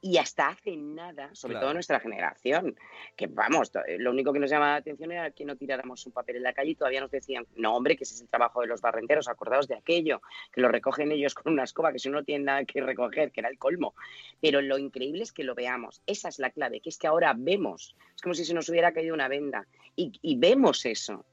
Y 0.00 0.16
hasta 0.18 0.48
hace 0.48 0.76
nada, 0.76 1.34
sobre 1.34 1.54
Claro. 1.54 1.66
todo 1.66 1.74
nuestra 1.74 1.98
generación, 1.98 2.76
que 3.16 3.26
vamos, 3.26 3.72
lo 3.98 4.12
único 4.12 4.32
que 4.32 4.38
nos 4.38 4.48
llamaba 4.48 4.72
la 4.72 4.76
atención 4.76 5.10
era 5.10 5.32
que 5.32 5.44
no 5.44 5.56
tiráramos 5.56 6.06
un 6.06 6.12
papel 6.12 6.36
en 6.36 6.44
la 6.44 6.52
calle 6.52 6.70
y 6.70 6.74
todavía 6.76 7.00
nos 7.00 7.10
decían, 7.10 7.46
no 7.56 7.74
hombre, 7.74 7.96
que 7.96 8.04
ese 8.04 8.14
es 8.14 8.20
el 8.20 8.28
trabajo 8.28 8.60
de 8.60 8.68
los 8.68 8.80
barrenderos, 8.80 9.26
acordaos 9.26 9.66
de 9.66 9.74
aquello, 9.74 10.22
que 10.52 10.60
lo 10.60 10.68
recogen 10.68 11.10
ellos 11.10 11.34
con 11.34 11.52
una 11.52 11.64
escoba, 11.64 11.92
que 11.92 11.98
si 11.98 12.10
no 12.10 12.22
tienen 12.22 12.44
nada 12.44 12.64
que 12.64 12.80
recoger, 12.80 13.32
que 13.32 13.40
era 13.40 13.48
el 13.48 13.58
colmo. 13.58 13.94
Pero 14.40 14.62
lo 14.62 14.78
increíble 14.78 15.24
es 15.24 15.32
que 15.32 15.42
lo 15.42 15.56
veamos, 15.56 16.00
esa 16.06 16.28
es 16.28 16.38
la 16.38 16.50
clave, 16.50 16.80
que 16.80 16.90
es 16.90 16.98
que 16.98 17.08
ahora 17.08 17.34
vemos, 17.36 17.96
es 18.14 18.22
como 18.22 18.34
si 18.34 18.44
se 18.44 18.54
nos 18.54 18.68
hubiera 18.68 18.92
caído 18.92 19.14
una 19.14 19.26
venda, 19.26 19.66
y, 19.96 20.12
y 20.22 20.36
vemos 20.36 20.86
eso. 20.86 21.24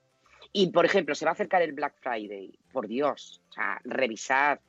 Y, 0.52 0.72
por 0.72 0.86
ejemplo, 0.86 1.14
se 1.14 1.26
va 1.26 1.32
a 1.32 1.34
acercar 1.34 1.62
el 1.62 1.74
Black 1.74 1.96
Friday, 2.00 2.58
por 2.72 2.88
Dios, 2.88 3.42
o 3.50 3.54
sea, 3.54 3.80
revisar. 3.84 4.60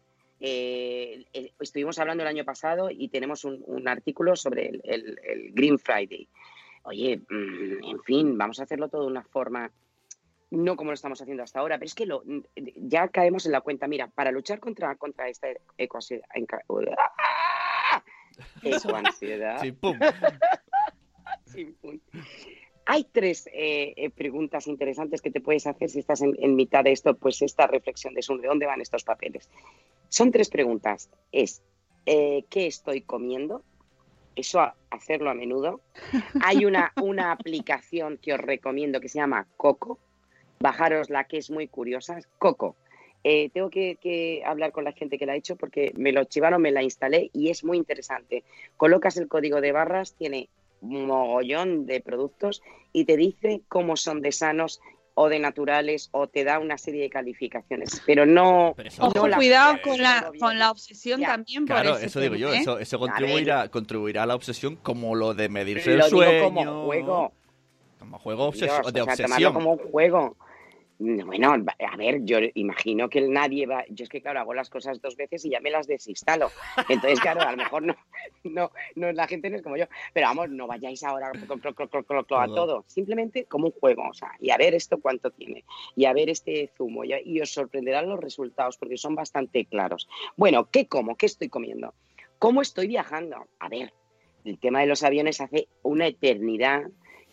Eh, 0.40 1.24
eh, 1.32 1.52
estuvimos 1.60 1.98
hablando 1.98 2.22
el 2.22 2.28
año 2.28 2.44
pasado 2.44 2.90
y 2.90 3.08
tenemos 3.08 3.44
un, 3.44 3.62
un 3.66 3.88
artículo 3.88 4.36
sobre 4.36 4.68
el, 4.68 4.80
el- 4.84 5.18
el 5.24 5.52
Green 5.52 5.78
Friday. 5.78 6.28
Oye, 6.82 7.18
mm, 7.28 7.84
en 7.84 8.02
fin, 8.04 8.38
vamos 8.38 8.60
a 8.60 8.64
hacerlo 8.64 8.88
todo 8.88 9.02
de 9.02 9.08
una 9.08 9.24
forma, 9.24 9.70
no 10.50 10.76
como 10.76 10.90
lo 10.90 10.94
estamos 10.94 11.20
haciendo 11.20 11.42
hasta 11.42 11.60
ahora, 11.60 11.76
pero 11.78 11.86
es 11.86 11.94
que 11.94 12.06
lo, 12.06 12.22
ya 12.76 13.08
caemos 13.08 13.46
en 13.46 13.52
la 13.52 13.60
cuenta. 13.62 13.88
Mira, 13.88 14.08
para 14.08 14.30
luchar 14.30 14.60
contra, 14.60 14.94
contra 14.96 15.28
esta 15.28 15.48
ecoansiedad, 15.78 16.24
ecoansiedad, 18.62 19.60
Sí, 19.60 19.72
pum. 19.72 19.98
Sí, 21.46 21.64
punto. 21.80 22.04
Hay 22.86 23.04
tres 23.04 23.48
eh, 23.52 23.94
eh, 23.96 24.10
preguntas 24.10 24.66
interesantes 24.68 25.20
que 25.20 25.30
te 25.32 25.40
puedes 25.40 25.66
hacer 25.66 25.90
si 25.90 25.98
estás 25.98 26.22
en, 26.22 26.34
en 26.38 26.54
mitad 26.54 26.84
de 26.84 26.92
esto, 26.92 27.14
pues 27.16 27.42
esta 27.42 27.66
reflexión 27.66 28.14
de 28.14 28.22
sobre 28.22 28.46
dónde 28.48 28.66
van 28.66 28.80
estos 28.80 29.02
papeles. 29.04 29.50
Son 30.08 30.30
tres 30.30 30.48
preguntas. 30.48 31.10
Es, 31.32 31.62
eh, 32.06 32.44
¿qué 32.48 32.66
estoy 32.66 33.00
comiendo? 33.02 33.62
Eso 34.36 34.60
a- 34.60 34.76
hacerlo 34.90 35.30
a 35.30 35.34
menudo. 35.34 35.80
Hay 36.42 36.64
una, 36.64 36.92
una 37.02 37.32
aplicación 37.32 38.18
que 38.18 38.32
os 38.34 38.40
recomiendo 38.40 39.00
que 39.00 39.08
se 39.08 39.18
llama 39.18 39.48
Coco. 39.56 39.98
Bajaros 40.60 41.10
la 41.10 41.24
que 41.24 41.38
es 41.38 41.50
muy 41.50 41.66
curiosa. 41.68 42.18
Coco. 42.38 42.76
Eh, 43.24 43.50
tengo 43.50 43.68
que, 43.70 43.96
que 44.00 44.42
hablar 44.46 44.70
con 44.70 44.84
la 44.84 44.92
gente 44.92 45.18
que 45.18 45.26
la 45.26 45.32
ha 45.32 45.36
hecho 45.36 45.56
porque 45.56 45.92
me 45.96 46.12
lo 46.12 46.22
chivaron, 46.24 46.62
me 46.62 46.70
la 46.70 46.84
instalé 46.84 47.30
y 47.32 47.50
es 47.50 47.64
muy 47.64 47.76
interesante. 47.78 48.44
Colocas 48.76 49.16
el 49.16 49.26
código 49.26 49.60
de 49.60 49.72
barras, 49.72 50.14
tiene 50.14 50.48
mogollón 50.80 51.86
de 51.86 52.00
productos 52.00 52.62
y 52.92 53.04
te 53.04 53.16
dice 53.16 53.62
cómo 53.68 53.96
son 53.96 54.20
de 54.22 54.32
sanos 54.32 54.80
o 55.18 55.30
de 55.30 55.38
naturales 55.38 56.10
o 56.12 56.26
te 56.26 56.44
da 56.44 56.58
una 56.58 56.76
serie 56.76 57.00
de 57.02 57.08
calificaciones. 57.10 58.02
Pero 58.04 58.26
no... 58.26 58.74
Pero 58.76 58.88
eso- 58.90 59.02
Ojo, 59.06 59.26
cuidado 59.34 59.78
con 59.82 60.00
la, 60.02 60.30
con 60.38 60.58
la 60.58 60.70
obsesión 60.70 61.20
Ya. 61.20 61.28
también 61.28 61.64
por 61.64 61.76
Claro, 61.76 61.96
ese 61.96 62.06
eso 62.06 62.20
digo 62.20 62.34
tema, 62.34 62.48
yo, 62.48 62.54
¿eh? 62.54 62.58
eso, 62.58 62.78
eso 62.78 62.96
A 62.96 63.00
ver, 63.00 63.08
contribuirá, 63.10 63.68
contribuirá 63.70 64.22
a 64.24 64.26
la 64.26 64.34
obsesión 64.34 64.76
como 64.76 65.14
lo 65.14 65.32
de 65.32 65.48
medirse 65.48 65.92
el 65.92 65.98
Lo 66.00 66.06
digo 66.06 66.18
sueño. 66.22 66.44
como 66.44 66.84
juego. 66.84 67.32
Como 67.98 68.18
juego 68.18 68.52
obses- 68.52 68.64
Dios, 68.82 68.92
de 68.92 69.00
o 69.00 69.04
sea, 69.06 69.16
tomarlo 69.16 69.22
obsesión. 69.24 69.54
como 69.54 69.72
un 69.72 69.78
juego. 69.90 70.36
Bueno, 70.98 71.52
a 71.52 71.96
ver, 71.96 72.24
yo 72.24 72.38
imagino 72.54 73.10
que 73.10 73.20
nadie 73.20 73.66
va. 73.66 73.84
Yo 73.90 74.04
es 74.04 74.08
que, 74.08 74.22
claro, 74.22 74.40
hago 74.40 74.54
las 74.54 74.70
cosas 74.70 75.00
dos 75.02 75.14
veces 75.16 75.44
y 75.44 75.50
ya 75.50 75.60
me 75.60 75.70
las 75.70 75.86
desinstalo. 75.86 76.48
Entonces, 76.88 77.20
claro, 77.20 77.42
a 77.42 77.50
lo 77.50 77.56
mejor 77.58 77.82
no, 77.82 77.94
no, 78.44 78.70
no 78.94 79.12
la 79.12 79.26
gente 79.26 79.50
no 79.50 79.56
es 79.56 79.62
como 79.62 79.76
yo. 79.76 79.84
Pero 80.14 80.28
vamos, 80.28 80.48
no 80.48 80.66
vayáis 80.66 81.02
ahora 81.04 81.30
a 82.38 82.46
Todo. 82.54 82.84
Simplemente 82.86 83.44
como 83.44 83.66
un 83.66 83.72
juego. 83.72 84.08
O 84.08 84.14
sea, 84.14 84.32
y 84.40 84.50
a 84.50 84.56
ver 84.56 84.74
esto 84.74 84.98
cuánto 84.98 85.30
tiene. 85.30 85.64
Y 85.96 86.06
a 86.06 86.14
ver 86.14 86.30
este 86.30 86.70
zumo. 86.78 87.04
Y, 87.04 87.12
y 87.26 87.40
os 87.42 87.52
sorprenderán 87.52 88.08
los 88.08 88.18
resultados 88.20 88.78
porque 88.78 88.96
son 88.96 89.14
bastante 89.14 89.66
claros. 89.66 90.08
Bueno, 90.36 90.70
¿qué 90.70 90.86
como? 90.86 91.16
¿Qué 91.16 91.26
estoy 91.26 91.50
comiendo? 91.50 91.92
¿Cómo 92.38 92.62
estoy 92.62 92.86
viajando? 92.86 93.46
A 93.58 93.68
ver, 93.68 93.92
el 94.46 94.58
tema 94.58 94.80
de 94.80 94.86
los 94.86 95.02
aviones 95.02 95.42
hace 95.42 95.68
una 95.82 96.06
eternidad. 96.06 96.84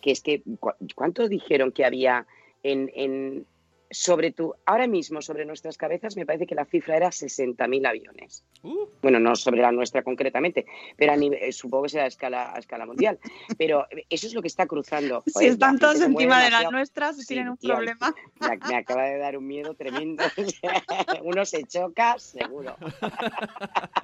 Que 0.02 0.10
es 0.10 0.20
que, 0.20 0.42
¿cu- 0.60 0.74
¿cuánto 0.94 1.28
dijeron 1.30 1.72
que 1.72 1.86
había 1.86 2.26
en, 2.62 2.90
en- 2.94 3.46
sobre 3.90 4.32
tu, 4.32 4.54
ahora 4.66 4.86
mismo 4.86 5.22
sobre 5.22 5.44
nuestras 5.44 5.76
cabezas 5.78 6.16
me 6.16 6.26
parece 6.26 6.46
que 6.46 6.54
la 6.54 6.64
cifra 6.64 6.96
era 6.96 7.08
60.000 7.08 7.86
aviones. 7.86 8.44
Uh, 8.62 8.86
Bueno, 9.02 9.20
no 9.20 9.36
sobre 9.36 9.60
la 9.60 9.70
nuestra 9.72 10.02
concretamente, 10.02 10.64
pero 10.96 11.12
a 11.12 11.16
nivel- 11.16 11.38
eh, 11.42 11.52
supongo 11.52 11.84
que 11.84 11.90
será 11.90 12.04
a 12.04 12.08
escala, 12.08 12.52
a 12.54 12.58
escala 12.58 12.86
mundial. 12.86 13.18
Pero 13.58 13.86
eh, 13.90 14.04
eso 14.10 14.26
es 14.26 14.34
lo 14.34 14.40
que 14.42 14.48
está 14.48 14.66
cruzando. 14.66 15.22
Si 15.26 15.32
Joder, 15.32 15.48
están 15.50 15.78
todos 15.78 16.00
encima 16.00 16.42
de 16.42 16.50
las 16.50 16.70
nuestras, 16.72 17.16
Sí, 17.18 17.26
tienen 17.26 17.50
un 17.50 17.56
problema. 17.56 18.14
Me, 18.40 18.56
me 18.68 18.76
acaba 18.76 19.04
de 19.04 19.18
dar 19.18 19.36
un 19.36 19.46
miedo 19.46 19.74
tremendo. 19.74 20.24
Uno 21.22 21.44
se 21.44 21.64
choca, 21.64 22.18
seguro. 22.18 22.76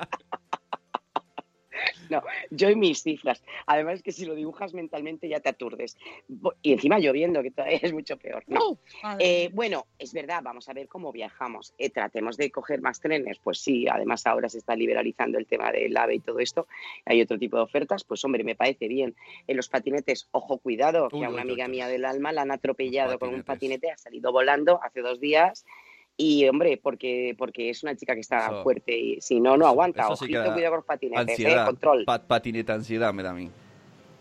Yo 2.60 2.68
y 2.68 2.76
mis 2.76 3.02
cifras. 3.02 3.42
Además 3.66 3.94
es 3.94 4.02
que 4.02 4.12
si 4.12 4.26
lo 4.26 4.34
dibujas 4.34 4.74
mentalmente 4.74 5.28
ya 5.28 5.40
te 5.40 5.48
aturdes. 5.48 5.96
Y 6.60 6.72
encima 6.72 6.98
lloviendo, 6.98 7.42
que 7.42 7.50
todavía 7.50 7.78
es 7.82 7.92
mucho 7.92 8.18
peor. 8.18 8.44
No. 8.46 8.78
Madre 9.02 9.44
Eh, 9.44 9.50
bueno, 9.52 9.86
es 9.98 10.12
verdad, 10.12 10.42
vamos 10.42 10.68
a 10.68 10.74
ver 10.74 10.86
cómo 10.86 11.10
viajamos. 11.10 11.72
Eh, 11.78 11.88
tratemos 11.88 12.36
de 12.36 12.50
coger 12.50 12.82
más 12.82 13.00
trenes, 13.00 13.38
pues 13.38 13.60
sí, 13.60 13.88
además 13.88 14.26
ahora 14.26 14.50
se 14.50 14.58
está 14.58 14.76
liberalizando 14.76 15.38
el 15.38 15.46
tema 15.46 15.72
del 15.72 15.96
AVE 15.96 16.16
y 16.16 16.20
todo 16.20 16.38
esto. 16.38 16.66
Hay 17.06 17.22
otro 17.22 17.38
tipo 17.38 17.56
de 17.56 17.62
ofertas, 17.62 18.04
pues 18.04 18.22
hombre, 18.26 18.44
me 18.44 18.54
parece 18.54 18.88
bien. 18.88 19.14
En 19.46 19.56
los 19.56 19.70
patinetes, 19.70 20.28
ojo, 20.32 20.58
cuidado, 20.58 21.08
que 21.08 21.24
a 21.24 21.30
una 21.30 21.36
uy, 21.36 21.40
amiga 21.40 21.64
uy, 21.64 21.70
mía 21.70 21.88
del 21.88 22.04
alma 22.04 22.30
la 22.32 22.42
han 22.42 22.50
atropellado 22.50 23.18
con 23.18 23.34
un 23.34 23.42
patinete, 23.42 23.90
ha 23.90 23.96
salido 23.96 24.32
volando 24.32 24.80
hace 24.82 25.00
dos 25.00 25.18
días. 25.18 25.64
Y 26.16 26.46
hombre, 26.48 26.78
porque, 26.82 27.34
porque 27.38 27.70
es 27.70 27.82
una 27.82 27.96
chica 27.96 28.14
que 28.14 28.20
está 28.20 28.46
Eso- 28.46 28.62
fuerte 28.62 28.96
y 28.98 29.20
si 29.20 29.40
no, 29.40 29.56
no 29.56 29.66
aguanta. 29.66 30.02
sí 30.16 30.26
que 30.26 30.36
Ojito, 30.36 30.38
da 30.40 30.52
cuidado 30.52 30.72
con 30.72 30.78
los 30.78 30.86
patinetes, 30.86 31.28
eh, 31.28 31.30
ansiedad. 31.32 31.66
control. 31.66 32.04
Pa- 32.04 32.22
patineta 32.22 32.74
ansiedad 32.74 33.14
me 33.14 33.22
da 33.22 33.30
a 33.30 33.34
mí. 33.34 33.50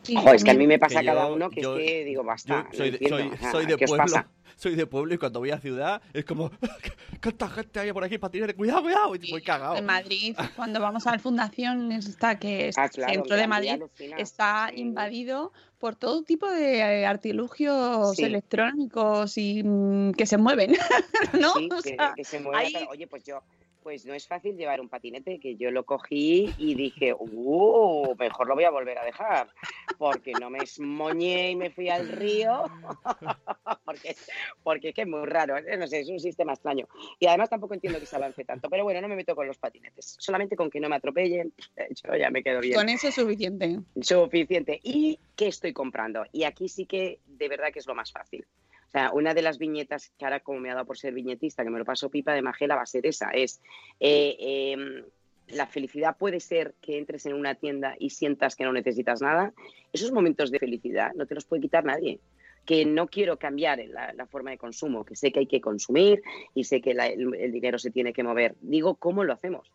Sí, 0.03 0.15
Ojo, 0.15 0.31
es 0.33 0.45
que 0.45 0.51
a 0.51 0.53
mí 0.53 0.65
me 0.65 0.79
pasa 0.79 1.03
cada 1.03 1.27
yo- 1.27 1.33
uno 1.35 1.49
que 1.49 1.61
yo- 1.61 1.77
es 1.77 1.85
que 1.85 2.05
digo, 2.05 2.23
basta. 2.23 2.67
Yo 2.71 2.77
soy 2.77 2.91
no 2.91 2.97
de, 2.97 3.09
soy, 3.09 3.31
soy 3.51 3.65
de 3.65 3.75
¿qué 3.75 3.83
os 3.83 3.91
pueblo, 3.91 4.05
pasa? 4.05 4.27
soy 4.55 4.75
de 4.75 4.87
pueblo 4.87 5.13
y 5.13 5.17
cuando 5.17 5.39
voy 5.39 5.51
a 5.51 5.59
ciudad 5.59 6.01
es 6.13 6.23
como 6.23 6.51
¿cuánta 7.21 7.49
gente 7.49 7.79
hay 7.81 7.91
por 7.91 8.05
aquí 8.05 8.17
patinete? 8.17 8.53
Cuidado, 8.55 8.81
cuidado, 8.81 9.13
y 9.15 9.29
voy 9.29 9.41
cagado. 9.41 9.75
En 9.75 9.85
Madrid, 9.85 10.35
cuando 10.55 10.79
vamos 10.79 11.05
a 11.05 11.11
la 11.11 11.19
fundación, 11.19 11.91
está 11.91 12.39
que 12.39 12.69
es 12.69 12.77
Ah, 12.77 12.87
claro, 12.87 13.11
centro 13.13 13.35
de 13.35 13.47
Madrid 13.47 13.81
está 14.17 14.71
invadido 14.73 15.51
por 15.79 15.95
todo 15.95 16.23
tipo 16.23 16.49
de 16.49 16.79
eh, 16.79 17.05
artilugios 17.05 18.15
Sí. 18.15 18.25
electrónicos 18.25 19.37
y 19.37 19.63
mm, 19.63 20.11
que 20.13 20.25
se 20.25 20.37
mueven, 20.37 20.71
¿no? 21.41 21.49
Sí, 21.53 21.69
O 21.71 21.81
que, 21.81 21.95
sea, 21.95 22.13
que 22.15 22.23
se 22.23 22.37
ahí- 22.53 22.73
pero, 22.73 22.89
Oye, 22.89 23.07
pues 23.07 23.23
yo, 23.23 23.41
pues 23.81 24.05
no 24.05 24.13
es 24.13 24.27
fácil 24.27 24.57
llevar 24.57 24.81
un 24.81 24.89
patinete, 24.89 25.39
que 25.39 25.55
yo 25.55 25.71
lo 25.71 25.85
cogí 25.85 26.53
y 26.57 26.75
dije, 26.75 27.13
uh, 27.17 28.13
mejor 28.19 28.47
lo 28.47 28.55
voy 28.55 28.65
a 28.65 28.69
volver 28.71 28.97
a 28.99 29.05
dejar, 29.05 29.49
porque 29.97 30.33
no 30.33 30.49
me 30.49 30.59
esmoñé 30.59 31.51
y 31.51 31.55
me 31.55 31.71
fui 31.71 31.89
al 31.89 32.09
río, 32.09 32.63
porque, 33.85 34.15
porque 34.63 34.89
es 34.89 34.95
que 34.95 35.01
es 35.03 35.07
muy 35.07 35.25
raro, 35.25 35.57
¿eh? 35.57 35.77
no 35.77 35.87
sé, 35.87 36.01
es 36.01 36.09
un 36.09 36.19
sistema 36.19 36.53
extraño. 36.53 36.87
Y 37.19 37.27
además 37.27 37.49
tampoco 37.49 37.73
entiendo 37.73 37.99
que 37.99 38.05
se 38.05 38.15
avance 38.17 38.43
tanto, 38.43 38.69
pero 38.69 38.83
bueno, 38.83 38.99
no 39.01 39.07
me 39.07 39.15
meto 39.15 39.33
con 39.35 39.47
los 39.47 39.57
patinetes, 39.57 40.15
solamente 40.19 40.55
con 40.57 40.69
que 40.69 40.79
no 40.81 40.89
me 40.89 40.97
atropellen, 40.97 41.53
yo 42.03 42.15
ya 42.15 42.29
me 42.29 42.43
quedo 42.43 42.59
bien. 42.59 42.75
con 42.75 42.89
eso 42.89 43.07
es 43.07 43.15
suficiente. 43.15 43.79
Suficiente. 44.01 44.79
¿Y 44.83 45.19
qué 45.35 45.47
estoy 45.47 45.68
comprando? 45.73 46.25
Y 46.31 46.43
aquí 46.43 46.69
sí 46.69 46.85
que 46.85 47.19
de 47.25 47.47
verdad 47.47 47.71
que 47.71 47.79
es 47.79 47.87
lo 47.87 47.95
más 47.95 48.11
fácil. 48.11 48.45
O 48.87 48.91
sea, 48.91 49.11
una 49.11 49.35
de 49.35 49.43
las 49.43 49.59
viñetas 49.59 50.11
que 50.17 50.25
ahora 50.25 50.39
como 50.39 50.59
me 50.59 50.71
ha 50.71 50.73
dado 50.73 50.87
por 50.87 50.97
ser 50.97 51.13
viñetista, 51.13 51.63
que 51.63 51.69
me 51.69 51.77
lo 51.77 51.85
paso 51.85 52.09
pipa 52.09 52.33
de 52.33 52.41
Magela, 52.41 52.75
va 52.75 52.81
a 52.81 52.87
ser 52.87 53.05
esa. 53.05 53.29
Es 53.29 53.61
eh, 53.99 54.35
eh, 54.39 55.03
la 55.49 55.67
felicidad 55.67 56.17
puede 56.17 56.39
ser 56.39 56.75
que 56.81 56.97
entres 56.97 57.25
en 57.25 57.33
una 57.33 57.55
tienda 57.55 57.95
y 57.99 58.09
sientas 58.11 58.55
que 58.55 58.63
no 58.63 58.73
necesitas 58.73 59.21
nada. 59.21 59.53
Esos 59.93 60.11
momentos 60.11 60.51
de 60.51 60.59
felicidad 60.59 61.13
no 61.15 61.25
te 61.25 61.35
los 61.35 61.45
puede 61.45 61.61
quitar 61.61 61.85
nadie. 61.85 62.19
Que 62.65 62.85
no 62.85 63.07
quiero 63.07 63.37
cambiar 63.37 63.79
la, 63.87 64.25
forma 64.27 64.51
de 64.51 64.57
consumo, 64.57 65.05
que 65.05 65.15
sé 65.15 65.31
que 65.31 65.39
hay 65.39 65.47
que 65.47 65.61
consumir 65.61 66.21
y 66.53 66.65
sé 66.65 66.81
que 66.81 66.91
el, 66.91 67.51
dinero 67.51 67.79
se 67.79 67.89
tiene 67.89 68.13
que 68.13 68.23
mover. 68.23 68.55
Digo, 68.61 68.95
¿cómo 68.95 69.23
lo 69.23 69.33
hacemos? 69.33 69.71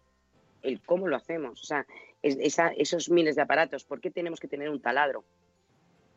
El 0.62 0.80
cómo 0.80 1.08
lo 1.08 1.16
hacemos. 1.16 1.60
O 1.62 1.64
sea, 1.64 1.86
es- 2.22 2.38
esa- 2.40 2.72
esos 2.76 3.10
miles 3.10 3.36
de 3.36 3.42
aparatos, 3.42 3.84
¿por 3.84 4.00
qué 4.00 4.10
tenemos 4.10 4.38
que 4.38 4.48
tener 4.48 4.70
un 4.70 4.80
taladro? 4.80 5.24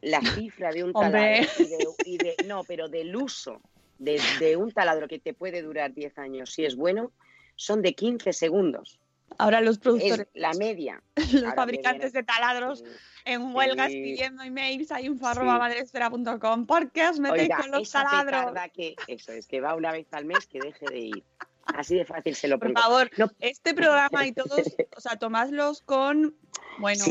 La 0.01 0.21
cifra 0.21 0.71
de 0.71 0.83
un 0.83 0.93
taladro 0.93 1.47
y 1.59 1.63
de, 1.67 1.87
y 2.05 2.17
de- 2.17 2.35
no, 2.45 2.63
pero 2.63 2.87
del 2.87 3.15
uso 3.15 3.61
de, 3.99 4.21
de 4.39 4.55
un 4.55 4.71
taladro 4.71 5.07
que 5.07 5.19
te 5.19 5.33
puede 5.33 5.61
durar 5.61 5.93
10 5.93 6.17
años 6.19 6.51
si 6.53 6.65
es 6.65 6.75
bueno, 6.75 7.11
son 7.55 7.81
de 7.81 7.93
15 7.95 8.31
segundos. 8.33 8.99
Ahora 9.39 9.59
los 9.61 9.75
Es 9.75 9.79
productores, 9.79 10.27
la 10.33 10.53
media. 10.53 11.01
los 11.15 11.43
Ahora 11.43 11.55
fabricantes 11.55 12.13
de 12.13 12.23
taladros 12.23 12.83
en 13.25 13.53
huelgas 13.53 13.91
Sí. 13.91 14.01
pidiendo 14.01 14.43
emails 14.43 14.91
a 14.91 14.99
Sí. 14.99 15.07
info.madresfera.com. 15.07 16.65
¿Por 16.65 16.91
qué 16.91 17.07
os 17.07 17.19
metéis 17.19 17.41
Oiga, 17.43 17.57
con 17.57 17.71
los 17.71 17.81
esa 17.87 18.03
taladros? 18.03 18.53
que, 18.73 18.95
eso 19.07 19.31
es, 19.31 19.47
que 19.47 19.59
va 19.61 19.75
una 19.75 19.91
vez 19.91 20.07
al 20.11 20.25
mes, 20.25 20.47
que 20.47 20.59
deje 20.59 20.85
de 20.89 20.99
ir. 20.99 21.23
Así 21.65 21.95
de 21.95 22.05
fácil 22.05 22.35
se 22.35 22.47
lo 22.47 22.57
Por 22.59 22.69
pongo. 22.73 22.81
favor, 22.81 23.09
No. 23.17 23.29
este 23.39 23.73
programa 23.73 24.25
y 24.25 24.31
todos, 24.31 24.61
o 24.95 25.01
sea, 25.01 25.17
tomadlos 25.17 25.81
con, 25.81 26.33
bueno, 26.79 27.03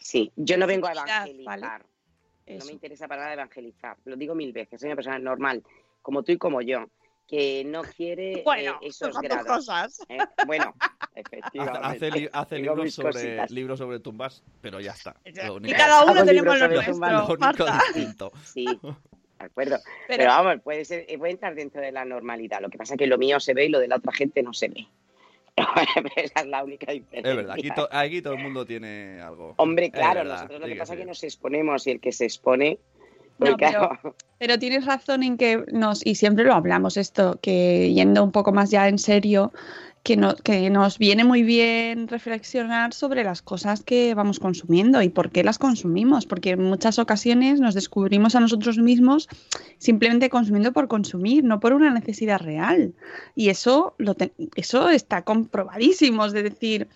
Sí. 0.00 0.32
Yo 0.36 0.56
no 0.56 0.66
vengo 0.66 0.86
a 0.86 0.92
evangelizar. 0.92 1.84
¿vale? 2.46 2.58
No 2.58 2.64
me 2.64 2.72
interesa 2.72 3.06
para 3.08 3.22
nada 3.22 3.34
evangelizar. 3.34 3.96
Lo 4.04 4.16
digo 4.16 4.34
mil 4.34 4.52
veces. 4.52 4.80
Soy 4.80 4.88
una 4.88 4.96
persona 4.96 5.18
normal, 5.18 5.62
como 6.00 6.22
tú 6.22 6.32
y 6.32 6.38
como 6.38 6.62
yo, 6.62 6.86
que 7.26 7.62
no 7.64 7.82
quiere 7.82 8.38
eh, 8.40 8.42
Bueno, 8.42 8.78
esos 8.80 9.10
con 9.10 9.20
tus 9.20 9.28
grados. 9.30 9.46
cosas. 9.46 10.00
¿eh? 10.08 10.16
Bueno, 10.46 10.74
Hace, 10.80 11.10
efectivamente. 11.16 11.80
hace 11.86 12.10
li- 12.10 12.28
hace 12.32 12.58
libros, 12.58 12.94
sobre, 12.94 13.46
libros 13.48 13.78
sobre 13.78 14.00
tumbas, 14.00 14.42
pero 14.62 14.80
ya 14.80 14.92
está. 14.92 15.14
Lo 15.46 15.58
Y 15.58 15.72
cada 15.72 16.04
uno 16.04 16.24
tenemos 16.24 16.58
lo 16.58 16.68
nuestro. 16.68 16.94
lo 17.10 17.26
único 17.26 17.36
Marta. 17.38 17.80
distinto. 17.92 18.32
Sí, 18.44 18.64
de 19.38 19.44
acuerdo. 19.44 19.76
Pero, 20.06 20.18
Pero, 20.18 20.30
vamos, 20.30 20.62
puede, 20.62 20.86
ser, 20.86 21.04
eh, 21.06 21.18
puede 21.18 21.32
entrar 21.32 21.54
dentro 21.54 21.82
de 21.82 21.92
la 21.92 22.06
normalidad. 22.06 22.62
Lo 22.62 22.70
que 22.70 22.78
pasa 22.78 22.94
es 22.94 22.98
que 22.98 23.06
lo 23.06 23.18
mío 23.18 23.38
se 23.40 23.52
ve 23.52 23.66
y 23.66 23.68
lo 23.68 23.78
de 23.78 23.88
la 23.88 23.96
otra 23.96 24.12
gente 24.12 24.42
no 24.42 24.54
se 24.54 24.68
ve. 24.68 24.86
Esa 26.16 26.40
es 26.40 26.46
la 26.46 26.64
única 26.64 26.92
diferencia. 26.92 27.30
Es 27.30 27.36
verdad, 27.36 27.54
aquí, 27.58 27.70
to- 27.70 27.88
aquí 27.90 28.22
todo 28.22 28.34
el 28.34 28.42
mundo 28.42 28.64
tiene 28.66 29.20
algo. 29.20 29.54
Hombre, 29.56 29.90
claro, 29.90 30.20
verdad, 30.20 30.34
nosotros 30.34 30.60
lo 30.60 30.66
sí 30.66 30.72
que 30.72 30.78
pasa 30.78 30.94
es 30.94 30.98
que 31.00 31.06
nos 31.06 31.22
exponemos 31.24 31.86
y 31.86 31.90
el 31.92 32.00
que 32.00 32.12
se 32.12 32.24
expone, 32.24 32.78
pues 33.38 33.50
No, 33.52 33.56
pero- 33.56 33.70
claro, 33.88 34.16
pero 34.38 34.58
tienes 34.58 34.84
razón 34.86 35.22
en 35.22 35.36
que 35.36 35.64
nos, 35.72 36.04
y 36.06 36.14
siempre 36.16 36.44
lo 36.44 36.54
hablamos 36.54 36.96
esto, 36.96 37.38
que 37.42 37.92
yendo 37.92 38.22
un 38.24 38.32
poco 38.32 38.52
más 38.52 38.70
ya 38.70 38.88
en 38.88 38.98
serio, 38.98 39.52
que, 40.02 40.18
que 40.42 40.70
nos 40.70 40.98
viene 40.98 41.24
muy 41.24 41.42
bien 41.42 42.08
reflexionar 42.08 42.92
sobre 42.92 43.24
las 43.24 43.42
cosas 43.42 43.82
que 43.82 44.14
vamos 44.14 44.38
consumiendo 44.40 45.02
y 45.02 45.08
por 45.08 45.30
qué 45.30 45.44
las 45.44 45.58
consumimos, 45.58 46.26
porque 46.26 46.50
en 46.50 46.62
muchas 46.62 46.98
ocasiones 46.98 47.60
nos 47.60 47.74
descubrimos 47.74 48.34
a 48.34 48.40
nosotros 48.40 48.78
mismos 48.78 49.28
simplemente 49.78 50.30
consumiendo 50.30 50.72
por 50.72 50.88
consumir, 50.88 51.44
no 51.44 51.60
por 51.60 51.72
una 51.72 51.92
necesidad 51.92 52.40
real. 52.40 52.94
Y 53.34 53.48
eso, 53.50 53.94
lo 53.98 54.16
eso 54.56 54.88
está 54.90 55.22
comprobadísimo, 55.22 56.26
es 56.26 56.32
decir, 56.32 56.88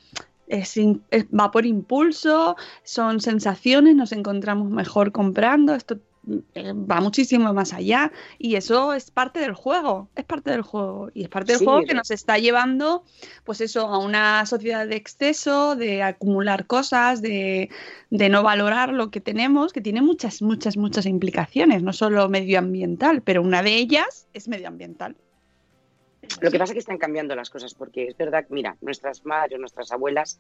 es 0.49 0.79
va 0.79 1.51
por 1.51 1.67
impulso, 1.67 2.57
son 2.85 3.21
sensaciones, 3.21 3.97
nos 3.97 4.13
encontramos 4.13 4.71
mejor 4.71 5.13
comprando, 5.13 5.75
esto 5.75 5.99
va 6.25 7.01
muchísimo 7.01 7.53
más 7.53 7.73
allá 7.73 8.13
y 8.39 8.55
eso 8.55 8.93
es 8.93 9.11
parte 9.11 9.41
del 9.41 9.55
juego, 9.55 10.09
es 10.15 10.25
parte 10.25 10.51
del 10.51 10.63
juego 10.63 11.11
y 11.15 11.25
es 11.25 11.29
parte 11.29 11.53
del 11.53 11.59
Sí, 11.59 11.65
juego 11.65 11.85
que 11.85 11.95
nos 11.95 12.11
está 12.13 12.39
llevando 12.39 13.05
pues 13.45 13.61
eso 13.61 13.89
a 13.89 13.99
una 13.99 14.47
sociedad 14.47 14.87
de 14.87 14.97
exceso, 14.97 15.75
de 15.75 16.03
acumular 16.03 16.67
cosas, 16.67 17.23
de, 17.23 17.71
de 18.11 18.29
no 18.29 18.43
valorar 18.45 18.93
lo 18.93 19.11
que 19.11 19.21
tenemos, 19.21 19.73
que 19.73 19.81
tiene 19.81 20.01
muchas, 20.01 20.43
muchas, 20.43 20.77
muchas 20.77 21.07
implicaciones, 21.07 21.83
no 21.83 21.93
solo 21.93 22.29
medioambiental, 22.29 23.23
pero 23.23 23.43
una 23.43 23.63
de 23.63 23.75
ellas 23.75 24.29
es 24.33 24.47
medioambiental. 24.47 25.17
Lo 26.41 26.51
que 26.51 26.59
pasa 26.59 26.73
es 26.73 26.75
que 26.75 26.79
están 26.79 26.99
cambiando 26.99 27.35
las 27.35 27.51
cosas, 27.51 27.75
porque 27.75 28.07
es 28.07 28.17
verdad, 28.17 28.47
mira, 28.49 28.77
nuestras 28.81 29.27
madres, 29.27 29.59
nuestras 29.59 29.91
abuelas 29.91 30.39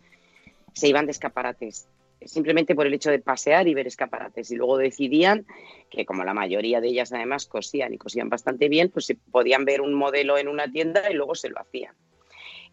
se 0.75 0.89
iban 0.89 1.07
de 1.07 1.13
escaparates, 1.13 1.87
simplemente 2.27 2.75
por 2.75 2.87
el 2.87 2.95
hecho 2.95 3.11
de 3.11 3.19
pasear 3.19 3.69
y 3.69 3.75
ver 3.75 3.87
escaparates, 3.87 4.51
y 4.51 4.57
luego 4.57 4.77
decidían 4.79 5.47
que 5.91 6.05
como 6.07 6.25
la 6.25 6.35
mayoría 6.35 6.81
de 6.81 6.89
ellas 6.89 7.13
además 7.13 7.47
cosían 7.47 7.93
y 7.95 7.99
cosían 7.99 8.29
bastante 8.29 8.69
bien, 8.69 8.89
pues 8.91 9.15
podían 9.31 9.65
ver 9.65 9.81
un 9.81 9.95
modelo 9.95 10.39
en 10.39 10.49
una 10.49 10.71
tienda 10.71 11.11
y 11.11 11.15
luego 11.15 11.35
se 11.35 11.49
lo 11.51 11.59
hacían. 11.61 11.95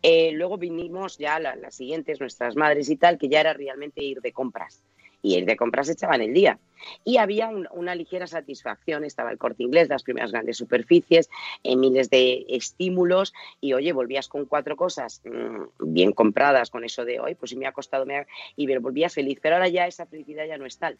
Eh, 0.01 0.31
luego 0.31 0.57
vinimos 0.57 1.17
ya 1.17 1.39
la- 1.39 1.55
las 1.57 1.75
siguientes, 1.75 2.19
nuestras 2.21 2.55
madres 2.55 2.89
y 2.89 2.95
tal, 2.95 3.17
que 3.17 3.27
ya 3.27 3.41
era 3.41 3.53
realmente 3.53 4.01
ir 4.03 4.21
de 4.21 4.31
compras. 4.31 4.81
Y 5.21 5.35
ir 5.35 5.45
de 5.45 5.57
compras 5.57 5.89
echaban 5.89 6.21
el 6.21 6.33
día. 6.33 6.59
Y 7.03 7.17
había 7.17 7.49
un- 7.49 7.67
una 7.71 7.93
ligera 7.93 8.25
satisfacción, 8.25 9.03
estaba 9.03 9.31
el 9.31 9.37
corte 9.37 9.63
inglés, 9.63 9.89
las 9.89 10.03
primeras 10.03 10.31
grandes 10.31 10.55
superficies, 10.57 11.29
eh, 11.63 11.75
miles 11.75 12.09
de 12.09 12.45
estímulos, 12.47 13.33
y 13.59 13.73
oye, 13.73 13.91
volvías 13.91 14.29
con 14.29 14.45
cuatro 14.45 14.75
cosas 14.77 15.21
mm, 15.25 15.93
bien 15.93 16.13
compradas 16.13 16.69
con 16.69 16.83
eso 16.85 17.03
de 17.03 17.19
hoy, 17.19 17.35
pues 17.35 17.49
si 17.51 17.57
me 17.57 17.67
ha 17.67 17.73
costado, 17.73 18.05
me 18.05 18.17
ha- 18.19 18.27
y 18.55 18.65
me 18.67 18.77
volvía 18.77 19.09
feliz. 19.09 19.39
Pero 19.41 19.55
ahora 19.55 19.67
ya 19.67 19.87
esa 19.87 20.05
felicidad 20.05 20.45
ya 20.45 20.57
no 20.57 20.65
es 20.65 20.77
tal. 20.77 20.97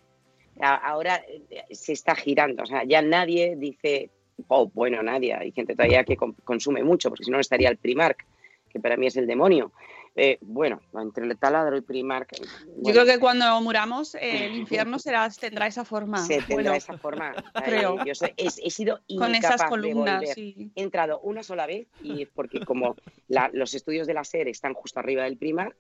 Ahora 0.60 1.22
eh, 1.28 1.64
se 1.72 1.94
está 1.94 2.16
girando, 2.16 2.64
o 2.64 2.66
sea, 2.66 2.84
ya 2.84 3.02
nadie 3.02 3.56
dice, 3.56 4.10
oh, 4.50 4.68
bueno, 4.74 5.02
nadie, 5.02 5.34
hay 5.34 5.52
gente 5.54 5.74
todavía 5.76 6.04
que 6.04 6.18
consume 6.18 6.84
mucho, 6.84 7.08
porque 7.10 7.24
si 7.24 7.32
no 7.32 7.40
estaría 7.40 7.70
el 7.70 7.78
Primark, 7.78 8.26
que 8.70 8.80
para 8.80 8.98
mí 8.98 9.08
es 9.08 9.16
el 9.16 9.26
demonio. 9.26 9.72
Eh, 10.16 10.38
bueno, 10.42 10.82
entre 10.94 11.26
el 11.26 11.38
taladro 11.38 11.78
y 11.78 11.82
Primark. 11.82 12.36
Yo 12.40 12.48
bueno, 12.78 13.02
creo 13.02 13.06
que 13.06 13.20
cuando 13.20 13.62
muramos 13.62 14.16
eh, 14.16 14.46
el 14.48 14.56
infierno 14.58 15.00
será, 15.00 15.30
tendrá 15.30 15.68
esa 15.68 15.86
forma. 15.86 16.18
se 16.26 16.36
tendrá 16.42 16.56
Bueno, 16.56 16.74
esa 16.74 16.98
forma. 16.98 17.34
Ay, 17.54 17.64
creo. 17.64 18.04
Yo 18.06 18.16
soy- 18.16 18.34
he, 18.38 18.48
he 18.48 18.70
sido 18.72 19.02
con 19.18 19.34
esas 19.36 19.54
incapaz 19.54 19.60
de 19.60 19.70
columnas, 19.70 20.20
volver. 20.20 20.36
sí. 20.36 20.72
He 20.76 20.82
entrado 20.84 21.20
una 21.22 21.44
sola 21.44 21.66
vez 21.68 21.88
y 22.02 22.24
es 22.24 22.30
porque 22.34 22.60
como 22.62 22.96
la- 23.28 23.50
los 23.54 23.74
estudios 23.74 24.08
de 24.08 24.14
la 24.14 24.22
SER 24.22 24.48
están 24.50 24.74
justo 24.74 25.00
arriba 25.00 25.24
del 25.24 25.38
Primark, 25.38 25.76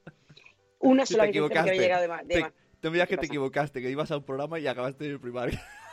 una 0.79 1.05
Sí, 1.05 1.13
sola 1.13 1.23
te 1.25 1.29
vez 1.31 1.41
porque 1.41 1.59
había 1.59 1.73
equivocaste. 1.73 1.81
llegado 1.83 2.01
de, 2.27 2.35
de 2.35 2.41
Te- 2.43 2.53
Te 2.79 2.91
¿Qué 2.91 2.99
que 2.99 3.07
te 3.07 3.15
pasa? 3.17 3.25
equivocaste, 3.27 3.81
que 3.81 3.89
ibas 3.89 4.09
a 4.11 4.17
un 4.17 4.23
programa 4.23 4.57
y 4.59 4.67
acabaste 4.67 5.05
en 5.05 5.11
el 5.11 5.19
primario. 5.19 5.59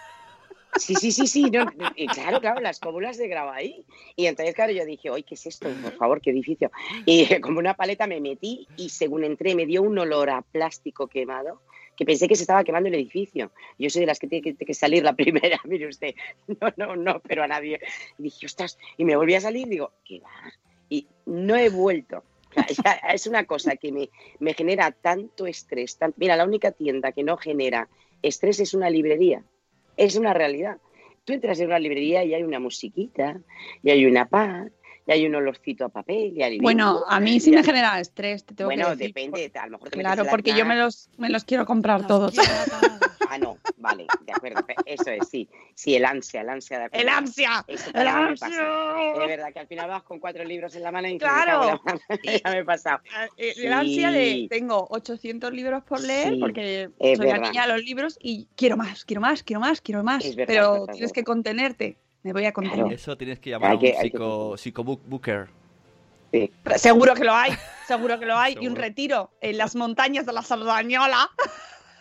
Sí, 0.78 0.94
sí, 0.94 1.10
sí, 1.12 1.26
sí. 1.26 1.50
no, 1.50 1.64
y 1.96 2.06
claro, 2.08 2.40
claro, 2.40 2.60
las 2.60 2.80
cóbulas 2.80 3.16
de 3.16 3.28
grava 3.28 3.54
ahí. 3.54 3.84
Y 4.14 4.26
entonces, 4.26 4.54
claro, 4.54 4.72
yo 4.72 4.84
dije, 4.84 5.08
oye, 5.10 5.22
¿qué 5.22 5.34
es 5.34 5.46
esto? 5.46 5.68
Por 5.82 5.92
favor, 5.96 6.20
qué 6.20 6.30
edificio. 6.30 6.70
Y 7.06 7.26
como 7.40 7.58
una 7.58 7.74
paleta 7.74 8.06
me 8.06 8.20
metí 8.20 8.66
y 8.76 8.90
según 8.90 9.24
entré 9.24 9.54
me 9.54 9.64
dio 9.66 9.82
un 9.82 9.98
olor 9.98 10.28
a 10.30 10.42
plástico 10.42 11.06
quemado 11.06 11.62
que 11.96 12.04
pensé 12.04 12.28
que 12.28 12.36
se 12.36 12.42
estaba 12.42 12.62
quemando 12.62 12.88
el 12.88 12.94
edificio. 12.94 13.52
Yo 13.78 13.88
soy 13.88 14.00
de 14.00 14.06
las 14.06 14.18
que 14.18 14.26
tiene 14.26 14.42
que, 14.54 14.66
que 14.66 14.74
salir 14.74 15.02
la 15.02 15.12
primera, 15.16 15.58
mire 15.64 15.86
usted. 15.88 16.14
No, 16.46 16.70
no, 16.76 16.94
no, 16.96 17.20
pero 17.20 17.42
a 17.42 17.46
nadie. 17.48 17.80
Y 18.18 18.24
dije, 18.24 18.44
ostras, 18.44 18.76
y 18.98 19.04
me 19.06 19.16
volví 19.16 19.34
a 19.34 19.40
salir 19.40 19.66
y 19.66 19.70
digo, 19.70 19.92
¿qué 20.04 20.20
va? 20.20 20.30
Y 20.90 21.06
no 21.24 21.56
he 21.56 21.70
vuelto. 21.70 22.22
O 22.54 22.74
sea, 22.74 23.00
ya 23.00 23.12
es 23.14 23.26
una 23.26 23.44
cosa 23.44 23.76
que 23.76 23.92
me, 23.92 24.10
me 24.40 24.52
genera 24.52 24.90
tanto 24.92 25.46
estrés. 25.46 25.96
tan- 25.96 26.12
Mira, 26.18 26.36
la 26.36 26.44
única 26.44 26.70
tienda 26.72 27.12
que 27.12 27.22
no 27.24 27.36
genera 27.38 27.88
estrés 28.22 28.60
es 28.60 28.74
una 28.74 28.90
librería. 28.90 29.42
Es 29.96 30.16
una 30.16 30.34
realidad. 30.34 30.78
Tú 31.24 31.32
entras 31.32 31.58
en 31.60 31.66
una 31.66 31.78
librería 31.78 32.24
y 32.24 32.34
hay 32.34 32.42
una 32.42 32.60
musiquita, 32.60 33.40
y 33.82 33.90
hay 33.90 34.06
una 34.06 34.28
paz, 34.28 34.68
y 35.06 35.12
hay 35.12 35.26
un 35.26 35.34
olorcito 35.34 35.84
a 35.84 35.88
papel, 35.88 36.32
y 36.36 36.42
hay 36.42 36.58
Bueno, 36.58 37.02
a 37.08 37.18
mí 37.20 37.40
sí 37.40 37.50
me 37.50 37.62
genera 37.64 37.98
estrés, 38.00 38.44
te 38.44 38.54
tengo 38.54 38.68
Bueno, 38.68 38.84
que 38.84 38.90
decir. 38.90 39.06
depende, 39.08 39.52
a 39.58 39.66
lo 39.66 39.72
mejor 39.72 39.90
te 39.90 39.98
Claro, 39.98 40.24
porque 40.30 40.54
yo 40.54 40.64
me 40.64 40.76
los, 40.76 41.10
me 41.18 41.28
los 41.30 41.44
quiero 41.44 41.66
comprar 41.66 42.06
todos. 42.06 42.34
Ah, 43.30 43.38
no, 43.38 43.58
vale, 43.76 44.06
de 44.22 44.32
acuerdo, 44.32 44.64
eso 44.84 45.10
es, 45.10 45.28
sí. 45.28 45.48
Sí, 45.74 45.94
el 45.96 46.04
ansia, 46.04 46.40
el 46.42 46.48
ansia 46.48 46.78
de 46.78 46.84
¡El 46.92 47.08
acuerdo. 47.08 47.18
ansia! 47.18 47.64
Eso 47.66 47.90
¡El 47.92 47.94
pasa. 48.04 48.30
Es 48.32 48.42
ansia! 48.42 49.26
verdad 49.26 49.52
que 49.52 49.58
al 49.60 49.66
final 49.66 49.88
vas 49.88 50.02
con 50.02 50.18
cuatro 50.20 50.44
libros 50.44 50.74
en 50.76 50.82
la 50.82 50.92
mano 50.92 51.08
y 51.08 51.18
Claro. 51.18 51.80
Ya 52.44 52.50
me 52.50 52.58
he 52.60 52.64
pasado. 52.64 53.00
El 53.36 53.54
Sí. 53.54 53.66
ansia 53.66 54.10
de 54.10 54.46
tengo 54.50 54.86
800 54.90 55.52
libros 55.52 55.82
por 55.84 56.00
leer 56.00 56.34
Sí, 56.34 56.40
porque 56.40 56.90
es 56.98 57.18
soy 57.18 57.28
la 57.28 57.38
niña 57.38 57.66
de 57.66 57.72
los 57.74 57.82
libros 57.84 58.18
y 58.20 58.48
quiero 58.56 58.76
más, 58.76 59.04
quiero 59.04 59.20
más, 59.20 59.42
quiero 59.42 59.60
más, 59.60 59.80
quiero 59.80 60.02
más. 60.02 60.24
Es 60.24 60.36
verdad, 60.36 60.46
pero 60.54 60.64
es 60.66 60.80
verdad, 60.80 60.92
tienes 60.92 61.08
es 61.10 61.12
que 61.12 61.24
contenerte. 61.24 61.96
Me 62.22 62.32
voy 62.32 62.44
a 62.44 62.52
contener. 62.52 62.78
Claro. 62.80 62.94
Eso 62.94 63.16
tienes 63.16 63.38
que 63.38 63.50
llamar 63.50 63.72
a 63.72 63.74
un 63.74 63.80
que- 63.80 63.94
psico, 64.00 64.56
psicobook 64.56 65.00
booker. 65.06 65.48
Sí. 66.32 66.50
Pero 66.64 66.78
Seguro 66.78 67.14
que 67.14 67.22
lo 67.24 67.32
hay, 67.34 67.52
seguro 67.86 68.18
que 68.18 68.26
lo 68.26 68.36
hay. 68.36 68.56
Y 68.60 68.66
un 68.66 68.74
retiro 68.74 69.30
en 69.40 69.58
las 69.58 69.76
montañas 69.76 70.26
de 70.26 70.32
la 70.32 70.42
Sardañola, 70.42 71.30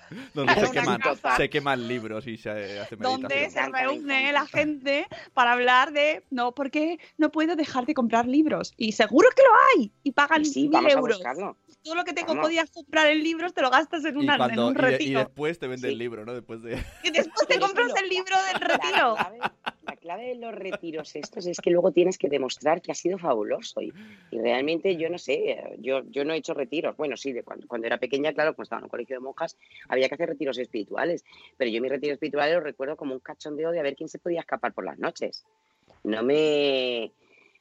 Donde 0.34 0.54
se 0.56 0.72
queman, 0.72 1.00
casa. 1.02 1.36
se 1.38 1.50
queman 1.50 1.88
libros 1.88 2.28
y 2.28 2.38
se 2.38 2.80
hace 2.80 2.96
donde 2.96 3.50
se 3.50 3.70
reúne 3.70 4.32
la 4.32 4.46
gente 4.46 5.08
para 5.34 5.54
hablar 5.54 5.92
de 5.92 6.24
no, 6.30 6.54
porque 6.54 7.00
no 7.18 7.32
puedo 7.32 7.56
dejar 7.56 7.86
de 7.86 7.94
comprar 7.94 8.28
libros. 8.28 8.74
Y 8.78 8.92
seguro 8.92 9.30
que 9.36 9.42
lo 9.42 9.82
hay. 9.82 9.92
Y 10.04 10.12
pagan 10.12 10.46
Sí, 10.46 10.64
mil 10.64 10.72
vamos 10.72 10.92
a 10.94 10.98
euros. 10.98 11.18
buscarlo. 11.18 11.58
Todo 11.86 11.94
lo 11.96 12.04
que 12.04 12.14
te 12.14 12.26
podías 12.26 12.72
comprar 12.72 13.06
en 13.12 13.22
libros 13.22 13.54
te 13.54 13.62
lo 13.62 13.70
gastas 13.70 14.04
en, 14.06 14.16
Y, 14.20 14.24
una, 14.24 14.34
en 14.34 14.38
cuando, 14.40 14.68
un 14.70 14.74
y, 14.74 14.76
de- 14.82 14.88
y 14.88 14.92
retiro. 14.92 15.20
después 15.20 15.60
te 15.60 15.68
vende 15.68 15.88
Sí. 15.88 15.94
el 15.94 16.00
libro, 16.00 16.26
¿no? 16.26 16.34
Después 16.34 16.64
de... 16.64 16.72
Y 17.04 17.12
después 17.12 17.48
te 17.48 17.60
compras 17.60 17.92
el 18.02 18.10
libro 18.10 18.36
del 18.52 18.54
la 18.60 18.68
retiro. 18.68 19.16
clave- 19.16 19.52
la 19.86 19.96
clave 19.98 20.24
de 20.30 20.36
los 20.36 20.52
retiros 20.56 21.16
estos 21.16 21.46
es 21.46 21.60
que 21.60 21.70
luego 21.70 21.92
tienes 21.92 22.18
que 22.18 22.28
demostrar 22.28 22.82
que 22.82 22.92
ha 22.92 22.96
sido 22.96 23.20
fabuloso. 23.20 23.82
Y, 23.84 23.94
y 24.32 24.40
realmente 24.40 24.98
yo 24.98 25.10
no 25.12 25.20
sé, 25.20 25.64
yo, 25.78 26.02
yo 26.10 26.26
no 26.26 26.34
he 26.34 26.38
hecho 26.38 26.56
retiros. 26.56 26.98
Bueno, 26.98 27.16
sí, 27.18 27.34
de 27.34 27.44
cuando, 27.44 27.68
cuando 27.68 27.86
era 27.86 28.00
pequeña, 28.00 28.34
claro, 28.34 28.56
cuando 28.56 28.64
estaba 28.64 28.80
en 28.80 28.84
un 28.86 28.90
colegio 28.90 29.18
de 29.18 29.20
monjas, 29.20 29.56
había 29.88 30.10
que 30.10 30.16
hacer 30.16 30.30
retiros 30.30 30.58
espirituales. 30.58 31.24
Pero 31.56 31.70
yo 31.70 31.82
mis 31.84 31.92
retiros 31.92 32.14
espirituales 32.16 32.56
los 32.56 32.64
recuerdo 32.64 32.98
como 32.98 33.14
un 33.14 33.20
cachondeo 33.20 33.70
de 33.70 33.80
a 33.80 33.84
ver 33.84 33.96
quién 33.96 34.10
se 34.10 34.18
podía 34.18 34.40
escapar 34.40 34.74
por 34.74 34.86
las 34.86 34.98
noches. 34.98 35.46
No 36.04 36.24
me... 36.24 37.12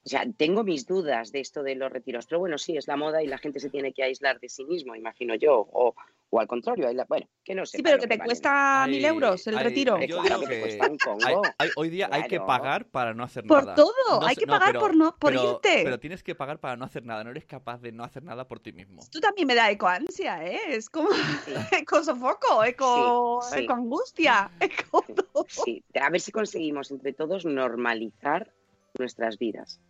O 0.07 0.09
sea, 0.11 0.23
tengo 0.37 0.65
mis 0.65 0.87
dudas 0.87 1.33
de 1.33 1.41
esto 1.41 1.63
de 1.63 1.77
los 1.77 1.91
retiros, 1.91 2.27
pero 2.27 2.39
bueno, 2.39 2.59
sí, 2.59 2.77
es 2.77 2.87
la 2.87 2.97
moda 2.97 3.23
y 3.23 3.27
la 3.27 3.39
gente 3.39 3.59
se 3.59 3.71
tiene 3.71 3.95
que 3.95 4.03
aislar 4.03 4.39
de 4.39 4.51
sí 4.51 4.63
mismo, 4.67 4.95
imagino 4.95 5.35
yo, 5.35 5.55
o, 5.73 5.95
o 6.29 6.41
al 6.41 6.47
contrario, 6.47 6.87
aisla- 6.89 7.07
bueno, 7.09 7.27
que 7.43 7.55
no 7.55 7.65
sé. 7.65 7.79
Sí, 7.79 7.83
pero 7.83 7.97
que 7.99 8.07
te 8.07 8.19
cuesta 8.19 8.85
mil 8.87 9.03
euros 9.03 9.47
el 9.47 9.57
hay- 9.57 9.65
retiro. 9.65 9.99
Yo 10.03 10.21
Claro 10.21 10.41
digo 10.41 10.41
que 10.43 10.47
te 10.47 10.55
que 10.57 10.61
cuesta 10.61 10.91
un 10.91 10.99
congo. 10.99 11.25
hay- 11.27 11.51
hay- 11.57 11.71
hoy 11.77 11.89
día 11.89 12.11
hay 12.13 12.25
que 12.25 12.39
pagar 12.39 12.85
para 12.91 13.15
no 13.15 13.25
hacer 13.25 13.45
Por 13.47 13.61
nada. 13.65 13.75
todo, 13.77 14.21
No 14.21 14.27
hay 14.27 14.37
que 14.37 14.45
no, 14.45 14.53
pagar 14.53 14.69
pero- 14.73 14.81
por, 14.81 14.95
no, 14.95 15.17
por 15.17 15.33
pero- 15.33 15.53
irte. 15.55 15.81
Pero 15.85 15.99
tienes 15.99 16.23
que 16.23 16.35
pagar 16.35 16.61
para 16.61 16.77
no 16.77 16.85
hacer 16.85 17.07
nada. 17.07 17.25
No 17.25 17.31
eres 17.31 17.47
capaz 17.47 17.79
de 17.81 17.91
no 17.91 18.05
hacer 18.05 18.23
nada 18.25 18.47
por 18.47 18.61
ti 18.61 18.75
mismo. 18.75 19.01
Tú 19.11 19.21
también 19.21 19.47
me 19.49 19.55
da 19.55 19.71
ecoansia, 19.71 20.45
¿eh? 20.47 20.61
Es 20.69 20.91
como 20.91 21.09
eco 21.83 22.05
sofoco, 22.05 22.63
eco, 22.63 23.41
Sí, 23.43 23.55
sí. 23.61 23.65
eco 23.65 23.73
angustia, 23.73 24.51
eco 24.61 25.03
todo. 25.33 25.47
Sí, 25.49 25.83
a 25.99 26.11
ver 26.11 26.21
si 26.21 26.31
conseguimos 26.31 26.91
entre 26.91 27.15
todos 27.15 27.47
normalizar 27.47 28.53
nuestras 28.99 29.39
vidas. 29.39 29.81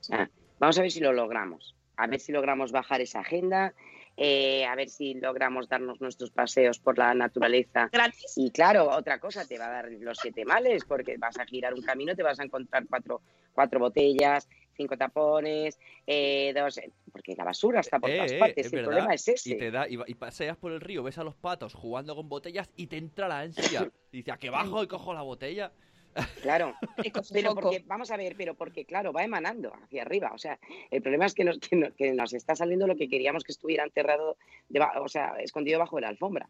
O 0.00 0.04
sea, 0.04 0.30
vamos 0.58 0.78
a 0.78 0.82
ver 0.82 0.90
si 0.90 1.00
lo 1.00 1.12
logramos. 1.12 1.76
A 1.96 2.06
ver 2.06 2.18
si 2.20 2.32
logramos 2.32 2.72
bajar 2.72 3.00
esa 3.02 3.20
agenda, 3.20 3.74
eh, 4.16 4.64
a 4.64 4.74
ver 4.74 4.88
si 4.88 5.14
logramos 5.14 5.68
darnos 5.68 6.00
nuestros 6.00 6.30
paseos 6.30 6.78
por 6.78 6.96
la 6.96 7.12
naturaleza. 7.14 7.90
Gratis. 7.92 8.32
Y 8.36 8.50
claro, 8.50 8.88
otra 8.90 9.18
cosa, 9.20 9.46
te 9.46 9.58
va 9.58 9.66
a 9.66 9.70
dar 9.70 9.90
los 9.92 10.18
siete 10.18 10.44
males, 10.46 10.84
porque 10.86 11.16
vas 11.18 11.38
a 11.38 11.44
girar 11.44 11.74
un 11.74 11.82
camino, 11.82 12.16
te 12.16 12.22
vas 12.22 12.40
a 12.40 12.44
encontrar 12.44 12.86
cuatro, 12.88 13.20
cuatro 13.52 13.78
botellas, 13.80 14.48
cinco 14.74 14.96
tapones, 14.96 15.78
eh, 16.06 16.54
dos... 16.54 16.80
Porque 17.12 17.34
la 17.36 17.44
basura 17.44 17.80
está 17.80 17.98
por 17.98 18.08
Eh, 18.10 18.16
todas 18.16 18.32
eh, 18.32 18.38
partes, 18.38 18.66
es 18.66 18.72
el 18.72 18.78
verdad. 18.78 18.90
problema 18.92 19.14
es 19.14 19.28
ese. 19.28 19.50
Y 19.50 19.58
te 19.58 19.70
da 19.70 19.86
y, 19.86 19.96
va- 19.96 20.04
y 20.06 20.14
paseas 20.14 20.56
por 20.56 20.72
el 20.72 20.80
río, 20.80 21.02
ves 21.02 21.18
a 21.18 21.24
los 21.24 21.34
patos 21.34 21.74
jugando 21.74 22.16
con 22.16 22.30
botellas 22.30 22.70
y 22.76 22.86
te 22.86 22.96
entra 22.96 23.28
la 23.28 23.40
ansia. 23.40 23.90
Y 24.12 24.16
dices, 24.18 24.34
¿a 24.34 24.38
qué 24.38 24.50
bajo 24.50 24.82
y 24.82 24.88
cojo 24.88 25.14
la 25.14 25.22
botella? 25.22 25.70
Claro, 26.42 26.74
Pero 27.32 27.54
porque, 27.54 27.84
vamos 27.86 28.10
a 28.10 28.16
ver, 28.16 28.34
pero 28.36 28.54
porque, 28.54 28.84
claro, 28.84 29.12
va 29.12 29.24
emanando 29.24 29.72
hacia 29.82 30.02
arriba. 30.02 30.32
O 30.34 30.38
sea, 30.38 30.58
el 30.90 31.02
problema 31.02 31.26
es 31.26 31.34
que 31.34 31.44
nos, 31.44 31.58
que 31.58 31.76
nos, 31.76 31.94
que 31.94 32.12
nos 32.12 32.32
está 32.32 32.56
saliendo 32.56 32.86
lo 32.86 32.96
que 32.96 33.08
queríamos 33.08 33.44
que 33.44 33.52
estuviera 33.52 33.84
enterrado, 33.84 34.36
o 35.00 35.08
sea, 35.08 35.34
escondido 35.40 35.78
bajo 35.78 35.96
de 35.96 36.02
la 36.02 36.08
alfombra. 36.08 36.48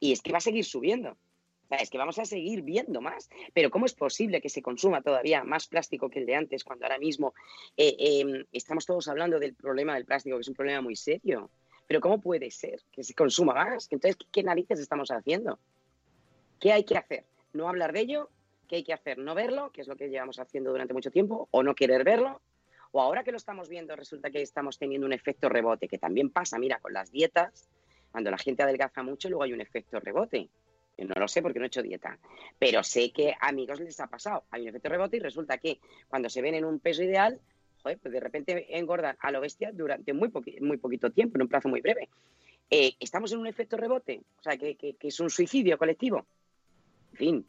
Y 0.00 0.12
es 0.12 0.22
que 0.22 0.32
va 0.32 0.38
a 0.38 0.42
seguir 0.42 0.64
subiendo. 0.64 1.10
O 1.10 1.68
sea, 1.68 1.78
es 1.78 1.90
que 1.90 1.98
vamos 1.98 2.18
a 2.18 2.24
seguir 2.24 2.62
viendo 2.62 3.00
más. 3.00 3.28
Pero 3.54 3.70
¿cómo 3.70 3.86
es 3.86 3.94
posible 3.94 4.40
que 4.40 4.48
se 4.48 4.62
consuma 4.62 5.02
todavía 5.02 5.44
más 5.44 5.68
plástico 5.68 6.10
que 6.10 6.20
el 6.20 6.26
de 6.26 6.34
antes, 6.34 6.64
cuando 6.64 6.86
ahora 6.86 6.98
mismo 6.98 7.34
eh, 7.76 7.96
eh, 7.98 8.44
estamos 8.52 8.86
todos 8.86 9.08
hablando 9.08 9.38
del 9.38 9.54
problema 9.54 9.94
del 9.94 10.04
plástico, 10.04 10.36
que 10.36 10.42
es 10.42 10.48
un 10.48 10.54
problema 10.54 10.80
muy 10.80 10.96
serio? 10.96 11.50
Pero 11.86 12.00
¿cómo 12.00 12.20
puede 12.20 12.50
ser 12.50 12.80
que 12.90 13.04
se 13.04 13.14
consuma 13.14 13.54
más? 13.54 13.88
Entonces, 13.90 14.16
¿qué, 14.16 14.26
qué 14.32 14.42
narices 14.42 14.80
estamos 14.80 15.10
haciendo? 15.10 15.58
¿Qué 16.58 16.72
hay 16.72 16.84
que 16.84 16.96
hacer? 16.96 17.24
¿No 17.52 17.68
hablar 17.68 17.92
de 17.92 18.00
ello? 18.00 18.30
¿Qué 18.72 18.76
hay 18.76 18.84
que 18.84 18.94
hacer? 18.94 19.18
¿No 19.18 19.34
verlo? 19.34 19.70
Que 19.70 19.82
es 19.82 19.86
lo 19.86 19.96
que 19.96 20.08
llevamos 20.08 20.38
haciendo 20.38 20.70
durante 20.70 20.94
mucho 20.94 21.10
tiempo, 21.10 21.46
o 21.50 21.62
no 21.62 21.74
querer 21.74 22.04
verlo. 22.04 22.40
O 22.92 23.02
ahora 23.02 23.22
que 23.22 23.30
lo 23.30 23.36
estamos 23.36 23.68
viendo, 23.68 23.94
resulta 23.96 24.30
que 24.30 24.40
estamos 24.40 24.78
teniendo 24.78 25.06
un 25.06 25.12
efecto 25.12 25.50
rebote, 25.50 25.88
que 25.88 25.98
también 25.98 26.30
pasa, 26.30 26.58
mira, 26.58 26.78
con 26.80 26.94
las 26.94 27.12
dietas, 27.12 27.68
cuando 28.10 28.30
la 28.30 28.38
gente 28.38 28.62
adelgaza 28.62 29.02
mucho, 29.02 29.28
luego 29.28 29.42
hay 29.42 29.52
un 29.52 29.60
efecto 29.60 30.00
rebote. 30.00 30.48
Yo 30.96 31.04
no 31.04 31.12
lo 31.20 31.28
sé 31.28 31.42
porque 31.42 31.58
no 31.58 31.66
he 31.66 31.68
hecho 31.68 31.82
dieta, 31.82 32.18
pero 32.58 32.82
sé 32.82 33.12
que 33.12 33.34
a 33.38 33.48
amigos 33.48 33.78
les 33.78 34.00
ha 34.00 34.06
pasado. 34.06 34.44
Hay 34.50 34.62
un 34.62 34.68
efecto 34.68 34.88
rebote 34.88 35.18
y 35.18 35.20
resulta 35.20 35.58
que 35.58 35.78
cuando 36.08 36.30
se 36.30 36.40
ven 36.40 36.54
en 36.54 36.64
un 36.64 36.78
peso 36.80 37.02
ideal, 37.02 37.38
joder, 37.82 37.98
pues 37.98 38.14
de 38.14 38.20
repente 38.20 38.78
engordan 38.78 39.18
a 39.20 39.30
lo 39.32 39.42
bestia 39.42 39.70
durante 39.70 40.14
muy, 40.14 40.30
poqui- 40.30 40.62
muy 40.62 40.78
poquito 40.78 41.10
tiempo, 41.10 41.36
en 41.36 41.42
un 41.42 41.48
plazo 41.48 41.68
muy 41.68 41.82
breve. 41.82 42.08
Eh, 42.70 42.94
¿Estamos 43.00 43.32
en 43.32 43.38
un 43.38 43.46
efecto 43.46 43.76
rebote? 43.76 44.22
O 44.38 44.42
sea, 44.42 44.56
que- 44.56 44.76
que 44.76 44.96
es 44.98 45.20
un 45.20 45.28
suicidio 45.28 45.76
colectivo. 45.76 46.24
En 47.12 47.18
fin, 47.18 47.46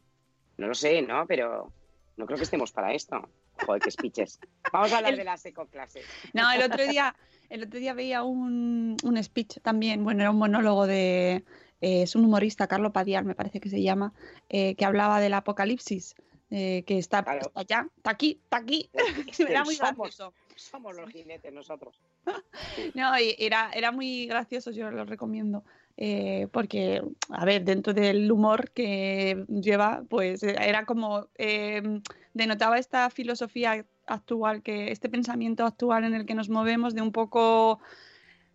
no 0.58 0.68
lo 0.68 0.74
sé, 0.74 1.02
¿no? 1.02 1.26
Pero 1.26 1.72
no 2.16 2.26
creo 2.26 2.36
que 2.38 2.44
estemos 2.44 2.72
para 2.72 2.92
esto. 2.94 3.28
Joder, 3.66 3.82
qué 3.82 3.90
speeches. 3.90 4.38
Vamos 4.72 4.92
a 4.92 4.96
hablar 4.98 5.12
El- 5.12 5.18
de 5.18 5.24
las 5.24 5.44
ecoclases. 5.46 6.04
No, 6.32 6.50
el 6.52 6.62
otro 6.62 6.84
día, 6.86 7.14
el 7.48 7.62
otro 7.64 7.78
día 7.78 7.94
veía 7.94 8.22
un, 8.22 8.96
un 9.02 9.22
speech 9.22 9.58
también, 9.62 10.02
bueno, 10.04 10.22
era 10.22 10.30
un 10.30 10.38
monólogo 10.38 10.86
de, 10.86 11.44
eh, 11.80 12.02
es 12.02 12.16
un 12.16 12.24
humorista, 12.24 12.66
Carlo 12.66 12.92
Padial 12.92 13.24
me 13.24 13.34
parece 13.34 13.60
que 13.60 13.68
se 13.68 13.80
llama, 13.82 14.12
eh, 14.48 14.74
que 14.74 14.84
hablaba 14.84 15.20
del 15.20 15.34
apocalipsis, 15.34 16.14
eh, 16.50 16.82
que 16.86 16.98
está, 16.98 17.22
Claro. 17.22 17.46
está 17.46 17.60
allá, 17.60 17.88
está 17.96 18.10
aquí, 18.10 18.40
está 18.42 18.56
aquí. 18.58 18.90
Es 18.92 19.04
Me 19.40 19.46
que 19.46 19.52
da 19.52 19.64
muy 19.64 19.74
somos, 19.76 19.96
gracioso. 19.96 20.34
somos 20.56 20.96
los 20.96 21.10
jinetes 21.10 21.52
nosotros. 21.52 22.00
No, 22.94 23.18
y 23.18 23.34
era, 23.38 23.70
era 23.72 23.92
muy 23.92 24.26
gracioso, 24.26 24.70
yo 24.70 24.90
lo 24.90 25.04
recomiendo. 25.04 25.64
Eh, 25.96 26.48
porque, 26.52 27.02
a 27.30 27.44
ver, 27.44 27.64
dentro 27.64 27.94
del 27.94 28.30
humor 28.30 28.70
que 28.72 29.44
lleva, 29.48 30.02
pues 30.08 30.42
eh, 30.42 30.56
era 30.60 30.84
como, 30.86 31.28
eh, 31.38 32.00
denotaba 32.32 32.78
esta 32.78 33.10
filosofía 33.10 33.86
actual, 34.06 34.62
que 34.62 34.90
este 34.90 35.08
pensamiento 35.08 35.64
actual 35.64 36.04
en 36.04 36.14
el 36.14 36.26
que 36.26 36.34
nos 36.34 36.48
movemos 36.48 36.94
de 36.94 37.02
un 37.02 37.12
poco, 37.12 37.80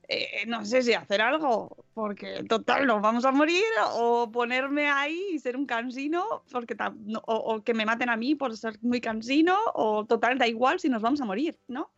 eh, 0.08 0.44
no 0.48 0.66
sé 0.66 0.82
si 0.82 0.94
hacer 0.94 1.22
algo, 1.22 1.86
porque 1.94 2.44
total, 2.44 2.86
nos 2.86 3.02
vamos 3.02 3.24
a 3.26 3.32
morir, 3.32 3.64
o 3.94 4.30
ponerme 4.32 4.88
ahí 4.90 5.28
y 5.34 5.40
ser 5.40 5.56
un 5.56 5.66
cansino, 5.66 6.44
porque 6.52 6.76
no- 7.06 7.22
o, 7.26 7.36
o 7.56 7.64
que 7.64 7.74
me 7.74 7.86
maten 7.86 8.10
a 8.10 8.18
mí 8.18 8.36
por 8.36 8.56
ser 8.58 8.78
muy 8.82 9.00
cansino, 9.02 9.58
o 9.74 10.06
total, 10.06 10.38
da 10.38 10.48
igual 10.48 10.80
si 10.80 10.90
nos 10.90 11.02
vamos 11.02 11.22
a 11.22 11.26
morir, 11.26 11.58
¿no? 11.68 11.92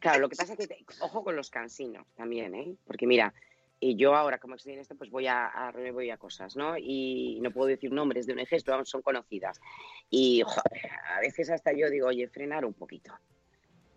Claro, 0.00 0.20
lo 0.20 0.28
que 0.28 0.36
pasa 0.36 0.52
es 0.52 0.58
que, 0.58 0.66
te- 0.66 0.84
ojo 1.00 1.24
con 1.24 1.36
los 1.36 1.48
cansinos 1.48 2.06
también, 2.14 2.54
¿eh? 2.54 2.76
Porque 2.84 3.06
mira, 3.06 3.32
y 3.84 3.96
yo 3.96 4.14
ahora 4.14 4.38
como 4.38 4.54
esto, 4.54 4.94
pues 4.96 5.10
voy 5.10 5.26
a, 5.26 5.70
voy 5.92 6.08
a 6.08 6.16
cosas, 6.16 6.56
¿no? 6.56 6.78
Y 6.78 7.38
no 7.42 7.50
puedo 7.50 7.68
decir 7.68 7.92
nombres 7.92 8.26
de 8.26 8.32
ONGs, 8.32 8.64
pero 8.64 8.82
son 8.86 9.02
conocidas. 9.02 9.60
Y 10.08 10.40
a 10.40 11.20
veces 11.20 11.50
hasta 11.50 11.70
yo 11.74 11.90
digo, 11.90 12.06
oye, 12.06 12.26
frenar 12.28 12.64
un 12.64 12.72
poquito. 12.72 13.12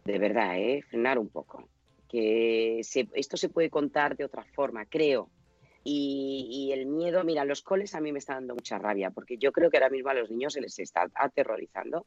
De 0.03 0.19
verdad, 0.19 0.57
¿eh? 0.59 0.83
Frenar 0.89 1.17
un 1.17 1.29
poco. 1.29 1.69
Que 2.09 2.81
esto 2.81 3.37
se 3.37 3.47
puede 3.47 3.69
contar 3.69 4.17
de 4.17 4.25
otra 4.25 4.43
forma, 4.43 4.85
creo. 4.85 5.29
Y, 5.89 6.69
el 6.73 6.85
miedo, 6.85 7.23
mira, 7.23 7.45
los 7.45 7.61
coles 7.61 7.95
a 7.95 8.01
mí 8.01 8.11
me 8.11 8.19
está 8.19 8.33
dando 8.33 8.53
mucha 8.53 8.77
rabia, 8.77 9.09
porque 9.09 9.37
yo 9.37 9.53
creo 9.53 9.69
que 9.69 9.77
ahora 9.77 9.89
mismo 9.89 10.09
a 10.09 10.13
los 10.15 10.29
niños 10.29 10.51
se 10.51 10.59
les 10.59 10.77
está 10.79 11.07
aterrorizando, 11.15 12.05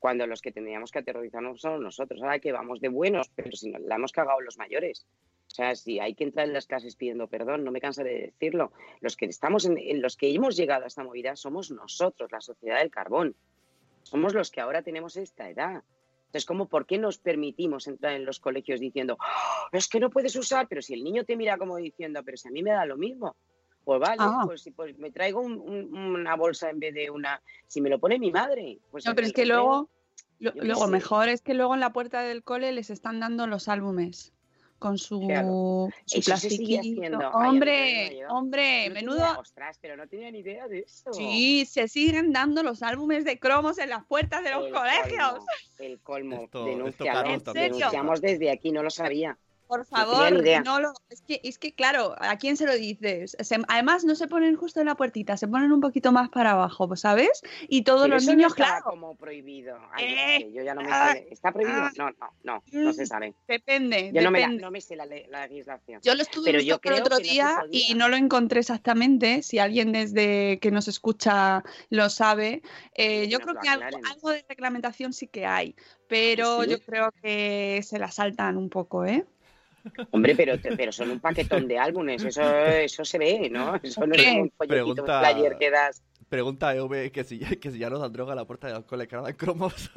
cuando 0.00 0.26
los 0.26 0.42
que 0.42 0.50
tendríamos 0.50 0.90
que 0.90 0.98
aterrorizarnos 0.98 1.60
son 1.60 1.80
nosotros. 1.80 2.20
Ahora 2.20 2.40
que 2.40 2.50
vamos 2.50 2.80
de 2.80 2.88
buenos, 2.88 3.30
pero 3.36 3.52
si 3.52 3.70
nos 3.70 3.82
la 3.82 3.94
hemos 3.94 4.10
cagado 4.10 4.40
los 4.40 4.58
mayores. 4.58 5.06
O 5.46 5.50
sea, 5.50 5.76
si 5.76 6.00
hay 6.00 6.14
que 6.14 6.24
entrar 6.24 6.48
en 6.48 6.54
las 6.54 6.66
clases 6.66 6.96
pidiendo 6.96 7.28
perdón, 7.28 7.62
no 7.62 7.70
me 7.70 7.80
cansaré 7.80 8.14
de 8.14 8.20
decirlo. 8.32 8.72
Los 9.00 9.16
que 9.16 9.26
estamos 9.26 9.64
en, 9.64 9.78
en 9.78 10.02
los 10.02 10.16
que 10.16 10.34
hemos 10.34 10.56
llegado 10.56 10.82
a 10.82 10.88
esta 10.88 11.04
movida 11.04 11.36
somos 11.36 11.70
nosotros, 11.70 12.32
la 12.32 12.40
sociedad 12.40 12.80
del 12.80 12.90
carbón. 12.90 13.36
Somos 14.02 14.34
los 14.34 14.50
que 14.50 14.60
ahora 14.60 14.82
tenemos 14.82 15.16
esta 15.16 15.48
edad. 15.48 15.84
Entonces, 16.30 16.46
¿cómo, 16.46 16.66
¿por 16.68 16.86
qué 16.86 16.96
nos 16.96 17.18
permitimos 17.18 17.88
entrar 17.88 18.12
en 18.12 18.24
los 18.24 18.38
colegios 18.38 18.78
diciendo, 18.78 19.16
"Ah, 19.18 19.66
es 19.72 19.88
que 19.88 19.98
no 19.98 20.10
puedes 20.10 20.36
usar, 20.36 20.68
pero 20.68 20.80
si 20.80 20.94
el 20.94 21.02
niño 21.02 21.24
te 21.24 21.36
mira 21.36 21.58
como 21.58 21.76
diciendo, 21.76 22.22
pero 22.24 22.36
si 22.36 22.46
a 22.46 22.52
mí 22.52 22.62
me 22.62 22.70
da 22.70 22.86
lo 22.86 22.96
mismo? 22.96 23.34
Pues 23.82 23.98
vale, 23.98 24.18
Ah. 24.20 24.42
pues, 24.46 24.62
si- 24.62 24.70
pues 24.70 24.96
me 24.96 25.10
traigo 25.10 25.40
un- 25.40 25.58
un- 25.58 25.92
una 25.92 26.36
bolsa 26.36 26.70
en 26.70 26.78
vez 26.78 26.94
de 26.94 27.10
una, 27.10 27.42
si 27.66 27.80
me 27.80 27.90
lo 27.90 27.98
pone 27.98 28.16
mi 28.20 28.30
madre. 28.30 28.78
Pues 28.92 29.04
No, 29.06 29.14
pero 29.16 29.26
es 29.26 29.32
que 29.32 29.44
luego, 29.44 29.90
lo- 30.38 30.52
luego 30.54 30.84
sé. 30.84 30.90
mejor 30.92 31.28
es 31.28 31.42
que 31.42 31.54
luego 31.54 31.74
en 31.74 31.80
la 31.80 31.92
puerta 31.92 32.22
del 32.22 32.44
cole 32.44 32.70
les 32.70 32.90
están 32.90 33.18
dando 33.18 33.48
los 33.48 33.66
álbumes 33.66 34.32
con 34.80 34.98
su, 34.98 35.20
Claro. 35.20 35.88
su 36.06 36.18
Eso 36.18 36.36
se 36.38 36.50
sigue 36.50 36.78
plastiquito. 36.80 37.18
Ay, 37.34 37.48
Hombre, 37.48 38.26
hombre, 38.28 38.88
No 38.88 38.94
menudo. 38.94 39.16
tenía- 39.18 39.38
ostras, 39.38 39.78
pero 39.80 39.96
no 39.96 40.08
tenía 40.08 40.30
ni 40.32 40.38
idea 40.38 40.66
de 40.66 40.80
eso. 40.80 41.12
Sí, 41.12 41.64
se 41.66 41.86
siguen 41.86 42.32
dando 42.32 42.62
los 42.64 42.82
álbumes 42.82 43.24
de 43.24 43.38
cromos 43.38 43.78
en 43.78 43.90
las 43.90 44.04
puertas 44.06 44.42
de 44.42 44.50
los 44.50 44.66
El 44.66 44.72
colegios. 44.72 45.30
colmo, 45.30 45.46
el 45.78 46.00
colmo. 46.00 46.36
Esto- 46.42 46.66
esto. 46.88 47.04
Carlos 47.04 47.44
Denunciamos 47.54 48.20
desde 48.20 48.50
aquí, 48.50 48.72
no 48.72 48.82
lo 48.82 48.90
sabía. 48.90 49.38
Por 49.70 49.86
favor, 49.86 50.32
no 50.64 50.80
lo. 50.80 50.92
Es 51.10 51.22
que, 51.22 51.40
es 51.44 51.56
que, 51.56 51.72
claro, 51.72 52.16
¿a 52.18 52.36
quién 52.38 52.56
se 52.56 52.66
lo 52.66 52.74
dices? 52.74 53.36
Se- 53.38 53.62
además, 53.68 54.04
no 54.04 54.16
se 54.16 54.26
ponen 54.26 54.56
justo 54.56 54.80
en 54.80 54.86
la 54.86 54.96
puertita, 54.96 55.36
se 55.36 55.46
ponen 55.46 55.70
un 55.70 55.80
poquito 55.80 56.10
más 56.10 56.28
para 56.28 56.50
abajo, 56.50 56.88
pues, 56.88 57.00
¿sabes? 57.02 57.40
Y 57.68 57.82
todos 57.82 58.02
Pero 58.02 58.14
los 58.14 58.24
eso 58.24 58.32
niños, 58.32 58.52
claro, 58.54 58.82
como 58.82 59.14
prohibido. 59.14 59.78
Ay, 59.92 60.06
Eh, 60.06 60.38
no 60.40 60.46
sé, 60.46 60.52
yo 60.54 60.64
ya 60.64 60.74
no 60.74 60.82
me 60.82 60.88
ah. 60.90 61.14
¿Está 61.30 61.52
prohibido? 61.52 61.82
ah, 61.84 61.90
No, 61.96 62.10
no, 62.10 62.32
no, 62.42 62.64
no 62.72 62.92
se 62.92 63.02
mm, 63.04 63.06
sabe. 63.06 63.34
depende. 63.46 64.10
Yo 64.12 64.22
no 64.22 64.32
me, 64.32 64.40
la- 64.40 64.48
no 64.48 64.72
me 64.72 64.80
sé 64.80 64.96
la, 64.96 65.06
le- 65.06 65.28
la 65.28 65.46
legislación. 65.46 66.00
Yo 66.02 66.16
lo 66.16 66.22
estuve 66.22 66.46
Pero 66.50 66.60
yo 66.62 66.80
creo 66.80 66.98
otro 67.02 67.18
día 67.18 67.64
y 67.70 67.94
no 67.94 68.08
lo 68.08 68.16
encontré 68.16 68.58
exactamente. 68.58 69.44
Si 69.44 69.60
alguien 69.60 69.92
desde 69.92 70.58
que 70.58 70.72
nos 70.72 70.88
escucha 70.88 71.62
lo 71.90 72.10
sabe, 72.10 72.62
eh, 72.94 73.28
yo 73.28 73.38
creo 73.38 73.54
que 73.60 73.68
algo, 73.68 73.84
algo 74.10 74.30
de 74.30 74.44
reglamentación 74.48 75.12
sí 75.12 75.28
que 75.28 75.46
hay, 75.46 75.76
pero 76.08 76.64
¿Sí? 76.64 76.70
yo 76.70 76.80
creo 76.80 77.12
que 77.22 77.82
se 77.84 78.00
la 78.00 78.10
saltan 78.10 78.56
un 78.56 78.68
poco, 78.68 79.04
¿eh? 79.06 79.24
Hombre, 80.10 80.34
pero, 80.36 80.54
pero 80.76 80.92
son 80.92 81.10
un 81.10 81.20
paquetón 81.20 81.66
de 81.68 81.78
álbumes. 81.78 82.24
Eso, 82.24 82.42
eso 82.66 83.04
se 83.04 83.18
ve, 83.18 83.48
¿no? 83.50 83.74
Eso 83.82 84.06
no 84.06 84.14
es 84.14 84.26
un 84.26 84.50
folletito, 84.50 84.94
Pregunta- 85.04 85.20
flyer 85.32 85.56
que 85.58 85.70
das. 85.70 86.02
Pregunta 86.28 86.68
a 86.68 86.74
EV 86.76 87.10
que 87.10 87.24
si, 87.24 87.38
que 87.40 87.70
si 87.70 87.78
ya 87.78 87.90
no 87.90 87.98
dan 87.98 88.12
droga 88.12 88.32
a 88.32 88.36
la 88.36 88.44
puerta 88.44 88.68
del 88.68 88.84
cole, 88.84 89.08
que 89.08 89.16
ahora 89.16 89.28
dan 89.28 89.36
cromos. 89.36 89.90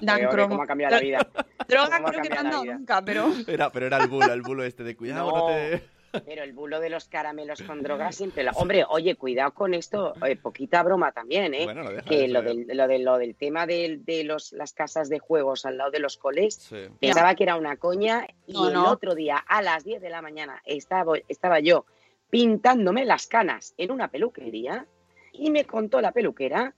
Dan 0.00 0.18
Peor, 0.18 0.28
¿eh? 0.28 0.32
cromo. 0.32 0.48
cómo 0.50 0.62
ha 0.62 0.66
cambiado 0.66 0.94
la 0.96 1.00
vida. 1.00 1.18
Droga 1.66 2.00
creo 2.04 2.22
que 2.22 2.28
no 2.28 2.38
han 2.40 2.50
dado 2.50 2.64
nunca, 2.64 3.04
pero... 3.04 3.32
Era, 3.48 3.70
pero 3.72 3.86
era 3.86 3.96
el 3.98 4.08
bulo, 4.08 4.32
el 4.32 4.42
bulo 4.42 4.62
este 4.64 4.84
de 4.84 4.94
cuidado, 4.96 5.30
no, 5.30 5.36
No. 5.38 5.46
te... 5.48 5.82
Pero 6.24 6.42
el 6.42 6.52
bulo 6.52 6.80
de 6.80 6.90
los 6.90 7.06
caramelos 7.08 7.62
con 7.62 7.82
droga 7.82 8.12
siempre... 8.12 8.42
la- 8.42 8.52
Hombre, 8.52 8.84
oye, 8.88 9.16
cuidado 9.16 9.52
con 9.52 9.74
esto. 9.74 10.14
eh, 10.26 10.36
poquita 10.36 10.82
broma 10.82 11.12
también, 11.12 11.54
¿eh? 11.54 11.64
Bueno, 11.64 11.84
no 11.84 11.90
deja 11.90 12.02
que 12.08 12.28
lo 12.28 12.42
del, 12.42 12.66
lo, 12.68 12.86
de, 12.88 12.98
lo 12.98 13.18
del 13.18 13.34
tema 13.34 13.66
de, 13.66 14.00
los, 14.24 14.52
las 14.52 14.72
casas 14.72 15.08
de 15.08 15.18
juegos 15.18 15.66
al 15.66 15.78
lado 15.78 15.90
de 15.90 15.98
los 16.00 16.16
coles, 16.16 16.54
Sí. 16.54 16.76
pensaba 17.00 17.34
que 17.34 17.44
era 17.44 17.56
una 17.56 17.76
coña 17.76 18.26
y 18.46 18.52
No, 18.54 18.68
el 18.68 18.74
no. 18.74 18.90
otro 18.90 19.14
día 19.14 19.36
a 19.36 19.62
las 19.62 19.84
10 19.84 20.00
de 20.02 20.10
la 20.10 20.22
mañana 20.22 20.60
estaba, 20.64 21.14
estaba 21.28 21.60
yo 21.60 21.86
pintándome 22.30 23.04
las 23.04 23.26
canas 23.26 23.74
en 23.78 23.90
una 23.92 24.08
peluquería 24.08 24.86
y 25.32 25.50
me 25.50 25.64
contó 25.64 26.00
la 26.00 26.12
peluquera 26.12 26.74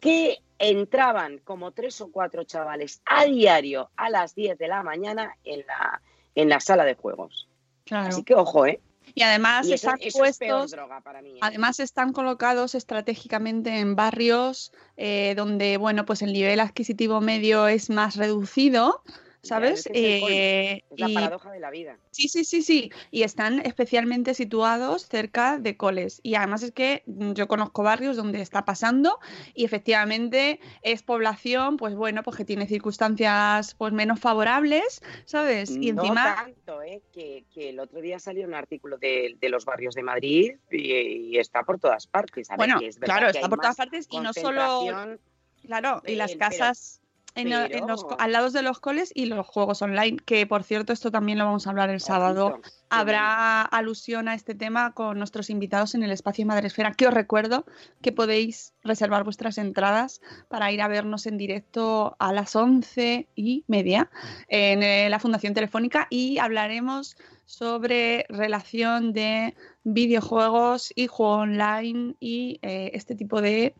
que 0.00 0.38
entraban 0.58 1.38
como 1.38 1.72
tres 1.72 2.00
o 2.00 2.10
cuatro 2.12 2.44
chavales 2.44 3.00
a 3.06 3.24
diario 3.24 3.90
a 3.96 4.10
las 4.10 4.34
10 4.34 4.58
de 4.58 4.68
la 4.68 4.82
mañana 4.82 5.34
en 5.44 5.64
la, 5.66 6.02
en 6.34 6.48
la 6.48 6.60
sala 6.60 6.84
de 6.84 6.94
juegos. 6.94 7.47
Claro. 7.88 8.08
Así 8.08 8.22
que 8.22 8.34
ojo, 8.34 8.66
¿eh? 8.66 8.80
Y 9.14 9.22
además 9.22 9.66
Y 9.66 9.72
eso, 9.72 9.88
están 9.88 9.98
eso 10.00 10.18
puestos... 10.18 10.70
droga 10.70 11.00
para 11.00 11.22
mí. 11.22 11.30
¿eh? 11.30 11.38
Además 11.40 11.80
están 11.80 12.12
colocados 12.12 12.74
estratégicamente 12.74 13.78
en 13.80 13.96
barrios 13.96 14.72
eh, 14.96 15.34
donde, 15.36 15.76
bueno, 15.78 16.04
pues 16.04 16.22
el 16.22 16.32
nivel 16.32 16.60
adquisitivo 16.60 17.20
medio 17.20 17.66
es 17.66 17.90
más 17.90 18.16
reducido, 18.16 19.02
¿sabes? 19.48 19.86
es. 19.86 19.92
Eh, 19.94 20.84
es 20.90 21.00
la 21.00 21.08
y- 21.08 21.14
paradoja 21.14 21.50
de 21.50 21.60
la 21.60 21.70
vida. 21.70 21.98
Sí, 22.10 22.28
sí, 22.28 22.44
sí, 22.44 22.62
sí. 22.62 22.90
Y 23.10 23.22
están 23.22 23.60
especialmente 23.64 24.34
situados 24.34 25.06
cerca 25.06 25.58
de 25.58 25.76
coles. 25.76 26.20
Y 26.22 26.34
además 26.34 26.62
es 26.62 26.72
que 26.72 27.02
mm, 27.06 27.32
yo 27.32 27.48
conozco 27.48 27.82
barrios 27.82 28.16
donde 28.16 28.40
está 28.40 28.64
pasando 28.64 29.18
y 29.54 29.64
efectivamente 29.64 30.60
es 30.82 31.02
población, 31.02 31.76
pues 31.76 31.94
bueno, 31.94 32.22
pues 32.22 32.36
que 32.36 32.44
tiene 32.44 32.66
circunstancias 32.66 33.74
pues 33.74 33.92
menos 33.92 34.20
favorables, 34.20 35.00
¿sabes? 35.24 35.70
Y 35.70 35.92
no 35.92 36.02
encima, 36.02 36.34
tanto, 36.36 36.82
¿eh? 36.82 37.02
que, 37.12 37.44
que 37.52 37.70
el 37.70 37.80
otro 37.80 38.00
día 38.00 38.18
salió 38.18 38.46
un 38.46 38.54
artículo 38.54 38.98
de, 38.98 39.36
de 39.40 39.48
los 39.48 39.64
barrios 39.64 39.94
de 39.94 40.02
Madrid 40.02 40.52
y, 40.70 40.92
y 40.92 41.38
está 41.38 41.62
por 41.62 41.78
todas 41.78 42.06
partes. 42.06 42.50
A 42.50 42.56
bueno, 42.56 42.78
que 42.78 42.88
es 42.88 42.98
verdad 42.98 43.16
claro, 43.16 43.30
está 43.30 43.48
por 43.48 43.60
todas 43.60 43.76
partes 43.76 44.06
y 44.10 44.20
no 44.20 44.32
solo, 44.32 45.18
claro, 45.62 46.02
y 46.06 46.14
las 46.14 46.34
casas 46.36 47.00
en, 47.38 47.52
en 47.52 47.86
los, 47.86 48.04
pero- 48.04 48.20
al 48.20 48.32
lado 48.32 48.50
de 48.50 48.62
los 48.62 48.80
coles 48.80 49.12
y 49.14 49.26
los 49.26 49.46
juegos 49.46 49.82
online, 49.82 50.16
que 50.24 50.46
por 50.46 50.62
cierto 50.62 50.92
esto 50.92 51.10
también 51.10 51.38
lo 51.38 51.44
vamos 51.44 51.66
a 51.66 51.70
hablar 51.70 51.90
el 51.90 52.00
sábado. 52.00 52.60
Habrá 52.90 53.62
alusión 53.62 54.28
a 54.28 54.34
este 54.34 54.54
tema 54.54 54.92
con 54.92 55.18
nuestros 55.18 55.50
invitados 55.50 55.94
en 55.94 56.02
el 56.02 56.10
espacio 56.10 56.46
Madresfera, 56.46 56.94
que 56.94 57.06
os 57.06 57.12
recuerdo 57.12 57.66
que 58.00 58.12
podéis 58.12 58.72
reservar 58.82 59.24
vuestras 59.24 59.58
entradas 59.58 60.22
para 60.48 60.72
ir 60.72 60.80
a 60.80 60.88
vernos 60.88 61.26
en 61.26 61.36
directo 61.36 62.16
a 62.18 62.32
las 62.32 62.56
once 62.56 63.28
y 63.34 63.64
media 63.68 64.10
en 64.48 64.82
eh, 64.82 65.08
la 65.10 65.18
Fundación 65.18 65.52
Telefónica 65.52 66.06
y 66.08 66.38
hablaremos 66.38 67.16
sobre 67.48 68.26
relación 68.28 69.14
de 69.14 69.54
videojuegos 69.82 70.92
y 70.94 71.06
juego 71.06 71.36
online 71.36 72.14
y 72.20 72.58
eh, 72.60 72.90
este 72.92 73.14
tipo 73.14 73.40
de, 73.40 73.74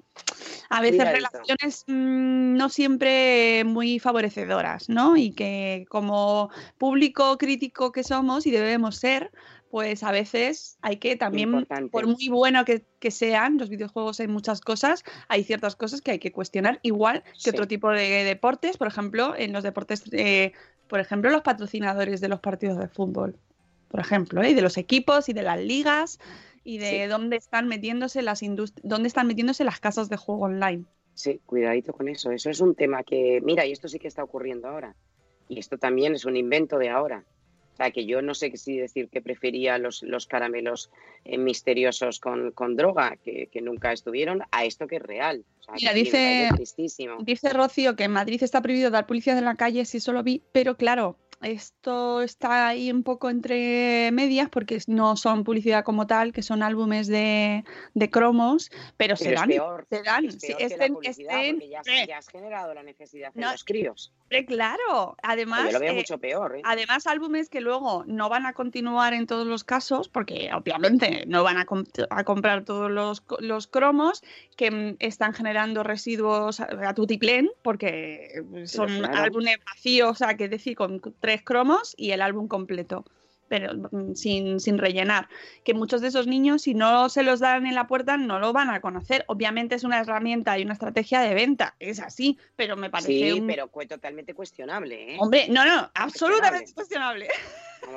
a 0.70 0.80
veces, 0.80 1.04
relaciones 1.04 1.84
mm, 1.86 2.54
no 2.56 2.70
siempre 2.70 3.64
muy 3.66 3.98
favorecedoras, 3.98 4.88
¿no? 4.88 5.18
Y 5.18 5.32
que 5.32 5.84
como 5.90 6.48
público 6.78 7.36
crítico 7.36 7.92
que 7.92 8.04
somos 8.04 8.46
y 8.46 8.50
debemos 8.50 8.96
ser, 8.96 9.30
pues 9.70 10.02
a 10.02 10.12
veces 10.12 10.78
hay 10.80 10.96
que 10.96 11.16
también, 11.16 11.50
Importante. 11.50 11.90
por 11.90 12.06
muy 12.06 12.28
bueno 12.30 12.64
que, 12.64 12.86
que 12.98 13.10
sean 13.10 13.58
los 13.58 13.68
videojuegos, 13.68 14.18
hay 14.20 14.28
muchas 14.28 14.62
cosas, 14.62 15.04
hay 15.28 15.44
ciertas 15.44 15.76
cosas 15.76 16.00
que 16.00 16.12
hay 16.12 16.18
que 16.18 16.32
cuestionar, 16.32 16.80
igual 16.82 17.22
que 17.34 17.38
Sí. 17.40 17.50
otro 17.50 17.68
tipo 17.68 17.90
de 17.90 18.24
deportes, 18.24 18.78
por 18.78 18.88
ejemplo, 18.88 19.34
en 19.36 19.52
los 19.52 19.62
deportes, 19.62 20.04
eh, 20.12 20.52
por 20.88 21.00
ejemplo, 21.00 21.30
los 21.30 21.42
patrocinadores 21.42 22.22
de 22.22 22.28
los 22.28 22.40
partidos 22.40 22.78
de 22.78 22.88
fútbol, 22.88 23.36
por 23.88 24.00
ejemplo, 24.00 24.42
¿eh? 24.42 24.50
y 24.50 24.54
de 24.54 24.62
los 24.62 24.76
equipos 24.76 25.28
y 25.28 25.32
de 25.32 25.42
las 25.42 25.58
ligas 25.60 26.18
y 26.64 26.78
de 26.78 27.04
Sí. 27.04 27.06
dónde 27.08 27.36
están 27.36 27.68
metiéndose 27.68 28.22
las 28.22 28.42
indust- 28.42 28.80
dónde 28.82 29.08
están 29.08 29.26
metiéndose 29.26 29.64
las 29.64 29.80
casas 29.80 30.08
de 30.08 30.16
juego 30.16 30.42
online. 30.44 30.84
Sí, 31.14 31.40
cuidadito 31.46 31.92
con 31.92 32.08
eso. 32.08 32.30
Eso 32.30 32.50
es 32.50 32.60
un 32.60 32.74
tema 32.74 33.02
que, 33.02 33.40
mira, 33.42 33.66
y 33.66 33.72
esto 33.72 33.88
sí 33.88 33.98
que 33.98 34.06
está 34.08 34.22
ocurriendo 34.22 34.68
ahora. 34.68 34.94
Y 35.48 35.58
esto 35.58 35.78
también 35.78 36.14
es 36.14 36.24
un 36.24 36.36
invento 36.36 36.78
de 36.78 36.90
ahora. 36.90 37.24
O 37.72 37.76
sea, 37.78 37.90
que 37.92 38.06
yo 38.06 38.22
no 38.22 38.34
sé 38.34 38.56
si 38.56 38.76
decir 38.76 39.08
que 39.08 39.22
prefería 39.22 39.78
los, 39.78 40.02
los 40.02 40.26
caramelos 40.26 40.90
eh, 41.24 41.38
misteriosos 41.38 42.18
con, 42.20 42.50
con 42.52 42.76
droga, 42.76 43.16
que, 43.24 43.48
que 43.52 43.60
nunca 43.62 43.92
estuvieron, 43.92 44.42
a 44.50 44.64
esto 44.64 44.86
que 44.88 44.96
es 44.96 45.02
real. 45.02 45.44
O 45.60 45.62
sea, 45.64 45.74
Mira, 45.74 45.92
dice-. 45.92 46.48
Dice 47.20 47.52
Rocío 47.52 47.96
que 47.96 48.04
en 48.04 48.12
Madrid 48.12 48.42
está 48.42 48.60
prohibido 48.62 48.90
dar 48.90 49.06
publicidad 49.06 49.38
en 49.38 49.44
la 49.44 49.54
calle, 49.54 49.84
sí, 49.84 49.98
eso 49.98 50.12
lo 50.12 50.22
vi, 50.22 50.42
pero 50.52 50.76
claro, 50.76 51.18
esto 51.42 52.22
está 52.22 52.68
ahí 52.68 52.90
un 52.90 53.02
poco 53.02 53.30
entre 53.30 54.10
medias 54.12 54.48
porque 54.50 54.78
no 54.86 55.16
son 55.16 55.44
publicidad 55.44 55.84
como 55.84 56.06
tal, 56.06 56.32
que 56.32 56.42
son 56.42 56.62
álbumes 56.62 57.06
de, 57.06 57.64
de 57.94 58.10
cromos, 58.10 58.70
pero, 58.96 59.16
se 59.16 59.24
Pero 59.24 59.34
es 59.34 59.40
dan. 59.40 59.48
peor, 59.48 59.86
se 59.90 60.02
dan, 60.02 60.24
es 60.26 60.34
sí, 60.34 60.54
que 60.54 60.76
la 60.76 60.86
publicidad, 60.88 61.34
estén- 61.40 61.54
porque 61.54 61.68
ya, 61.68 61.80
has- 61.80 61.86
eh, 61.88 62.04
ya 62.08 62.18
has 62.18 62.28
generado 62.28 62.74
la 62.74 62.82
necesidad 62.82 63.32
de 63.32 63.40
No, 63.40 63.52
los 63.52 63.64
críos. 63.64 64.12
Claro, 64.46 65.16
además, 65.22 65.66
yo 65.66 65.72
lo 65.72 65.80
veo 65.80 65.92
eh, 65.92 65.96
mucho 65.96 66.18
peor, 66.18 66.56
¿eh? 66.56 66.62
además 66.64 67.06
álbumes 67.06 67.48
que 67.48 67.60
luego 67.60 68.04
no 68.06 68.28
van 68.28 68.46
a 68.46 68.52
continuar 68.52 69.14
en 69.14 69.26
todos 69.26 69.46
los 69.46 69.64
casos, 69.64 70.08
porque 70.08 70.50
obviamente 70.54 71.24
no 71.26 71.42
van 71.42 71.58
a, 71.58 71.64
com- 71.64 71.84
a 72.10 72.24
comprar 72.24 72.64
todos 72.64 72.90
los, 72.90 73.22
los 73.40 73.66
cromos 73.66 74.22
que 74.56 74.70
mm, 74.70 74.96
están 74.98 75.32
generando 75.34 75.82
residuos 75.82 76.60
a, 76.60 76.94
tutiplén, 76.94 77.50
porque 77.62 78.42
son 78.64 78.88
claro. 78.98 79.16
álbumes 79.24 79.58
vacíos, 79.64 80.10
o 80.10 80.14
sea, 80.14 80.36
que 80.36 80.48
decir, 80.48 80.76
con 80.76 81.00
tres 81.20 81.42
cromos 81.42 81.94
y 81.96 82.10
el 82.10 82.22
álbum 82.22 82.48
completo. 82.48 83.04
Pero 83.48 83.72
mm, 83.90 84.14
sin, 84.14 84.60
sin 84.60 84.78
rellenar. 84.78 85.28
Que 85.64 85.74
muchos 85.74 86.00
de 86.00 86.08
esos 86.08 86.26
niños, 86.26 86.62
si 86.62 86.74
no 86.74 87.08
se 87.08 87.22
los 87.22 87.40
dan 87.40 87.66
en 87.66 87.74
la 87.74 87.86
puerta, 87.86 88.16
no 88.16 88.38
lo 88.38 88.52
van 88.52 88.70
a 88.70 88.80
conocer. 88.80 89.24
Obviamente 89.28 89.74
es 89.74 89.84
una 89.84 90.00
herramienta 90.00 90.58
y 90.58 90.62
una 90.62 90.74
estrategia 90.74 91.20
de 91.20 91.34
venta, 91.34 91.74
es 91.78 92.00
así, 92.00 92.38
pero 92.56 92.76
me 92.76 92.90
parece 92.90 93.08
Sí, 93.08 93.32
un... 93.40 93.46
pero 93.46 93.68
fue 93.68 93.86
totalmente 93.86 94.34
cuestionable, 94.34 95.14
¿eh? 95.14 95.16
Hombre, 95.20 95.46
no, 95.48 95.64
no, 95.64 95.90
absolutamente 95.94 96.72
cuestionable. 96.74 97.28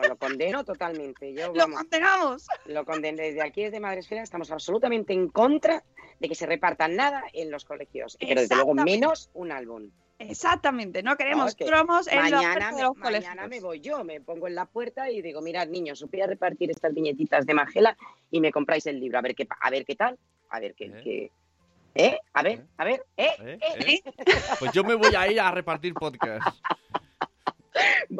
Lo 0.08 0.16
condeno 0.16 0.64
totalmente. 0.64 1.34
Yo, 1.34 1.52
Lo 1.54 1.68
condenamos. 1.70 2.48
lo 2.66 2.86
condeno. 2.86 3.22
Desde 3.22 3.42
aquí, 3.42 3.64
desde 3.64 3.80
Madresfera, 3.80 4.22
estamos 4.22 4.52
absolutamente 4.52 5.14
en 5.14 5.28
contra 5.30 5.84
de 6.20 6.30
que 6.30 6.36
se 6.36 6.46
repartan 6.46 6.96
nada 6.96 7.24
en 7.34 7.52
los 7.52 7.66
colegios. 7.66 8.18
Pero 8.20 8.42
desde 8.42 8.56
luego 8.56 8.74
menos 8.76 9.30
un 9.34 9.52
álbum. 9.52 9.90
Exactamente, 10.30 11.04
no 11.04 11.16
queremos 11.18 11.56
que 11.56 11.66
cromos 11.66 12.08
en 12.08 12.22
los 12.32 12.32
Mañana, 12.44 12.72
me, 12.72 12.78
de 12.78 12.84
los 12.84 12.98
mañana 12.98 13.22
colegios. 13.44 13.50
me 13.50 13.60
voy 13.60 13.80
yo, 13.82 14.04
me 14.04 14.22
pongo 14.22 14.48
en 14.48 14.56
la 14.56 14.66
puerta 14.66 15.10
y 15.10 15.22
digo, 15.22 15.42
mirad 15.42 15.68
niños, 15.68 16.02
os 16.02 16.10
voy 16.12 16.22
a 16.22 16.28
repartir 16.28 16.70
estas 16.72 16.94
viñetitas 16.94 17.46
de 17.46 17.54
Magela 17.54 17.98
y 18.30 18.40
me 18.42 18.52
compráis 18.52 18.86
el 18.88 19.00
libro. 19.00 19.18
A 19.18 19.22
ver 19.22 19.36
qué, 19.36 19.48
a 19.60 19.70
ver 19.70 19.86
qué 19.86 19.96
tal, 19.96 20.18
a 20.50 20.60
ver 20.60 20.74
qué... 20.76 20.86
¿Eh? 20.86 21.02
qué- 21.04 21.32
¿Eh? 21.94 22.18
A 22.34 22.42
ver, 22.42 22.60
¿Eh? 22.60 22.66
a 22.78 22.84
ver, 22.86 23.06
¿eh? 23.18 23.30
¿Eh? 23.40 23.60
¿Eh? 23.62 24.02
¿Eh? 24.06 24.14
Pues 24.60 24.72
yo 24.72 24.82
me 24.84 24.96
voy 24.96 25.14
a 25.14 25.28
ir 25.30 25.42
a 25.42 25.52
repartir 25.52 25.94
podcast. 25.94 26.48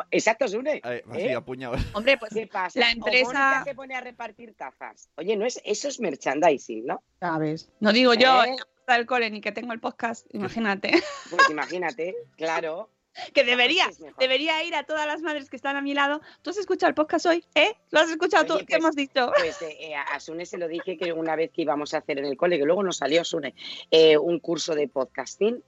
Exacto, 0.10 0.48
Sune. 0.48 0.82
Así, 0.84 1.02
¿Eh? 1.28 1.36
apuñado. 1.36 1.76
Hombre, 1.94 2.18
pues 2.18 2.34
¿Qué 2.34 2.48
pasa? 2.48 2.80
la 2.80 2.92
empresa- 2.92 3.64
se 3.64 3.76
pone 3.76 3.96
a 3.96 4.02
repartir 4.02 4.54
tazas. 4.56 5.10
Oye, 5.16 5.36
no 5.36 5.46
es, 5.46 5.62
eso 5.64 5.88
es 5.88 6.00
merchandising, 6.00 6.86
¿no? 6.86 7.02
sabes. 7.20 7.70
No 7.80 7.92
digo 7.94 8.14
yo 8.14 8.44
¿Eh? 8.44 8.56
Puerta 8.92 8.98
del 8.98 9.06
cole 9.06 9.30
ni 9.30 9.42
que 9.42 9.52
tengo 9.52 9.74
el 9.74 9.80
podcast, 9.80 10.28
imagínate. 10.34 10.92
Pues 11.30 11.50
imagínate, 11.50 12.16
claro. 12.36 12.90
que 13.34 13.44
debería, 13.44 13.90
debería 14.20 14.64
ir 14.64 14.76
a 14.76 14.84
todas 14.84 15.06
las 15.06 15.22
madres 15.22 15.50
que 15.50 15.56
están 15.56 15.76
a 15.76 15.82
mi 15.82 15.94
lado. 15.94 16.22
¿Tú 16.42 16.50
has 16.50 16.58
escuchado 16.58 16.90
el 16.90 16.96
podcast 16.96 17.26
hoy? 17.26 17.44
¿Eh? 17.56 17.74
¿Lo 17.92 18.00
has 18.00 18.10
escuchado 18.10 18.46
tú? 18.46 18.54
Oye, 18.54 18.66
¿Qué 18.66 18.74
pues- 18.74 18.80
hemos 18.80 18.96
dicho? 18.96 19.32
Pues 19.38 19.62
eh, 19.62 19.78
eh, 19.80 19.96
a 19.96 20.20
Sune 20.20 20.46
se 20.46 20.58
lo 20.58 20.68
dije 20.68 20.98
que 20.98 21.14
una 21.14 21.36
vez 21.36 21.52
que 21.52 21.62
íbamos 21.62 21.94
a 21.94 22.00
hacer 22.00 22.20
en 22.20 22.26
el 22.26 22.38
cole, 22.38 22.58
que 22.58 22.66
luego 22.66 22.84
nos 22.84 22.98
salió 22.98 23.24
Sune, 23.24 23.54
eh, 23.92 24.18
un 24.18 24.40
curso 24.40 24.76
de 24.76 24.88
podcasting 24.88 25.64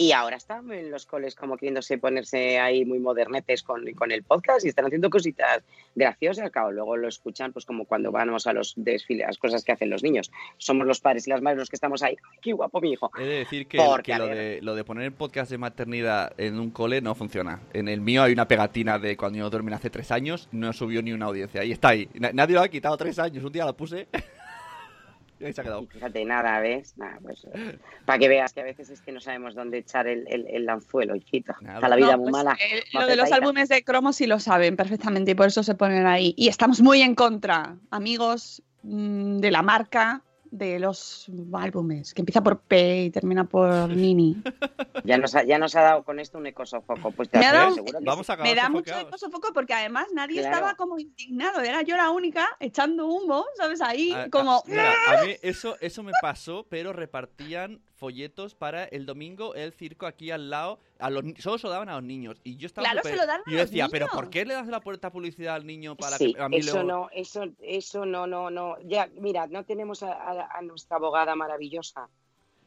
y 0.00 0.12
ahora 0.12 0.36
están 0.36 0.70
en 0.70 0.92
los 0.92 1.06
coles 1.06 1.34
como 1.34 1.56
queriéndose 1.56 1.98
ponerse 1.98 2.60
ahí 2.60 2.84
muy 2.84 3.00
modernetes 3.00 3.64
con, 3.64 3.84
con 3.94 4.12
el 4.12 4.22
podcast 4.22 4.64
y 4.64 4.68
están 4.68 4.86
haciendo 4.86 5.10
cositas 5.10 5.64
graciosas. 5.96 6.52
Claro, 6.52 6.70
luego 6.70 6.96
lo 6.96 7.08
escuchan 7.08 7.52
pues 7.52 7.64
como 7.64 7.84
cuando 7.84 8.12
vamos 8.12 8.46
a 8.46 8.52
los 8.52 8.74
desfiles, 8.76 9.26
las 9.26 9.38
cosas 9.38 9.64
que 9.64 9.72
hacen 9.72 9.90
los 9.90 10.04
niños. 10.04 10.30
Somos 10.56 10.86
los 10.86 11.00
padres 11.00 11.26
y 11.26 11.30
las 11.30 11.42
madres 11.42 11.58
los 11.58 11.68
que 11.68 11.74
estamos 11.74 12.04
ahí. 12.04 12.16
¡Ay, 12.30 12.38
qué 12.40 12.52
guapo 12.52 12.80
mi 12.80 12.92
hijo! 12.92 13.10
He 13.18 13.24
de 13.24 13.38
decir 13.38 13.66
que, 13.66 13.78
Porque, 13.78 14.12
que 14.12 14.18
lo, 14.18 14.26
de, 14.28 14.60
lo 14.62 14.74
de 14.76 14.84
poner 14.84 15.02
el 15.04 15.12
podcast 15.12 15.50
de 15.50 15.58
maternidad 15.58 16.32
en 16.38 16.60
un 16.60 16.70
cole 16.70 17.00
no 17.00 17.16
funciona. 17.16 17.60
En 17.72 17.88
el 17.88 18.00
mío 18.00 18.22
hay 18.22 18.32
una 18.32 18.46
pegatina 18.46 19.00
de 19.00 19.16
cuando 19.16 19.38
yo 19.40 19.50
duermen 19.50 19.74
hace 19.74 19.90
tres 19.90 20.12
años, 20.12 20.48
no 20.52 20.72
subió 20.72 21.02
ni 21.02 21.12
una 21.12 21.26
audiencia. 21.26 21.62
Ahí 21.62 21.72
está 21.72 21.88
ahí. 21.88 22.08
Na- 22.14 22.30
nadie 22.32 22.54
lo 22.54 22.60
ha 22.62 22.68
quitado 22.68 22.96
tres 22.96 23.18
años. 23.18 23.42
Un 23.42 23.50
día 23.52 23.64
la 23.64 23.72
puse 23.72 24.06
ahí 25.44 25.52
se 25.52 25.60
ha 25.60 25.64
quedado. 25.64 25.86
Fíjate, 25.86 26.24
nada, 26.24 26.60
¿ves? 26.60 26.96
Nada, 26.98 27.18
pues, 27.22 27.46
para 28.04 28.18
que 28.18 28.28
veas 28.28 28.52
que 28.52 28.60
a 28.60 28.64
veces 28.64 28.90
es 28.90 29.00
que 29.00 29.12
no 29.12 29.20
sabemos 29.20 29.54
dónde 29.54 29.78
echar 29.78 30.06
el, 30.06 30.26
el, 30.28 30.46
el 30.48 30.68
anzuelo, 30.68 31.16
hijito. 31.16 31.54
Nada. 31.60 31.76
Está 31.76 31.88
la 31.88 31.96
vida 31.96 32.12
No, 32.12 32.18
muy 32.18 32.30
pues, 32.30 32.44
mala. 32.44 32.58
eh, 32.60 32.82
lo 32.92 33.06
de 33.06 33.16
los 33.16 33.30
álbumes 33.32 33.68
de 33.68 33.82
cromos 33.84 34.16
sí 34.16 34.26
lo 34.26 34.40
saben 34.40 34.76
perfectamente 34.76 35.32
y 35.32 35.34
por 35.34 35.46
eso 35.48 35.62
se 35.62 35.74
ponen 35.74 36.06
ahí. 36.06 36.34
Y 36.36 36.48
estamos 36.48 36.80
muy 36.80 37.02
en 37.02 37.14
contra, 37.14 37.76
amigos 37.90 38.62
mm, 38.82 39.38
de 39.38 39.50
la 39.50 39.62
marca, 39.62 40.22
de 40.50 40.78
los 40.78 41.26
álbumes, 41.52 42.14
que 42.14 42.22
empieza 42.22 42.42
por 42.42 42.58
P 42.60 43.04
y 43.04 43.10
termina 43.10 43.44
por 43.44 43.88
Nini. 43.90 44.36
Ya 45.04 45.16
nos 45.16 45.34
ha, 45.36 45.44
ya 45.44 45.58
nos 45.58 45.74
ha 45.76 45.80
dado 45.82 46.02
con 46.02 46.18
esto 46.18 46.38
un 46.38 46.46
ecosofoco. 46.48 47.12
Pues 47.12 47.30
te 47.30 47.38
Me 47.38 47.46
ha 47.46 47.52
dado- 47.52 47.74
seguro 47.74 47.98
Vamos 48.02 48.28
a 48.28 48.36
Me 48.36 48.54
da 48.54 48.68
mucho 48.68 48.90
sofocados. 48.92 49.20
sofoco 49.20 49.52
porque 49.54 49.72
además 49.72 50.06
nadie 50.12 50.40
Claro. 50.40 50.56
estaba 50.56 50.74
como 50.74 50.98
indignado, 50.98 51.60
era 51.60 51.82
yo 51.82 51.96
la 51.96 52.10
única 52.10 52.46
echando 52.60 53.06
humo, 53.06 53.44
¿sabes? 53.56 53.80
Ahí 53.80 54.12
A- 54.12 54.24
a- 54.24 54.28
como... 54.30 54.62
mira, 54.66 54.92
a 55.08 55.24
mí 55.24 55.36
eso, 55.42 55.76
eso 55.80 56.02
me 56.02 56.12
pasó, 56.20 56.66
pero 56.68 56.92
repartían 56.92 57.80
folletos 57.98 58.54
para 58.54 58.84
el 58.84 59.04
domingo 59.06 59.54
el 59.54 59.72
circo 59.72 60.06
aquí 60.06 60.30
al 60.30 60.48
lado. 60.50 60.78
A 60.98 61.10
los, 61.10 61.22
solo 61.38 61.58
se 61.58 61.66
lo 61.66 61.72
daban 61.72 61.88
a 61.88 61.94
los 61.96 62.04
niños. 62.04 62.40
Y 62.44 62.56
yo 62.56 62.66
estaba 62.66 62.88
Claro, 62.90 63.06
se 63.06 63.16
lo 63.16 63.26
dan 63.26 63.40
a 63.40 63.44
y 63.46 63.52
yo 63.52 63.58
los 63.58 63.70
decía, 63.70 63.88
pero. 63.90 64.06
¿por 64.08 64.30
qué 64.30 64.44
le 64.44 64.54
das 64.54 64.66
la 64.68 64.80
puerta 64.80 65.10
publicidad 65.10 65.56
al 65.56 65.66
niño 65.66 65.96
para 65.96 66.16
Sí, 66.16 66.32
que 66.34 66.40
a 66.42 66.48
mí 66.48 66.56
eso 66.58 66.82
luego- 66.82 66.88
no, 66.88 67.08
eso, 67.12 67.44
eso 67.60 68.06
no, 68.06 68.26
no, 68.26 68.50
no. 68.50 68.76
Ya, 68.82 69.08
mira, 69.16 69.46
no 69.46 69.64
tenemos 69.64 70.02
a, 70.02 70.12
a- 70.12 70.58
a 70.58 70.62
nuestra 70.62 70.96
abogada 70.96 71.34
maravillosa, 71.34 72.08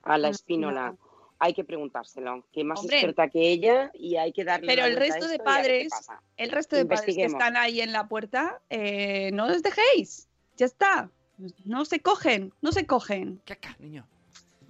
a 0.03 0.17
la 0.17 0.27
No, 0.29 0.35
espínola. 0.35 0.95
Hay 1.43 1.55
que 1.55 1.63
preguntárselo, 1.63 2.45
que 2.53 2.63
más 2.63 2.79
Hombre. 2.81 2.97
experta 2.97 3.27
que 3.27 3.49
ella 3.51 3.89
y 3.95 4.15
hay 4.17 4.31
que 4.31 4.43
darle. 4.43 4.67
Pero 4.67 4.85
el 4.85 4.95
resto 4.95 5.27
de 5.27 5.39
padres-. 5.39 5.89
El 6.37 6.51
resto 6.51 6.75
de 6.75 6.85
padres 6.85 7.15
que 7.15 7.25
están 7.25 7.57
ahí 7.57 7.81
en 7.81 7.91
la 7.91 8.07
puerta, 8.07 8.61
eh, 8.69 9.31
no 9.33 9.47
les 9.47 9.63
dejéis, 9.63 10.27
ya 10.55 10.67
está. 10.67 11.09
No 11.65 11.85
se 11.85 11.99
cogen, 11.99 12.53
no 12.61 12.71
se 12.71 12.85
cogen. 12.85 13.41
Caca, 13.45 13.75
niño. 13.79 14.05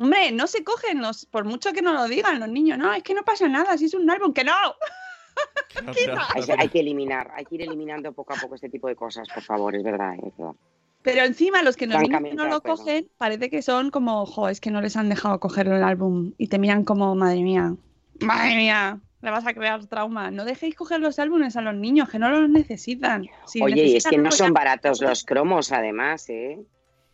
Hombre, 0.02 0.32
no 0.32 0.47
se 0.47 0.64
cogen, 0.64 0.99
los, 1.02 1.26
por 1.28 1.45
mucho 1.45 1.74
que 1.74 1.82
no 1.84 1.93
lo 1.93 2.06
digan 2.08 2.39
los 2.39 2.49
niños. 2.49 2.78
No, 2.80 2.91
es 2.91 3.04
que 3.04 3.14
no 3.14 3.24
pasa 3.24 3.47
nada, 3.47 3.78
si 3.78 3.86
es 3.86 3.93
un 3.93 4.10
álbum, 4.10 4.34
que 4.34 4.43
no. 4.43 4.54
Hay, 6.36 6.43
que- 6.43 6.56
hay 6.58 6.70
que 6.70 6.80
eliminar, 6.82 7.32
hay 7.36 7.45
que 7.45 7.56
ir 7.56 7.62
eliminando 7.62 8.12
poco 8.12 8.34
a 8.34 8.38
poco 8.38 8.56
este 8.56 8.70
tipo 8.70 8.88
de 8.88 8.95
cosas, 8.95 9.28
por 9.34 9.41
favor, 9.43 9.76
es 9.76 9.84
verdad. 9.84 10.14
Es 10.16 10.36
verdad. 10.38 10.54
Pero 11.04 11.24
encima 11.24 11.64
los 11.64 11.78
que 11.78 11.88
los 11.88 11.95
niños 11.95 12.10
Francamente 12.10 12.36
no 12.43 12.49
lo 12.49 12.62
cogen, 12.62 13.10
parece 13.18 13.49
que 13.49 13.62
son 13.62 13.89
como, 13.91 14.26
jo, 14.26 14.49
es 14.49 14.60
que 14.60 14.70
no 14.72 14.82
les 14.82 14.97
han 14.97 15.10
dejado 15.10 15.39
coger 15.39 15.68
el 15.68 15.84
álbum 15.84 16.34
y 16.38 16.47
te 16.47 16.60
miran 16.60 16.84
como, 16.84 17.16
madre 17.16 17.41
mía, 17.41 17.76
madre 18.20 18.56
mía, 18.56 18.99
le 19.22 19.32
vas 19.32 19.47
a 19.47 19.54
crear 19.54 19.86
trauma. 19.88 20.30
No 20.30 20.45
dejéis 20.45 20.76
coger 20.76 20.99
los 20.99 21.18
álbumes 21.18 21.56
a 21.56 21.62
los 21.62 21.74
niños, 21.76 22.10
que 22.10 22.20
no 22.20 22.30
los 22.30 22.49
necesitan. 22.49 23.28
Si 23.47 23.62
Oye, 23.64 23.84
y 23.86 23.95
es 23.95 24.04
que 24.06 24.18
no 24.18 24.32
son 24.32 24.47
ya- 24.47 24.54
baratos 24.54 25.02
los 25.02 25.24
cromos, 25.24 25.72
además, 25.72 26.30
¿eh? 26.30 26.60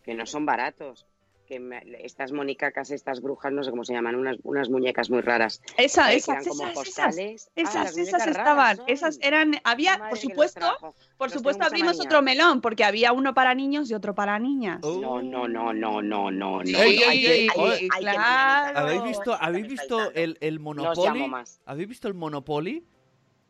Que 0.02 0.14
no 0.14 0.26
son 0.26 0.44
baratos. 0.44 1.06
Que 1.48 1.58
me- 1.58 1.82
estas 2.04 2.30
monicacas, 2.30 2.90
estas 2.90 3.22
brujas, 3.22 3.50
no 3.50 3.64
sé 3.64 3.70
cómo 3.70 3.82
se 3.82 3.94
llaman, 3.94 4.16
unas, 4.16 4.36
unas 4.42 4.68
muñecas 4.68 5.08
muy 5.08 5.22
raras. 5.22 5.62
Esa, 5.78 6.12
eh, 6.12 6.16
esas, 6.16 6.46
esas, 6.46 6.60
esas. 6.60 6.74
postales. 6.74 7.50
Ah, 7.56 7.60
Esas, 7.62 7.96
estaban, 7.96 8.76
son. 8.76 8.84
esas 8.86 9.18
eran, 9.22 9.54
había, 9.64 9.96
Madre 9.96 10.10
por 10.10 10.18
supuesto, 10.18 10.94
por 11.16 11.28
Los 11.28 11.32
supuesto 11.32 11.64
abrimos 11.64 11.98
otro 12.00 12.20
melón, 12.20 12.60
porque 12.60 12.84
había 12.84 13.14
uno 13.14 13.32
para 13.32 13.54
niños 13.54 13.90
y 13.90 13.94
otro 13.94 14.14
para 14.14 14.38
niñas. 14.38 14.80
Oh. 14.82 15.00
No, 15.00 15.22
no, 15.22 15.48
no, 15.48 15.72
no, 15.72 16.02
no, 16.02 16.30
no, 16.30 16.62
no. 16.62 16.78
¿Habéis 18.74 19.02
visto, 19.04 19.34
¿habéis 19.40 19.68
visto 19.68 20.12
el, 20.12 20.36
el 20.42 20.60
Monopoly? 20.60 21.32
¿Habéis 21.64 21.88
visto 21.88 22.08
el 22.08 22.14
Monopoly? 22.14 22.84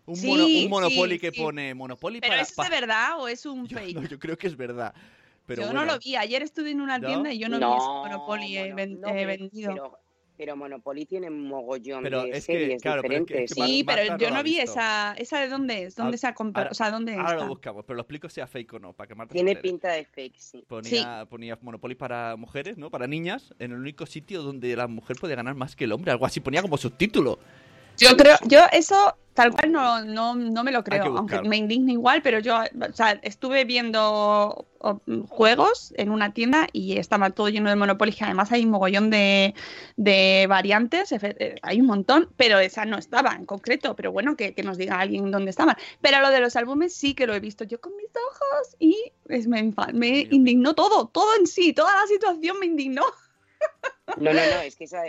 Un, 0.06 0.16
Sí, 0.16 0.26
mono- 0.26 0.44
un 0.44 0.50
sí, 0.50 0.68
Monopoly 0.68 1.18
que 1.18 1.30
sí. 1.32 1.40
pone 1.42 1.74
Monopoly 1.74 2.20
Pero 2.20 2.30
para... 2.30 2.42
¿eso 2.42 2.62
es 2.62 2.70
de 2.70 2.74
verdad 2.80 3.18
o 3.20 3.28
es 3.28 3.44
un 3.44 3.66
Yo, 3.66 3.76
fake? 3.76 3.94
no, 3.96 4.04
yo 4.06 4.18
creo 4.18 4.38
que 4.38 4.46
es 4.46 4.56
verdad. 4.56 4.94
Pero 5.48 5.62
yo 5.62 5.68
bueno. 5.68 5.84
no 5.84 5.92
lo 5.94 5.98
vi. 5.98 6.14
Ayer 6.14 6.42
estuve 6.42 6.70
en 6.70 6.80
una 6.80 6.98
¿No? 6.98 7.08
tienda 7.08 7.32
y 7.32 7.38
yo 7.40 7.48
no, 7.48 7.58
vi 7.58 7.64
ese 7.64 7.86
Monopoly 7.88 8.56
eh, 8.58 8.72
ven- 8.74 9.00
no, 9.00 9.08
eh, 9.08 9.26
vendido. 9.26 9.72
Pero, 9.72 9.98
pero 10.36 10.56
Monopoly 10.56 11.04
tiene 11.04 11.26
un 11.28 11.48
mogollón 11.48 12.00
Pero 12.04 12.22
de 12.22 12.28
es 12.28 12.46
que, 12.46 12.52
series 12.52 12.80
claro, 12.82 13.02
pero 13.02 13.14
es 13.14 13.18
que- 13.20 13.24
diferentes. 13.24 13.50
es 13.50 13.56
que 13.56 13.66
Sí, 13.66 13.82
Marta 13.82 14.02
pero 14.02 14.18
yo 14.18 14.30
no 14.30 14.42
vi 14.44 14.50
visto. 14.50 14.70
esa. 14.70 15.14
¿Esa 15.18 15.40
de 15.40 15.48
dónde 15.48 15.82
es? 15.84 15.96
¿Dónde 15.96 16.08
Ahora- 16.10 16.18
se 16.18 16.26
ha 16.28 16.34
comprado? 16.34 16.68
O 16.70 16.74
sea, 16.74 16.90
¿dónde 16.92 17.14
Ahora 17.14 17.30
está? 17.30 17.42
lo 17.42 17.48
buscamos, 17.48 17.84
pero 17.84 17.96
lo 17.96 18.02
explico 18.02 18.28
si 18.28 18.40
es 18.40 18.48
fake 18.48 18.74
o 18.74 18.78
no, 18.78 18.92
para 18.92 19.08
que 19.08 19.14
Marta 19.16 19.32
Tiene 19.32 19.56
pinta 19.56 19.90
de 19.90 20.04
fake, 20.04 20.36
sí. 20.38 20.64
Ponía, 20.68 21.26
ponía 21.28 21.58
Monopoly 21.60 21.96
para 21.96 22.36
mujeres, 22.36 22.78
¿no? 22.78 22.88
Para 22.90 23.08
niñas, 23.08 23.52
en 23.58 23.72
el 23.72 23.78
único 23.78 24.06
sitio 24.06 24.42
donde 24.42 24.76
la 24.76 24.86
mujer 24.86 25.16
puede 25.18 25.34
ganar 25.34 25.54
más 25.56 25.74
que 25.74 25.84
el 25.84 25.92
hombre, 25.92 26.12
algo 26.12 26.24
así. 26.26 26.38
Ponía 26.40 26.62
como 26.62 26.76
subtítulo. 26.76 27.38
Yo 27.98 28.16
creo, 28.16 28.36
yo 28.46 28.60
eso 28.72 29.16
tal 29.34 29.52
cual 29.52 29.70
no, 29.70 30.04
no, 30.04 30.34
no 30.34 30.64
me 30.64 30.72
lo 30.72 30.82
creo, 30.82 31.00
que 31.04 31.08
aunque 31.16 31.36
me 31.48 31.56
indigne 31.56 31.92
igual, 31.92 32.22
pero 32.22 32.40
yo, 32.40 32.56
o 32.58 32.92
sea, 32.92 33.12
estuve 33.22 33.64
viendo 33.64 34.66
juegos 35.28 35.94
en 35.96 36.10
una 36.10 36.32
tienda 36.34 36.66
y 36.72 36.98
estaba 36.98 37.30
todo 37.30 37.48
lleno 37.48 37.70
de 37.70 37.76
Monopoly, 37.76 38.12
que 38.12 38.24
además 38.24 38.50
hay 38.50 38.64
un 38.64 38.70
mogollón 38.72 39.10
de, 39.10 39.54
de 39.96 40.46
variantes, 40.48 41.12
eh, 41.12 41.54
hay 41.62 41.80
un 41.80 41.86
montón, 41.86 42.28
pero 42.36 42.58
esa 42.58 42.84
no 42.84 42.98
estaba 42.98 43.30
en 43.32 43.46
concreto, 43.46 43.94
pero 43.94 44.10
bueno, 44.10 44.36
que, 44.36 44.54
que 44.54 44.64
nos 44.64 44.76
diga 44.76 44.98
alguien 44.98 45.30
dónde 45.30 45.50
estaban. 45.50 45.76
Pero 46.00 46.20
lo 46.20 46.30
de 46.30 46.40
los 46.40 46.56
álbumes 46.56 46.92
sí 46.92 47.14
que 47.14 47.28
lo 47.28 47.34
he 47.34 47.40
visto 47.40 47.62
yo 47.62 47.80
con 47.80 47.94
mis 47.96 48.10
ojos 48.10 48.76
y 48.80 49.12
es, 49.28 49.46
me, 49.46 49.72
me 49.92 50.26
indignó 50.30 50.74
todo, 50.74 51.06
todo 51.08 51.36
en 51.38 51.46
sí, 51.46 51.72
toda 51.72 51.94
la 51.94 52.06
situación 52.08 52.58
me 52.58 52.66
indignó. 52.66 53.04
No, 54.16 54.32
no, 54.32 54.40
no, 54.40 54.60
es 54.62 54.74
que 54.74 54.84
esa- 54.84 55.02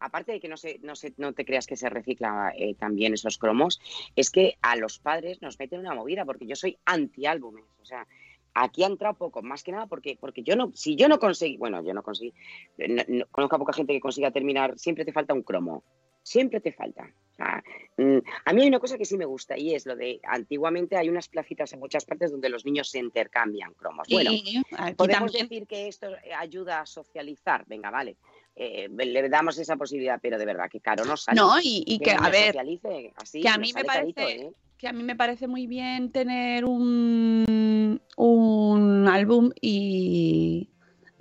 aparte 0.00 0.32
de 0.32 0.40
que 0.40 0.48
no, 0.48 0.56
se, 0.56 0.78
no, 0.82 0.94
se, 0.96 1.14
no 1.16 1.32
te 1.32 1.44
creas 1.44 1.66
que 1.66 1.76
se 1.76 1.88
recicla 1.88 2.52
eh, 2.56 2.74
también 2.74 3.14
esos 3.14 3.38
cromos, 3.38 3.80
es 4.16 4.30
que 4.30 4.56
a 4.62 4.76
los 4.76 4.98
padres 4.98 5.42
nos 5.42 5.58
meten 5.58 5.80
una 5.80 5.94
movida, 5.94 6.24
porque 6.24 6.46
yo 6.46 6.56
soy 6.56 6.78
anti-álbumes. 6.84 7.64
O 7.80 7.84
sea, 7.84 8.06
aquí 8.54 8.84
ha 8.84 8.86
entrado 8.86 9.14
poco, 9.14 9.42
más 9.42 9.62
que 9.62 9.72
nada 9.72 9.86
porque, 9.86 10.16
porque 10.20 10.42
yo 10.42 10.56
no, 10.56 10.72
si 10.74 10.96
yo 10.96 11.08
no 11.08 11.18
conseguí, 11.18 11.56
bueno, 11.56 11.82
yo 11.84 11.92
no 11.94 12.02
conseguí, 12.02 12.32
no- 12.78 13.04
no- 13.08 13.26
conozco 13.30 13.56
a 13.56 13.58
poca 13.58 13.72
gente 13.72 13.92
que 13.92 14.00
consiga 14.00 14.30
terminar, 14.30 14.78
siempre 14.78 15.04
te 15.04 15.12
falta 15.12 15.34
un 15.34 15.42
cromo, 15.42 15.84
siempre 16.22 16.60
te 16.60 16.72
falta. 16.72 17.04
O 17.32 17.34
sea, 17.36 17.62
mm, 17.98 18.18
a 18.46 18.52
mí 18.54 18.62
hay 18.62 18.68
una 18.68 18.80
cosa 18.80 18.96
que 18.96 19.04
sí 19.04 19.18
me 19.18 19.26
gusta 19.26 19.58
y 19.58 19.74
es 19.74 19.84
lo 19.84 19.94
de, 19.94 20.20
antiguamente 20.24 20.96
hay 20.96 21.10
unas 21.10 21.28
placitas 21.28 21.70
en 21.74 21.80
muchas 21.80 22.06
partes 22.06 22.30
donde 22.32 22.48
los 22.48 22.64
niños 22.64 22.88
se 22.90 22.98
intercambian 22.98 23.74
cromos. 23.74 24.08
Bueno, 24.10 24.30
aquí 24.30 24.94
Podemos 24.96 25.32
también. 25.32 25.48
decir 25.50 25.66
que 25.66 25.86
esto 25.86 26.08
ayuda 26.38 26.80
a 26.80 26.86
socializar, 26.86 27.64
venga, 27.66 27.90
vale. 27.90 28.16
Eh, 28.58 28.88
le 28.88 29.28
damos 29.28 29.58
esa 29.58 29.76
posibilidad, 29.76 30.18
pero 30.20 30.38
de 30.38 30.46
verdad 30.46 30.70
que 30.70 30.80
caro 30.80 31.04
no 31.04 31.16
sale. 31.18 31.38
No, 31.38 31.60
y, 31.60 31.84
y 31.86 31.98
que, 31.98 32.12
un 32.14 32.24
a 32.24 32.30
ver, 32.30 32.46
socialice 32.46 33.12
así, 33.16 33.42
que 33.42 33.48
a 33.48 33.58
mí 33.58 33.70
me 33.74 33.84
carito, 33.84 34.22
parece- 34.22 34.46
¿eh? 34.46 34.52
que 34.78 34.88
a 34.88 34.92
mí 34.92 35.02
me 35.02 35.14
parece 35.14 35.46
muy 35.46 35.66
bien 35.66 36.10
tener 36.10 36.64
un, 36.64 38.00
un 38.16 39.08
álbum 39.08 39.50
y, 39.60 40.70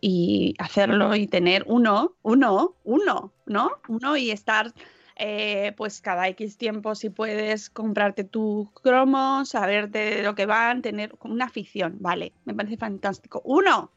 y 0.02 0.54
hacerlo 0.60 1.16
y 1.16 1.28
tener 1.28 1.64
uno, 1.68 2.16
uno, 2.22 2.76
uno, 2.84 3.34
¿no? 3.46 3.72
Uno 3.90 4.18
y 4.18 4.32
estar 4.32 4.74
eh, 5.18 5.74
pues 5.78 6.02
cada 6.02 6.28
X 6.30 6.58
tiempo 6.58 6.96
si 6.96 7.10
puedes 7.10 7.70
comprarte 7.70 8.24
tu 8.26 8.72
cromo, 8.82 9.46
saberte 9.46 10.00
de 10.18 10.24
lo 10.24 10.36
que 10.36 10.46
van, 10.46 10.82
tener 10.82 11.16
una 11.24 11.46
afición, 11.46 11.98
vale, 12.00 12.34
me 12.46 12.54
parece 12.54 12.78
fantástico. 12.78 13.42
Uno, 13.46 13.92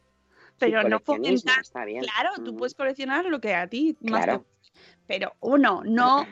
pero 0.59 0.89
no 0.89 1.01
fomentar 1.01 1.61
está 1.61 1.85
bien. 1.85 2.05
Claro, 2.05 2.31
tú 2.45 2.57
puedes 2.57 2.75
coleccionar 2.75 3.25
lo 3.27 3.41
que 3.41 3.55
a 3.55 3.67
ti 3.67 3.97
más 4.01 4.25
Claro. 4.25 4.45
Pero 5.07 5.35
uno, 5.41 5.83
no 5.85 6.27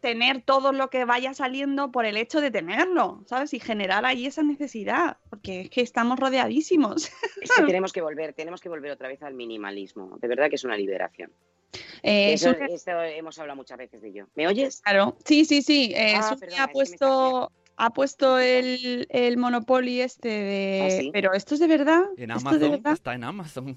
tener 0.00 0.42
todo 0.42 0.72
lo 0.72 0.90
que 0.90 1.04
vaya 1.04 1.34
saliendo 1.34 1.90
por 1.90 2.04
el 2.04 2.16
hecho 2.16 2.40
de 2.40 2.50
tenerlo, 2.50 3.22
¿sabes? 3.26 3.52
Y 3.54 3.60
generar 3.60 4.04
ahí 4.04 4.26
esa 4.26 4.42
necesidad, 4.42 5.16
porque 5.28 5.62
es 5.62 5.70
que 5.70 5.80
estamos 5.80 6.18
rodeadísimos. 6.18 7.10
Es 7.42 7.50
que 7.50 7.62
tenemos 7.66 7.92
que 7.92 8.00
volver, 8.00 8.32
tenemos 8.32 8.60
que 8.60 8.68
volver 8.68 8.92
otra 8.92 9.08
vez 9.08 9.22
al 9.22 9.34
minimalismo. 9.34 10.18
De 10.20 10.28
verdad 10.28 10.48
que 10.48 10.56
es 10.56 10.64
una 10.64 10.76
liberación. 10.76 11.32
Eh, 12.02 12.32
Eso, 12.32 12.50
esto 12.50 13.02
hemos 13.02 13.38
hablado 13.38 13.56
muchas 13.56 13.78
veces 13.78 14.00
de 14.00 14.08
ello. 14.08 14.28
¿Me 14.34 14.46
oyes? 14.46 14.80
claro, 14.82 15.16
sí, 15.24 15.44
sí, 15.44 15.62
sí. 15.62 15.92
eh, 15.94 16.14
Ah, 16.16 16.36
perdona, 16.38 16.64
ha 16.64 16.68
puesto, 16.68 17.52
ha 17.78 17.90
puesto 17.90 18.38
el, 18.38 19.06
el 19.10 19.36
Monopoly 19.36 20.00
este 20.00 20.28
de... 20.28 20.82
¿Ah, 20.84 20.90
sí? 20.90 21.10
Pero 21.12 21.32
esto 21.32 21.54
es 21.54 21.60
de 21.60 21.66
verdad. 21.68 22.02
En 22.16 22.30
¿Esto 22.32 22.50
de 22.50 22.56
Amazon, 22.66 22.70
verdad? 22.72 22.92
está 22.92 23.14
en 23.14 23.24
Amazon. 23.24 23.76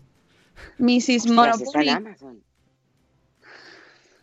Mrs. 0.80 1.26
Ostras, 1.30 1.62
está 1.62 1.80
Monopoly. 1.80 1.90
en 1.90 1.96
Amazon. 1.96 2.44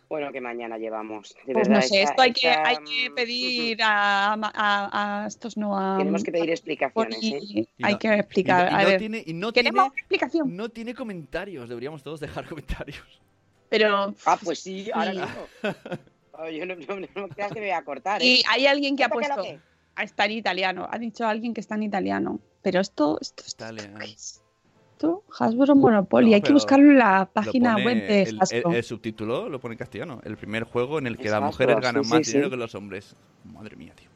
Bueno, 0.09 0.31
que 0.31 0.41
mañana 0.41 0.77
llevamos. 0.79 1.35
De 1.45 1.53
Pues 1.53 1.67
verdad, 1.67 1.81
no 1.83 1.87
sé, 1.87 2.01
esta- 2.01 2.11
esto 2.11 2.21
hay 2.23 2.33
que, 2.33 2.49
hay 2.49 2.77
que 2.77 3.09
mm, 3.11 3.13
pedir 3.15 3.83
a, 3.83 4.33
a, 4.33 5.23
a 5.23 5.27
estos 5.27 5.55
no 5.55 5.77
a... 5.77 5.97
Tenemos 5.99 6.23
que 6.23 6.31
pedir 6.31 6.49
explicaciones, 6.49 7.23
¿eh? 7.23 7.39
Y 7.41 7.67
Hay 7.83 7.97
que 7.99 8.07
Y 8.07 8.11
no, 8.11 8.15
explicar. 8.17 8.71
y 8.71 8.73
a 8.73 8.77
no 8.81 8.85
ver, 8.87 8.97
tiene, 8.97 9.23
y 9.25 9.33
no 9.33 9.53
queremos 9.53 9.75
tiene, 9.83 9.89
una 9.91 9.99
explicación. 9.99 10.55
no 10.57 10.69
tiene 10.69 10.95
comentarios. 10.95 11.69
Deberíamos 11.69 12.01
todos 12.01 12.19
dejar 12.19 12.47
comentarios. 12.49 13.03
Pero 13.69 14.15
Ah, 14.25 14.39
pues 14.43 14.59
sí, 14.59 14.89
ahora 14.91 15.11
Sí. 15.11 15.19
mismo. 15.19 15.75
Oh, 16.41 16.49
yo 16.49 16.65
no, 16.65 16.75
no, 16.75 16.99
no 17.15 17.27
creas 17.29 17.51
que 17.51 17.59
me 17.59 17.67
voy 17.67 17.75
a 17.75 17.83
cortar, 17.83 18.21
¿eh? 18.21 18.25
y 18.25 18.43
hay 18.49 18.65
alguien 18.65 18.95
que 18.95 19.03
ha 19.03 19.07
¿Esto 19.07 19.19
qué 19.19 19.25
es 19.25 19.29
lo 19.29 19.35
puesto 19.35 19.51
que? 19.51 19.59
"Ah, 19.61 19.68
está 20.03 20.25
en 20.25 20.31
italiano. 20.31 20.87
Ha 20.89 20.97
dicho 20.97 21.25
alguien 21.27 21.53
que 21.53 21.61
está 21.61 21.75
en 21.75 21.83
italiano. 21.83 22.39
Pero 22.61 22.79
esto, 22.81 23.17
esto, 23.21 23.43
esto, 23.45 23.63
Italiano. 23.65 23.99
¿qué 23.99 24.05
es 24.05 24.41
esto? 24.93 25.23
Hasbro 25.39 25.75
Monopoly. 25.75 26.29
No, 26.29 26.35
hay 26.35 26.41
que 26.41 26.51
buscarlo 26.51 26.91
en 26.91 26.97
la 26.97 27.29
página 27.31 27.75
web 27.77 28.05
de 28.07 28.23
el, 28.23 28.37
Hasbro. 28.41 28.71
el- 28.71 28.75
el 28.75 28.83
subtítulo 28.83 29.47
lo 29.47 29.59
pone 29.61 29.75
en 29.75 29.79
castellano. 29.79 30.19
El 30.25 30.35
primer 30.35 30.63
juego 30.63 30.99
en 30.99 31.07
el 31.07 31.17
que 31.17 31.29
las 31.29 31.41
mujeres 31.41 31.77
ganan 31.79 32.03
sí, 32.03 32.09
más 32.09 32.25
sí. 32.25 32.33
dinero 32.33 32.49
que 32.49 32.57
los 32.57 32.75
hombres. 32.75 33.15
Madre 33.45 33.77
mía, 33.77 33.93
tío. 33.95 34.08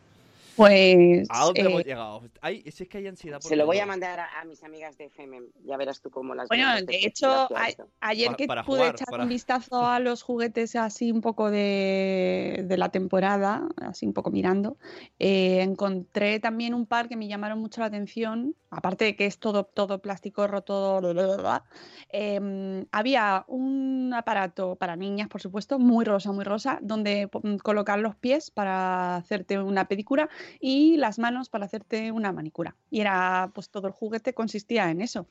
Pues. 0.56 1.28
¿A 1.30 1.46
dónde 1.46 1.62
eh, 1.62 1.66
hemos 1.66 1.84
llegado? 1.84 2.22
Ay, 2.42 2.62
es 2.66 2.84
que 2.88 2.98
hay 2.98 3.08
ansiedad. 3.08 3.40
por 3.40 3.50
Se 3.50 3.56
lo 3.56 3.66
voy 3.66 3.80
a 3.80 3.86
mandar 3.86 4.20
a, 4.20 4.42
a 4.42 4.46
mis 4.46 4.64
amigas 4.64 4.98
de 4.98 5.06
FM. 5.06 5.42
Ya 5.66 5.78
verás 5.78 6.02
tú 6.02 6.10
cómo 6.10 6.36
las 6.36 6.48
Bueno, 6.48 6.66
de 6.82 6.98
hecho, 7.04 7.28
a- 7.30 7.70
ayer 8.02 8.36
que 8.36 8.46
para 8.48 8.64
pude 8.64 8.78
jugar, 8.80 8.96
echar 8.96 9.08
para- 9.10 9.24
un 9.24 9.30
vistazo 9.30 9.86
a 9.88 10.00
los 10.00 10.22
juguetes 10.22 10.76
así 10.76 11.12
un 11.12 11.22
poco 11.22 11.50
de, 11.50 12.64
de 12.68 12.78
la 12.78 12.90
temporada, 12.90 13.68
así 13.78 14.06
un 14.06 14.14
poco 14.14 14.32
mirando, 14.32 14.78
eh, 15.20 15.62
encontré 15.62 16.40
también 16.40 16.74
un 16.74 16.86
par 16.86 17.08
que 17.10 17.16
me 17.16 17.28
llamaron 17.28 17.60
mucho 17.60 17.82
la 17.82 17.88
atención, 17.88 18.56
aparte 18.70 19.06
de 19.06 19.16
que 19.16 19.26
es 19.26 19.40
todo, 19.40 19.64
todo 19.66 20.00
plástico 20.00 20.48
todo... 20.64 21.00
bla, 21.02 21.14
bla, 21.14 21.26
bla, 21.26 21.38
bla, 21.38 21.64
em, 22.10 22.86
había 22.92 23.44
un 23.48 24.14
aparato 24.16 24.76
para 24.76 24.96
niñas, 24.96 25.28
por 25.30 25.42
supuesto, 25.42 25.80
muy 25.80 26.06
rosa, 26.06 26.32
muy 26.32 26.44
rosa, 26.44 26.80
donde 26.82 27.30
colocar 27.64 28.00
los 28.00 28.16
pies 28.16 28.52
para 28.52 29.16
hacerte 29.16 29.60
una 29.60 29.88
pedicura 29.88 30.30
y 30.60 30.98
las 30.98 31.20
manos 31.20 31.50
para 31.50 31.66
hacerte 31.66 32.12
una 32.12 32.32
manicura. 32.32 32.76
Y 32.90 33.02
era, 33.02 33.52
pues 33.54 33.70
todo 33.70 33.88
el 33.88 33.94
juguete 33.94 34.34
consistía 34.34 34.90
en 34.90 35.02
eso. 35.02 35.28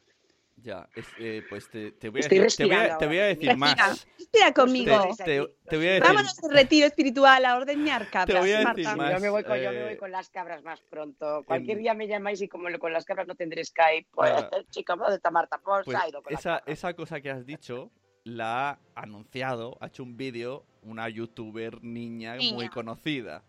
Ya, 0.56 0.88
es- 0.94 1.06
eh, 1.18 1.42
pues 1.48 1.68
te, 1.70 1.90
te 1.92 2.08
voy 2.08 2.20
a 2.20 2.28
decir, 2.28 2.46
te 2.56 2.64
voy 2.66 2.74
a, 2.76 2.96
te 2.98 3.06
voy 3.06 3.18
a 3.18 3.24
decir 3.24 3.48
Respira, 3.48 3.56
más. 3.88 4.06
respira 4.16 4.52
conmigo. 4.52 5.08
Te, 5.16 5.24
te- 5.24 5.48
te 5.68 5.76
voy 5.76 5.86
a 5.88 5.92
decir, 5.94 6.02
Vámonos 6.06 6.44
al 6.44 6.50
retiro 6.52 6.86
espiritual 6.86 7.44
a 7.46 7.56
ordeñar 7.56 8.08
cabras, 8.10 8.38
voy 8.40 8.52
a 8.52 8.58
decir 8.58 8.84
Marta. 8.84 8.96
más. 8.96 9.12
Yo 9.14 9.20
me, 9.20 9.28
voy 9.30 9.42
con, 9.42 9.56
yo 9.58 9.70
me 9.72 9.80
eh, 9.80 9.84
voy 9.86 9.96
con 9.96 10.12
las 10.12 10.28
cabras 10.30 10.62
más 10.62 10.80
pronto. 10.82 11.42
Cualquier 11.46 11.78
en- 11.78 11.82
día 11.82 11.94
me 11.94 12.06
llamáis 12.06 12.40
y 12.42 12.48
como 12.48 12.68
lo- 12.68 12.78
con 12.78 12.92
las 12.92 13.04
cabras 13.04 13.26
no 13.26 13.34
tendré 13.34 13.64
Skype, 13.64 14.06
pues, 14.12 14.30
Ah. 14.30 14.50
chica, 14.70 14.94
¿dónde 14.94 15.16
está 15.16 15.30
Marta? 15.32 15.58
Pues, 15.64 15.84
pues 15.84 15.96
ha 16.00 16.08
ido 16.08 16.22
con 16.22 16.32
esa, 16.32 16.62
esa 16.66 16.94
cosa 16.94 17.20
que 17.20 17.30
has 17.30 17.44
dicho 17.44 17.90
la 18.24 18.70
ha 18.70 18.78
anunciado, 18.94 19.76
ha 19.80 19.88
hecho 19.88 20.04
un 20.04 20.16
vídeo 20.16 20.64
una 20.82 21.08
youtuber 21.08 21.82
niña, 21.82 22.34
muy 22.36 22.50
Niña. 22.52 22.70
conocida. 22.70 23.42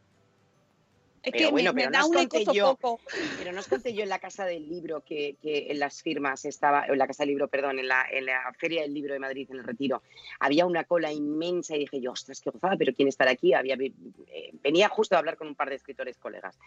Es 1.24 1.32
Pero 1.32 1.45
que 1.45 1.51
bueno, 1.51 1.71
me, 1.74 1.74
me 1.74 1.82
pero 1.84 1.91
no 1.91 1.97
da 1.99 2.03
os 2.03 2.09
un 2.09 2.15
conté 2.15 2.45
yo. 2.45 2.51
ecosofoco. 2.51 2.99
Pero 3.38 3.53
no 3.53 3.59
os 3.61 3.67
conté 3.67 3.93
yo 3.93 4.03
en 4.03 4.09
la 4.09 4.19
casa 4.19 4.45
del 4.45 4.67
libro 4.67 5.01
que, 5.05 5.38
que 5.41 5.67
en 5.71 5.80
las 5.80 6.01
firmas 6.01 6.43
estaba, 6.43 6.86
en 6.86 6.97
la 6.97 7.07
casa 7.07 7.24
del 7.24 7.30
libro, 7.30 7.47
perdón, 7.47 7.80
en 7.80 7.88
la, 7.88 8.05
en 8.11 8.26
la 8.26 8.53
Feria 8.59 8.82
del 8.82 8.93
Libro 8.93 9.13
de 9.13 9.19
Madrid, 9.19 9.47
en 9.49 9.57
el 9.59 9.63
Retiro, 9.63 10.03
había 10.41 10.65
una 10.65 10.84
cola 10.84 11.13
inmensa 11.13 11.76
y 11.76 11.80
dije 11.80 12.01
yo, 12.01 12.11
ostras, 12.11 12.41
qué 12.41 12.49
gozada, 12.49 12.76
pero 12.78 12.93
¿quién 12.93 13.07
estará 13.07 13.32
aquí? 13.32 13.53
Había, 13.53 13.76
eh, 13.76 14.51
venía 14.61 14.89
justo 14.89 15.15
a 15.15 15.19
hablar 15.19 15.38
con 15.38 15.47
un 15.47 15.55
par 15.55 15.69
de 15.69 15.76
escritores 15.76 16.17
colegas. 16.17 16.59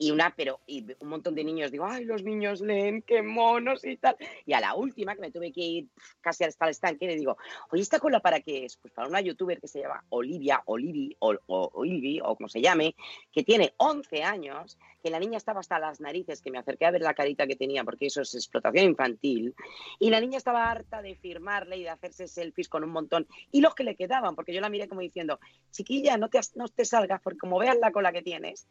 Y 0.00 0.12
una, 0.12 0.32
pero, 0.34 0.60
y 0.66 0.86
un 1.00 1.08
montón 1.08 1.34
de 1.34 1.42
niños, 1.44 1.70
digo, 1.72 1.84
ay, 1.84 2.04
los 2.04 2.22
niños 2.22 2.60
leen, 2.60 3.02
qué 3.02 3.20
monos 3.20 3.84
y 3.84 3.96
tal. 3.96 4.16
Y 4.46 4.52
a 4.52 4.60
la 4.60 4.74
última, 4.74 5.14
que 5.16 5.20
me 5.20 5.32
tuve 5.32 5.52
que 5.52 5.60
ir 5.60 5.86
casi 6.20 6.44
hasta 6.44 6.64
el 6.66 6.70
estanque, 6.70 7.06
le 7.06 7.16
digo, 7.16 7.36
oye, 7.72 7.82
¿esta 7.82 7.98
cola 7.98 8.20
para 8.20 8.40
qué 8.40 8.64
es? 8.64 8.76
Pues 8.76 8.94
para 8.94 9.08
una 9.08 9.20
youtuber 9.20 9.60
que 9.60 9.66
se 9.68 9.80
llama 9.80 10.04
Olivia, 10.10 10.62
Olivi, 10.66 11.16
o, 11.18 11.34
o 11.46 11.70
Olivia, 11.74 12.22
o 12.24 12.36
como 12.36 12.48
se 12.48 12.60
llame, 12.62 12.94
que 13.32 13.42
tiene 13.42 13.74
11 13.76 13.97
años, 14.22 14.78
que 15.02 15.10
la 15.10 15.18
niña 15.18 15.36
estaba 15.36 15.60
hasta 15.60 15.78
las 15.78 16.00
narices, 16.00 16.40
que 16.42 16.50
me 16.50 16.58
acerqué 16.58 16.86
a 16.86 16.90
ver 16.90 17.02
la 17.02 17.14
carita 17.14 17.46
que 17.46 17.56
tenía, 17.56 17.84
porque 17.84 18.06
eso 18.06 18.22
es 18.22 18.34
explotación 18.34 18.84
infantil, 18.86 19.54
y 19.98 20.10
la 20.10 20.20
niña 20.20 20.38
estaba 20.38 20.70
harta 20.70 21.02
de 21.02 21.14
firmarle 21.14 21.76
y 21.76 21.82
de 21.82 21.90
hacerse 21.90 22.28
selfies 22.28 22.68
con 22.68 22.84
un 22.84 22.90
montón, 22.90 23.26
y 23.52 23.60
los 23.60 23.74
que 23.74 23.84
le 23.84 23.96
quedaban, 23.96 24.34
porque 24.34 24.52
yo 24.52 24.60
la 24.60 24.68
miré 24.68 24.88
como 24.88 25.00
diciendo, 25.00 25.38
chiquilla, 25.70 26.16
no 26.16 26.28
te, 26.28 26.40
no 26.54 26.68
te 26.68 26.84
salgas, 26.84 27.20
porque 27.22 27.38
como 27.38 27.58
veas 27.58 27.76
la 27.80 27.92
cola 27.92 28.12
que 28.12 28.22
tienes, 28.22 28.66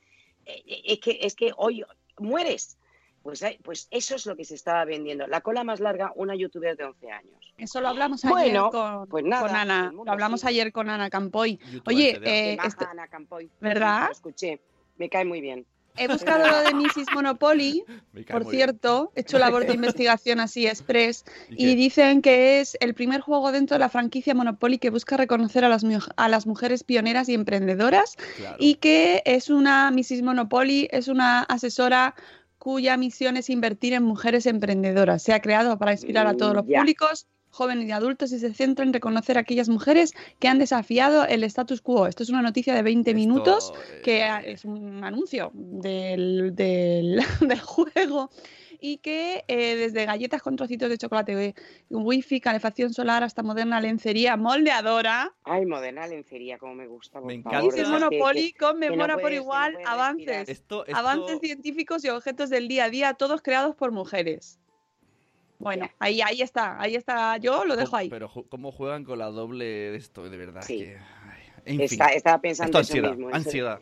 eh, 0.45 0.63
eh, 0.65 0.81
es, 0.85 0.99
que, 0.99 1.19
es 1.21 1.35
que 1.35 1.51
hoy 1.57 1.83
mueres. 2.17 2.77
Pues, 3.23 3.41
eh, 3.41 3.59
pues 3.61 3.89
eso 3.91 4.15
es 4.15 4.25
lo 4.25 4.37
que 4.37 4.45
se 4.45 4.55
estaba 4.55 4.85
vendiendo. 4.85 5.27
La 5.27 5.41
cola 5.41 5.65
más 5.65 5.81
larga, 5.81 6.13
una 6.15 6.33
youtuber 6.33 6.77
de 6.77 6.85
11 6.85 7.11
años. 7.11 7.53
Eso 7.57 7.81
lo 7.81 7.89
hablamos 7.89 8.23
ayer 8.23 8.33
Bueno, 8.33 8.69
con, 8.69 9.07
pues 9.09 9.25
nada, 9.25 9.41
con 9.45 9.53
Ana. 9.53 9.91
Lo 9.93 10.09
hablamos 10.09 10.39
sigue. 10.39 10.51
ayer 10.51 10.71
con 10.71 10.89
Ana 10.89 11.09
Campoy. 11.09 11.57
Youtuber 11.57 11.93
Oye, 11.93 12.09
eh, 12.23 12.57
este- 12.63 12.85
Ana 12.85 13.09
Campoy. 13.09 13.49
¿verdad? 13.59 14.05
Lo 14.05 14.11
escuché. 14.13 14.61
Me 14.97 15.09
cae 15.09 15.25
muy 15.25 15.41
bien. 15.41 15.65
he 15.99 16.07
buscado 16.07 16.47
lo 16.47 16.59
de 16.61 16.73
Mrs. 16.75 17.07
Monopoly, 17.13 17.83
por 18.31 18.41
bien. 18.41 18.51
cierto. 18.51 19.11
He 19.15 19.21
hecho 19.21 19.39
labor 19.39 19.65
de 19.65 19.73
investigación 19.81 20.39
así 20.39 20.67
express. 20.67 21.25
¿Y 21.49 21.73
dicen 21.75 22.21
que 22.21 22.59
es 22.59 22.77
el 22.81 22.93
primer 22.93 23.21
juego 23.21 23.51
dentro 23.51 23.75
de 23.75 23.79
la 23.79 23.89
franquicia 23.89 24.35
Monopoly 24.35 24.77
que 24.77 24.91
busca 24.91 25.17
reconocer 25.17 25.65
a 25.65 25.69
las, 25.69 25.83
a 26.15 26.29
las 26.29 26.45
mujeres 26.45 26.83
pioneras 26.83 27.29
y 27.29 27.33
emprendedoras 27.33 28.15
Claro. 28.37 28.57
y 28.59 28.75
que 28.75 29.23
es 29.25 29.49
una 29.49 29.89
Mrs. 29.91 30.21
Monopoly, 30.21 30.87
es 30.91 31.07
una 31.07 31.41
asesora 31.43 32.13
cuya 32.59 32.97
misión 32.97 33.37
es 33.37 33.49
invertir 33.49 33.93
en 33.93 34.03
mujeres 34.03 34.45
emprendedoras. 34.45 35.23
Se 35.23 35.33
ha 35.33 35.41
creado 35.41 35.77
para 35.79 35.93
inspirar 35.93 36.27
a 36.27 36.35
todos 36.35 36.53
los 36.53 36.65
públicos, 36.65 37.25
jóvenes 37.57 37.87
y 37.87 37.91
adultos, 37.91 38.31
y 38.31 38.39
se 38.39 38.53
centra 38.53 38.85
en 38.85 38.93
reconocer 38.93 39.37
a 39.37 39.41
aquellas 39.41 39.67
mujeres 39.67 40.13
que 40.39 40.47
han 40.47 40.59
desafiado 40.59 41.25
el 41.25 41.43
status 41.43 41.81
quo. 41.81 42.07
Esto 42.07 42.23
es 42.23 42.29
una 42.29 42.41
noticia 42.41 42.73
de 42.75 42.83
20 42.83 43.09
Esto, 43.09 43.17
minutos 43.19 43.73
que 44.03 44.23
es 44.45 44.63
un 44.63 45.03
anuncio 45.03 45.51
del, 45.53 46.55
del, 46.55 47.19
del 47.41 47.59
juego 47.59 48.29
y 48.79 48.97
que 48.97 49.43
eh, 49.47 49.75
desde 49.75 50.05
galletas 50.05 50.43
con 50.43 50.55
trocitos 50.55 50.87
de 50.87 50.99
chocolate, 50.99 51.33
eh, 51.47 51.55
wifi, 51.89 52.39
calefacción 52.39 52.93
solar 52.93 53.23
hasta 53.23 53.41
moderna 53.41 53.81
lencería 53.81 54.37
moldeadora, 54.37 55.33
Ay, 55.43 55.65
moderna 55.65 56.05
lencería, 56.05 56.59
como 56.59 56.75
me 56.75 56.85
gusta. 56.85 57.19
Por 57.19 57.27
Me 57.33 57.41
favor, 57.41 57.63
encanta. 57.63 57.83
que- 57.83 57.89
Monopoly 57.89 58.51
que- 58.53 58.59
conmemora 58.59 59.15
no 59.15 59.21
por 59.21 59.31
no 59.31 59.37
igual 59.37 59.77
avances 59.83 60.27
respirar. 60.27 60.49
Esto, 60.51 60.85
esto- 60.85 60.95
avances 60.99 61.39
científicos 61.41 62.05
y 62.05 62.09
objetos 62.09 62.51
del 62.51 62.67
día 62.67 62.83
a 62.85 62.89
día, 62.91 63.13
todos 63.15 63.41
creados 63.41 63.75
por 63.75 63.91
mujeres. 63.91 64.59
Bueno, 65.59 65.89
ahí, 65.99 66.21
ahí 66.21 66.41
está, 66.41 66.79
ahí 66.79 66.95
está, 66.95 67.37
yo 67.37 67.65
lo 67.65 67.75
dejo 67.75 67.89
¿cómo- 67.91 67.97
ahí. 67.97 68.09
Pero 68.09 68.31
cómo 68.49 68.71
juegan 68.71 69.03
con 69.03 69.17
la 69.19 69.27
doble 69.27 69.65
de 69.65 69.95
esto, 69.97 70.29
de 70.29 70.37
verdad. 70.37 70.61
Sí. 70.61 70.79
que- 70.79 70.97
ay, 70.97 71.43
en 71.65 71.75
fin. 71.77 71.81
Está- 71.81 72.13
estaba 72.13 72.39
pensando 72.39 72.79
Esto 72.79 72.79
eso 72.79 72.93
ansiedad, 72.93 73.09
mismo. 73.15 73.29
eso- 73.29 73.37
ansiedad. 73.37 73.79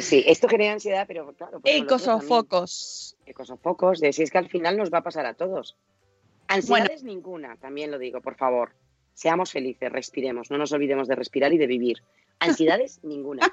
Sí, 0.00 0.24
esto 0.26 0.48
genera 0.48 0.72
ansiedad, 0.72 1.04
pero 1.06 1.32
claro. 1.32 1.60
Ecosofocos. 1.64 3.16
Ecosofocos, 3.24 4.00
de 4.00 4.12
si 4.12 4.22
es 4.22 4.30
que 4.30 4.38
al 4.38 4.48
final 4.48 4.76
nos 4.76 4.92
va 4.92 4.98
a 4.98 5.02
pasar 5.02 5.26
a 5.26 5.34
todos. 5.34 5.76
Ansiedades 6.48 7.02
ninguna, 7.02 7.56
también 7.56 7.90
lo 7.90 7.98
digo, 7.98 8.20
por 8.20 8.36
favor. 8.36 8.72
Seamos 9.16 9.50
felices, 9.50 9.90
respiremos, 9.90 10.50
no 10.50 10.58
nos 10.58 10.72
olvidemos 10.72 11.08
de 11.08 11.14
respirar 11.14 11.50
y 11.54 11.56
de 11.56 11.66
vivir. 11.66 12.02
Ansiedades 12.38 13.00
ninguna. 13.02 13.50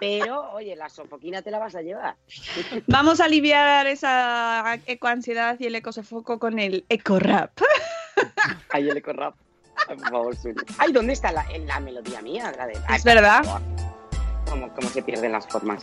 Pero, 0.00 0.50
oye, 0.52 0.74
la 0.74 0.88
sofoquina 0.88 1.42
te 1.42 1.50
la 1.50 1.58
vas 1.58 1.74
a 1.74 1.82
llevar. 1.82 2.16
Vamos 2.86 3.20
a 3.20 3.26
aliviar 3.26 3.86
esa 3.86 4.80
ecoansiedad 4.86 5.60
y 5.60 5.66
el 5.66 5.74
ecosofoco 5.74 6.38
con 6.38 6.58
el 6.58 6.86
ecorap. 6.88 7.50
Ay, 8.70 8.88
el 8.88 8.96
ecorrap. 8.96 9.34
Ay, 9.86 9.96
por 9.98 10.08
favor, 10.08 10.34
Zuli. 10.36 10.54
Ay, 10.78 10.92
¿dónde 10.92 11.12
está 11.12 11.30
la, 11.30 11.44
la 11.58 11.78
melodía 11.78 12.22
mía? 12.22 12.50
La 12.56 12.66
de, 12.66 12.78
ay, 12.88 12.96
Es 12.96 13.04
verdad. 13.04 13.44
¿Cómo, 14.48 14.72
cómo 14.74 14.88
se 14.88 15.02
pierden 15.02 15.32
las 15.32 15.46
formas? 15.46 15.82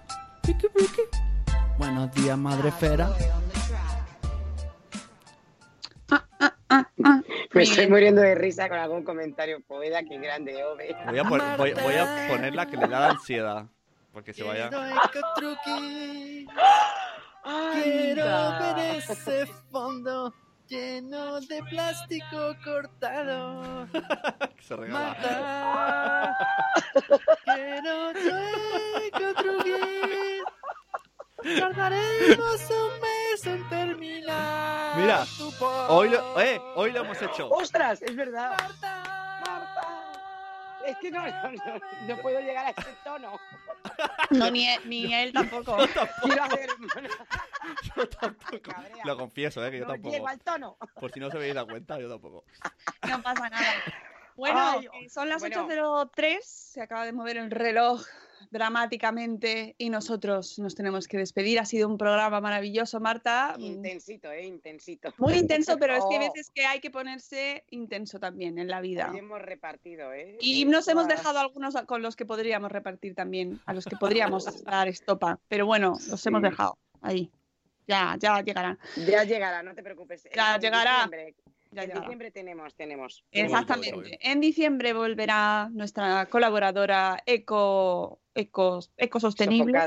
Buenos 1.77 2.11
días, 2.13 2.37
madre 2.37 2.69
esfera. 2.69 3.09
Me 7.53 7.63
estoy 7.63 7.87
muriendo 7.87 8.21
de 8.21 8.35
risa 8.35 8.69
con 8.69 8.77
algún 8.77 9.03
comentario. 9.03 9.61
Poeda, 9.67 10.01
qué 10.03 10.17
grande, 10.17 10.63
Ove. 10.63 10.95
Voy 11.05 11.19
a, 11.19 11.23
pon- 11.23 11.41
voy, 11.57 11.73
voy 11.73 11.95
a 11.95 12.27
poner 12.29 12.55
la 12.55 12.65
que 12.65 12.77
le 12.77 12.87
da 12.87 13.09
ansiedad. 13.09 13.65
Porque 14.13 14.33
se 14.33 14.43
vaya. 14.43 14.69
Quiero 17.73 18.59
ver 18.59 18.77
ese 18.97 19.45
fondo 19.71 20.33
lleno 20.67 21.39
de 21.41 21.63
plástico 21.69 22.55
cortado. 22.63 23.87
Se 24.61 24.75
regala. 24.75 24.99
Marta, 24.99 26.37
quiero 27.45 28.13
construir. 29.13 30.30
Tardaremos 31.43 32.61
un 32.69 32.99
mes 33.01 33.45
en 33.45 33.69
terminar. 33.69 34.97
Mira, 34.97 35.25
tu 35.37 35.51
Hoy 35.89 36.09
lo, 36.09 36.39
eh, 36.41 36.61
hoy 36.75 36.91
lo 36.91 37.01
hemos 37.03 37.21
hecho. 37.21 37.49
¡Ostras! 37.49 38.01
Es 38.01 38.15
verdad. 38.15 38.51
Marta, 38.59 39.41
Marta. 39.45 39.87
Es 40.85 40.97
que 40.97 41.11
no, 41.11 41.21
no, 41.25 41.51
no, 41.51 41.79
no 42.07 42.17
puedo 42.21 42.39
llegar 42.39 42.65
a 42.65 42.69
ese 42.71 42.95
tono. 43.03 43.39
No, 44.31 44.49
ni, 44.51 44.67
él- 44.67 44.81
ni 44.85 45.13
él 45.13 45.31
tampoco. 45.33 45.77
Quiero 46.23 46.43
hacer. 46.43 46.69
Yo 47.95 48.09
tampoco. 48.09 48.71
Lo 49.05 49.17
confieso, 49.17 49.65
eh, 49.65 49.71
que 49.71 49.79
yo 49.79 49.85
no 49.85 49.91
tampoco. 49.93 50.13
llego 50.13 50.27
al 50.27 50.39
tono. 50.39 50.77
Por 50.99 51.11
si 51.11 51.19
no 51.19 51.29
se 51.29 51.37
habéis 51.37 51.53
dado 51.55 51.67
cuenta, 51.67 51.99
yo 51.99 52.09
tampoco. 52.09 52.43
No 53.07 53.21
pasa 53.21 53.49
nada. 53.49 53.73
Bueno, 54.35 54.59
Ay, 54.59 54.87
eh, 55.03 55.09
son 55.09 55.29
las 55.29 55.39
bueno. 55.41 55.67
8.03, 55.67 56.39
se 56.41 56.81
acaba 56.81 57.05
de 57.05 57.11
mover 57.13 57.37
el 57.37 57.51
reloj 57.51 58.03
dramáticamente 58.49 59.75
y 59.77 59.89
nosotros 59.89 60.57
nos 60.59 60.75
tenemos 60.75 61.07
que 61.07 61.17
despedir. 61.17 61.59
Ha 61.59 61.65
sido 61.65 61.87
un 61.87 61.97
programa 61.97 62.41
maravilloso, 62.41 62.99
Marta. 62.99 63.55
Intensito, 63.57 64.31
¿eh? 64.31 64.45
Intensito. 64.45 65.13
Muy 65.17 65.33
intenso, 65.33 65.77
pero 65.77 65.95
es 65.95 66.03
que 66.09 66.15
hay 66.17 66.27
Oh, 66.27 66.31
veces 66.33 66.51
que 66.53 66.65
hay 66.65 66.79
que 66.79 66.89
ponerse 66.91 67.63
intenso 67.69 68.19
también 68.19 68.57
en 68.57 68.67
la 68.67 68.81
vida. 68.81 69.09
hoy 69.11 69.19
hemos 69.19 69.41
repartido, 69.41 70.13
¿eh? 70.13 70.37
Y 70.41 70.65
nos 70.65 70.87
hemos 70.87 71.07
dejado 71.07 71.39
algunos 71.39 71.75
con 71.85 72.01
los 72.01 72.15
que 72.15 72.25
podríamos 72.25 72.71
repartir 72.71 73.15
también, 73.15 73.59
a 73.65 73.73
los 73.73 73.85
que 73.85 73.95
podríamos 73.97 74.45
dar 74.65 74.87
estopa. 74.87 75.39
Pero 75.47 75.65
bueno, 75.65 75.97
los 76.09 76.25
hemos 76.25 76.41
dejado 76.41 76.77
ahí. 77.01 77.29
Ya, 77.87 78.15
ya 78.19 78.41
llegarán. 78.41 78.79
Ya 79.07 79.23
llegará, 79.23 79.63
no 79.63 79.73
te 79.75 79.83
preocupes. 79.83 80.23
Ya 80.35 80.55
En 80.55 80.61
llegará. 80.61 80.93
diciembre- 81.07 81.35
Ya 81.71 81.83
en 81.83 81.87
llegará. 81.87 82.01
diciembre 82.01 82.31
tenemos, 82.31 82.75
tenemos. 82.75 83.25
Exactamente. 83.31 84.19
En 84.21 84.41
diciembre 84.41 84.93
volverá 84.93 85.69
nuestra 85.71 86.25
colaboradora 86.27 87.23
eco, 87.25 88.19
eco, 88.35 88.79
ecosostenible, 88.97 89.79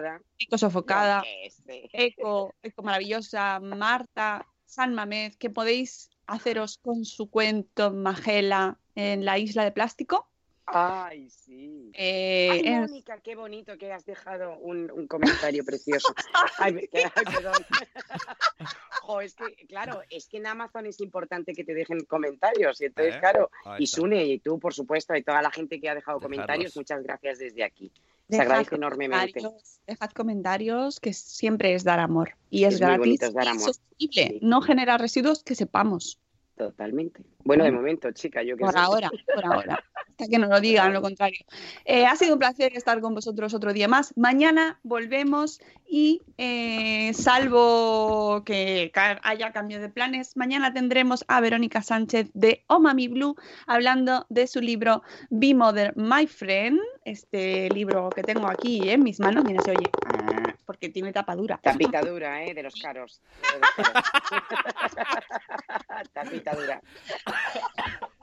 Sofocada. 0.57 1.23
qué 1.23 1.51
sé. 1.51 1.91
eco, 1.93 2.55
eco 2.63 2.83
maravillosa, 2.83 3.61
Marta 3.61 4.47
San 4.65 4.95
Mamez, 4.95 5.37
que 5.37 5.51
podéis 5.51 6.11
haceros 6.27 6.79
con 6.79 7.05
su 7.05 7.29
cuento 7.29 7.93
Magela 7.93 8.79
en 8.95 9.25
la 9.27 9.39
isla 9.39 9.65
de 9.65 9.73
plástico. 9.73 10.31
Ay, 10.67 11.29
sí. 11.31 11.91
Eh, 11.93 12.49
Ay, 12.53 12.71
Mónica, 12.81 13.19
qué 13.21 13.37
bonito 13.37 13.77
que 13.77 13.93
has 13.93 14.05
dejado 14.07 14.57
un, 14.59 14.91
un 14.91 15.07
comentario 15.07 15.65
precioso. 15.65 16.09
Ay, 16.59 16.73
me- 16.73 16.89
ay, 17.15 17.25
perdón. 17.35 17.55
Jo, 19.03 19.21
es 19.21 19.35
que, 19.35 19.45
claro, 19.67 20.01
es 20.11 20.27
que 20.29 20.39
en 20.39 20.47
Amazon 20.47 20.87
es 20.87 21.01
importante 21.01 21.53
que 21.53 21.65
te 21.65 21.75
dejen 21.75 22.05
comentarios. 22.05 22.81
Y 22.81 22.87
entonces, 22.87 23.17
¿Eh? 23.17 23.21
claro, 23.21 23.51
Ahí 23.65 23.83
y. 23.85 23.87
Sune 23.87 24.25
y 24.25 24.39
tú, 24.39 24.59
por 24.59 24.73
supuesto, 24.73 25.15
y 25.15 25.23
toda 25.23 25.43
la 25.43 25.51
gente 25.51 25.81
que 25.81 25.89
ha 25.91 25.95
dejado 25.95 26.19
Dejarlos. 26.19 26.37
comentarios, 26.37 26.77
muchas 26.77 27.03
gracias 27.03 27.39
desde 27.39 27.63
aquí. 27.65 27.93
Se 28.31 28.37
Dejad 28.39 28.47
agradece 28.47 28.75
enormemente. 28.77 29.41
dejad 29.87 30.11
comentarios, 30.13 30.99
que 30.99 31.13
siempre 31.13 31.75
es 31.75 31.85
dar 31.85 32.01
amor. 32.01 32.35
Y 32.49 32.65
es, 32.65 32.75
Es 32.75 32.81
gratis 32.81 32.99
bonito, 32.99 33.27
es 33.27 33.35
dar 33.35 33.45
y 33.45 33.49
amor. 33.49 33.61
sostenible. 33.63 34.29
Sí. 34.29 34.39
No 34.41 34.63
genera 34.63 34.97
residuos 34.97 35.45
que 35.45 35.55
sepamos. 35.55 36.19
Totalmente. 36.57 37.21
Bueno, 37.45 37.65
de 37.65 37.73
momento, 37.73 38.11
chica, 38.13 38.43
yo 38.43 38.57
que 38.57 38.61
Por 38.65 38.73
sé. 38.73 38.79
ahora, 38.79 39.11
por 39.35 39.45
ahora. 39.45 39.85
Hasta 40.17 40.29
que 40.29 40.39
nos 40.39 40.49
lo 40.49 40.61
digan 40.61 40.93
lo 40.93 41.03
contrario. 41.03 41.41
Eh, 41.85 42.07
ha 42.07 42.15
sido 42.15 42.35
un 42.35 42.39
placer 42.39 42.77
estar 42.77 43.01
con 43.01 43.13
vosotros 43.15 43.53
otro 43.55 43.73
día 43.73 43.89
más. 43.89 44.17
Mañana 44.17 44.79
volvemos 44.85 45.61
y, 45.85 46.23
eh, 46.39 47.13
salvo 47.15 48.45
que 48.47 48.93
ca- 48.95 49.21
haya 49.25 49.51
cambio 49.53 49.81
de 49.81 49.89
planes, 49.89 50.37
mañana 50.37 50.73
tendremos 50.73 51.25
a 51.27 51.41
Verónica 51.41 51.83
Sánchez 51.83 52.31
de 52.35 52.63
Oh 52.69 52.79
Mami 52.79 53.09
Blue 53.09 53.35
hablando 53.67 54.25
de 54.29 54.47
su 54.47 54.61
libro 54.61 55.03
Be 55.31 55.53
Mother, 55.55 55.95
My 55.97 56.29
Friend. 56.29 56.79
Este 57.05 57.69
libro 57.71 58.09
que 58.11 58.23
tengo 58.23 58.47
aquí 58.47 58.89
en 58.89 59.03
mis 59.03 59.19
manos. 59.19 59.45
Mira, 59.45 59.61
se 59.65 59.73
oye. 59.73 59.91
Porque 60.65 60.89
tiene 60.89 61.13
tapadura. 61.13 61.59
Tapitadura, 61.63 62.45
¿eh? 62.45 62.55
De 62.55 62.63
los 62.63 62.75
caros. 62.75 63.21
De 63.53 63.59
los 63.59 63.71
caros. 63.71 64.05
Tapitadura. 66.13 66.81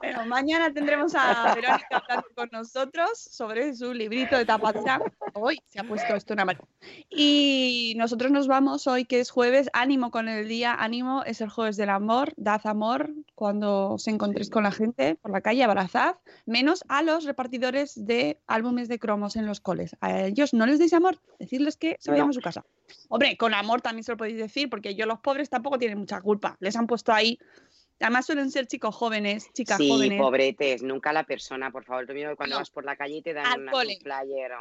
Bueno, 0.02 0.26
mañana 0.26 0.72
tendremos 0.72 1.14
a 1.14 1.54
Verónica 1.54 1.86
hablando 1.92 2.28
con 2.34 2.48
nosotros 2.50 3.10
sobre 3.14 3.72
su 3.76 3.94
librito 3.94 4.36
de 4.36 4.44
tapadura. 4.44 5.00
Hoy 5.32 5.60
se 5.68 5.78
ha 5.78 5.84
puesto 5.84 6.16
esto 6.16 6.34
una 6.34 6.44
maravilla. 6.44 6.68
Y 7.08 7.94
nosotros 7.96 8.32
nos 8.32 8.48
vamos 8.48 8.88
hoy, 8.88 9.04
que 9.04 9.20
es 9.20 9.30
jueves. 9.30 9.70
Ánimo 9.72 10.10
con 10.10 10.28
el 10.28 10.48
día, 10.48 10.74
ánimo. 10.74 11.22
Es 11.22 11.40
el 11.40 11.50
jueves 11.50 11.76
del 11.76 11.90
amor. 11.90 12.32
Dad 12.36 12.62
amor 12.64 13.14
cuando 13.36 13.90
os 13.90 14.08
encontréis 14.08 14.50
con 14.50 14.64
la 14.64 14.72
gente 14.72 15.14
por 15.14 15.30
la 15.30 15.40
calle, 15.40 15.62
abrazad. 15.62 16.16
Menos 16.46 16.82
a 16.88 17.02
los 17.02 17.24
repartidores 17.24 17.92
de 17.94 18.40
álbumes 18.48 18.88
de 18.88 18.98
cromos 18.98 19.36
en 19.36 19.46
los 19.46 19.60
coles. 19.60 19.96
A 20.00 20.22
ellos 20.22 20.52
no 20.52 20.66
les 20.66 20.80
deis 20.80 20.94
amor, 20.94 21.20
decirles 21.38 21.76
que 21.76 21.96
se 22.00 22.10
vayan 22.10 22.30
a 22.30 22.32
su 22.32 22.40
casa. 22.40 22.64
Hombre, 23.08 23.36
con 23.36 23.54
amor 23.54 23.80
también 23.80 24.04
se 24.04 24.12
lo 24.12 24.16
podéis 24.16 24.36
decir, 24.36 24.68
porque 24.68 24.94
yo 24.94 25.06
los 25.06 25.20
pobres 25.20 25.48
tampoco 25.48 25.78
tienen 25.78 25.98
mucha 25.98 26.20
culpa. 26.20 26.56
Les 26.60 26.76
han 26.76 26.86
puesto 26.86 27.12
ahí. 27.12 27.38
Además 28.02 28.26
suelen 28.26 28.50
ser 28.50 28.66
chicos 28.66 28.94
jóvenes, 28.94 29.50
chicas 29.52 29.78
Sí, 29.78 29.88
jóvenes. 29.88 30.20
pobretes, 30.20 30.82
nunca 30.82 31.12
la 31.12 31.24
persona, 31.24 31.70
por 31.70 31.84
favor. 31.84 32.06
Tú 32.06 32.12
mismo 32.12 32.36
cuando 32.36 32.56
No. 32.56 32.60
vas 32.60 32.70
por 32.70 32.84
la 32.84 32.96
calle 32.96 33.16
y 33.16 33.22
te 33.22 33.32
dan 33.32 33.46
una- 33.46 33.54
un 33.56 33.68
hombre, 33.68 33.98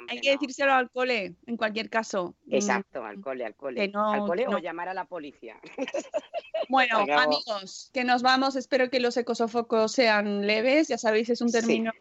Hay 0.09 0.19
que 0.21 0.29
no. 0.33 0.39
decírselo 0.39 0.73
al 0.73 0.89
cole, 0.89 1.35
en 1.47 1.57
cualquier 1.57 1.89
caso. 1.89 2.35
Mm, 2.45 2.53
Exacto, 2.55 3.03
al 3.03 3.19
cole, 3.19 3.45
al 3.45 3.55
cole. 3.55 3.87
no- 3.89 4.11
al 4.13 4.19
cole 4.27 4.45
no. 4.45 4.57
o 4.57 4.59
llamar 4.59 4.87
a 4.89 4.93
la 4.93 5.05
policía. 5.05 5.59
Bueno, 6.69 6.99
amigos, 6.99 7.89
que 7.93 8.03
nos 8.05 8.21
vamos. 8.21 8.55
Espero 8.55 8.89
que 8.89 8.99
los 9.01 9.17
ecosofocos 9.17 9.91
sean 9.91 10.47
leves. 10.47 10.87
Ya 10.87 10.97
sabéis, 10.97 11.29
es 11.29 11.41
un 11.41 11.49
Sí. 11.49 11.59
término 11.59 11.91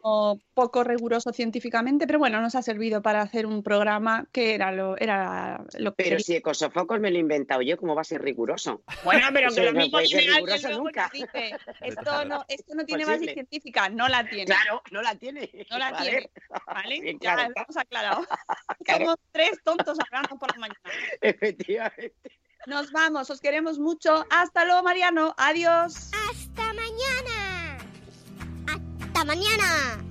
poco 0.53 0.83
riguroso 0.83 1.33
científicamente, 1.33 2.07
pero 2.07 2.19
bueno, 2.19 2.39
nos 2.41 2.55
ha 2.55 2.61
servido 2.61 3.01
para 3.01 3.21
hacer 3.21 3.45
un 3.47 3.63
programa 3.63 4.27
que 4.31 4.53
era 4.53 4.71
lo, 4.71 4.97
era 4.97 5.65
lo 5.77 5.91
que 5.91 6.03
Pero 6.03 6.09
quería. 6.11 6.19
si 6.19 6.35
Ecosofocos 6.35 6.99
me 7.01 7.11
lo 7.11 7.17
he 7.17 7.19
inventado 7.19 7.61
yo, 7.61 7.75
¿cómo 7.77 7.95
va 7.95 8.01
a 8.01 8.05
ser 8.05 8.21
riguroso? 8.21 8.81
Bueno, 9.03 9.27
pero 9.33 9.49
que 9.55 9.65
lo 9.65 9.73
no 9.73 9.79
mismo 9.79 9.91
puede 9.91 10.07
ser 10.07 10.23
riguroso 10.35 10.69
nunca. 10.69 11.11
Dice, 11.33 11.57
esto 11.81 12.25
no, 12.25 12.45
esto 12.47 12.75
no 12.75 12.85
tiene 12.85 13.05
base 13.05 13.33
científica, 13.33 13.89
no 13.89 14.07
la 14.07 14.23
tiene. 14.27 14.45
Claro, 14.45 14.81
no 14.91 15.01
la 15.01 15.15
tiene. 15.15 15.49
No 15.69 15.77
la 15.77 15.91
Vale. 15.91 16.09
tiene. 16.09 16.31
¿Vale? 16.65 17.01
Bien 17.01 17.19
ya 17.19 17.33
claro 17.35 17.53
lo 17.55 17.61
hemos 17.63 17.77
aclarado. 17.77 18.27
Claro. 18.83 19.05
Somos 19.05 19.19
tres 19.31 19.51
tontos 19.63 19.97
hablando 19.99 20.37
por 20.39 20.51
la 20.53 20.59
mañana. 20.59 20.79
Efectivamente. 21.21 22.31
Nos 22.65 22.91
vamos, 22.91 23.29
os 23.29 23.39
queremos 23.39 23.77
mucho. 23.77 24.25
Hasta 24.29 24.65
luego, 24.65 24.81
Mariano. 24.81 25.35
Adiós. 25.37 26.11
¡Hasta 26.29 26.73
mañana! 26.73 27.77
¡Hasta 28.67 29.25
mañana! 29.25 30.10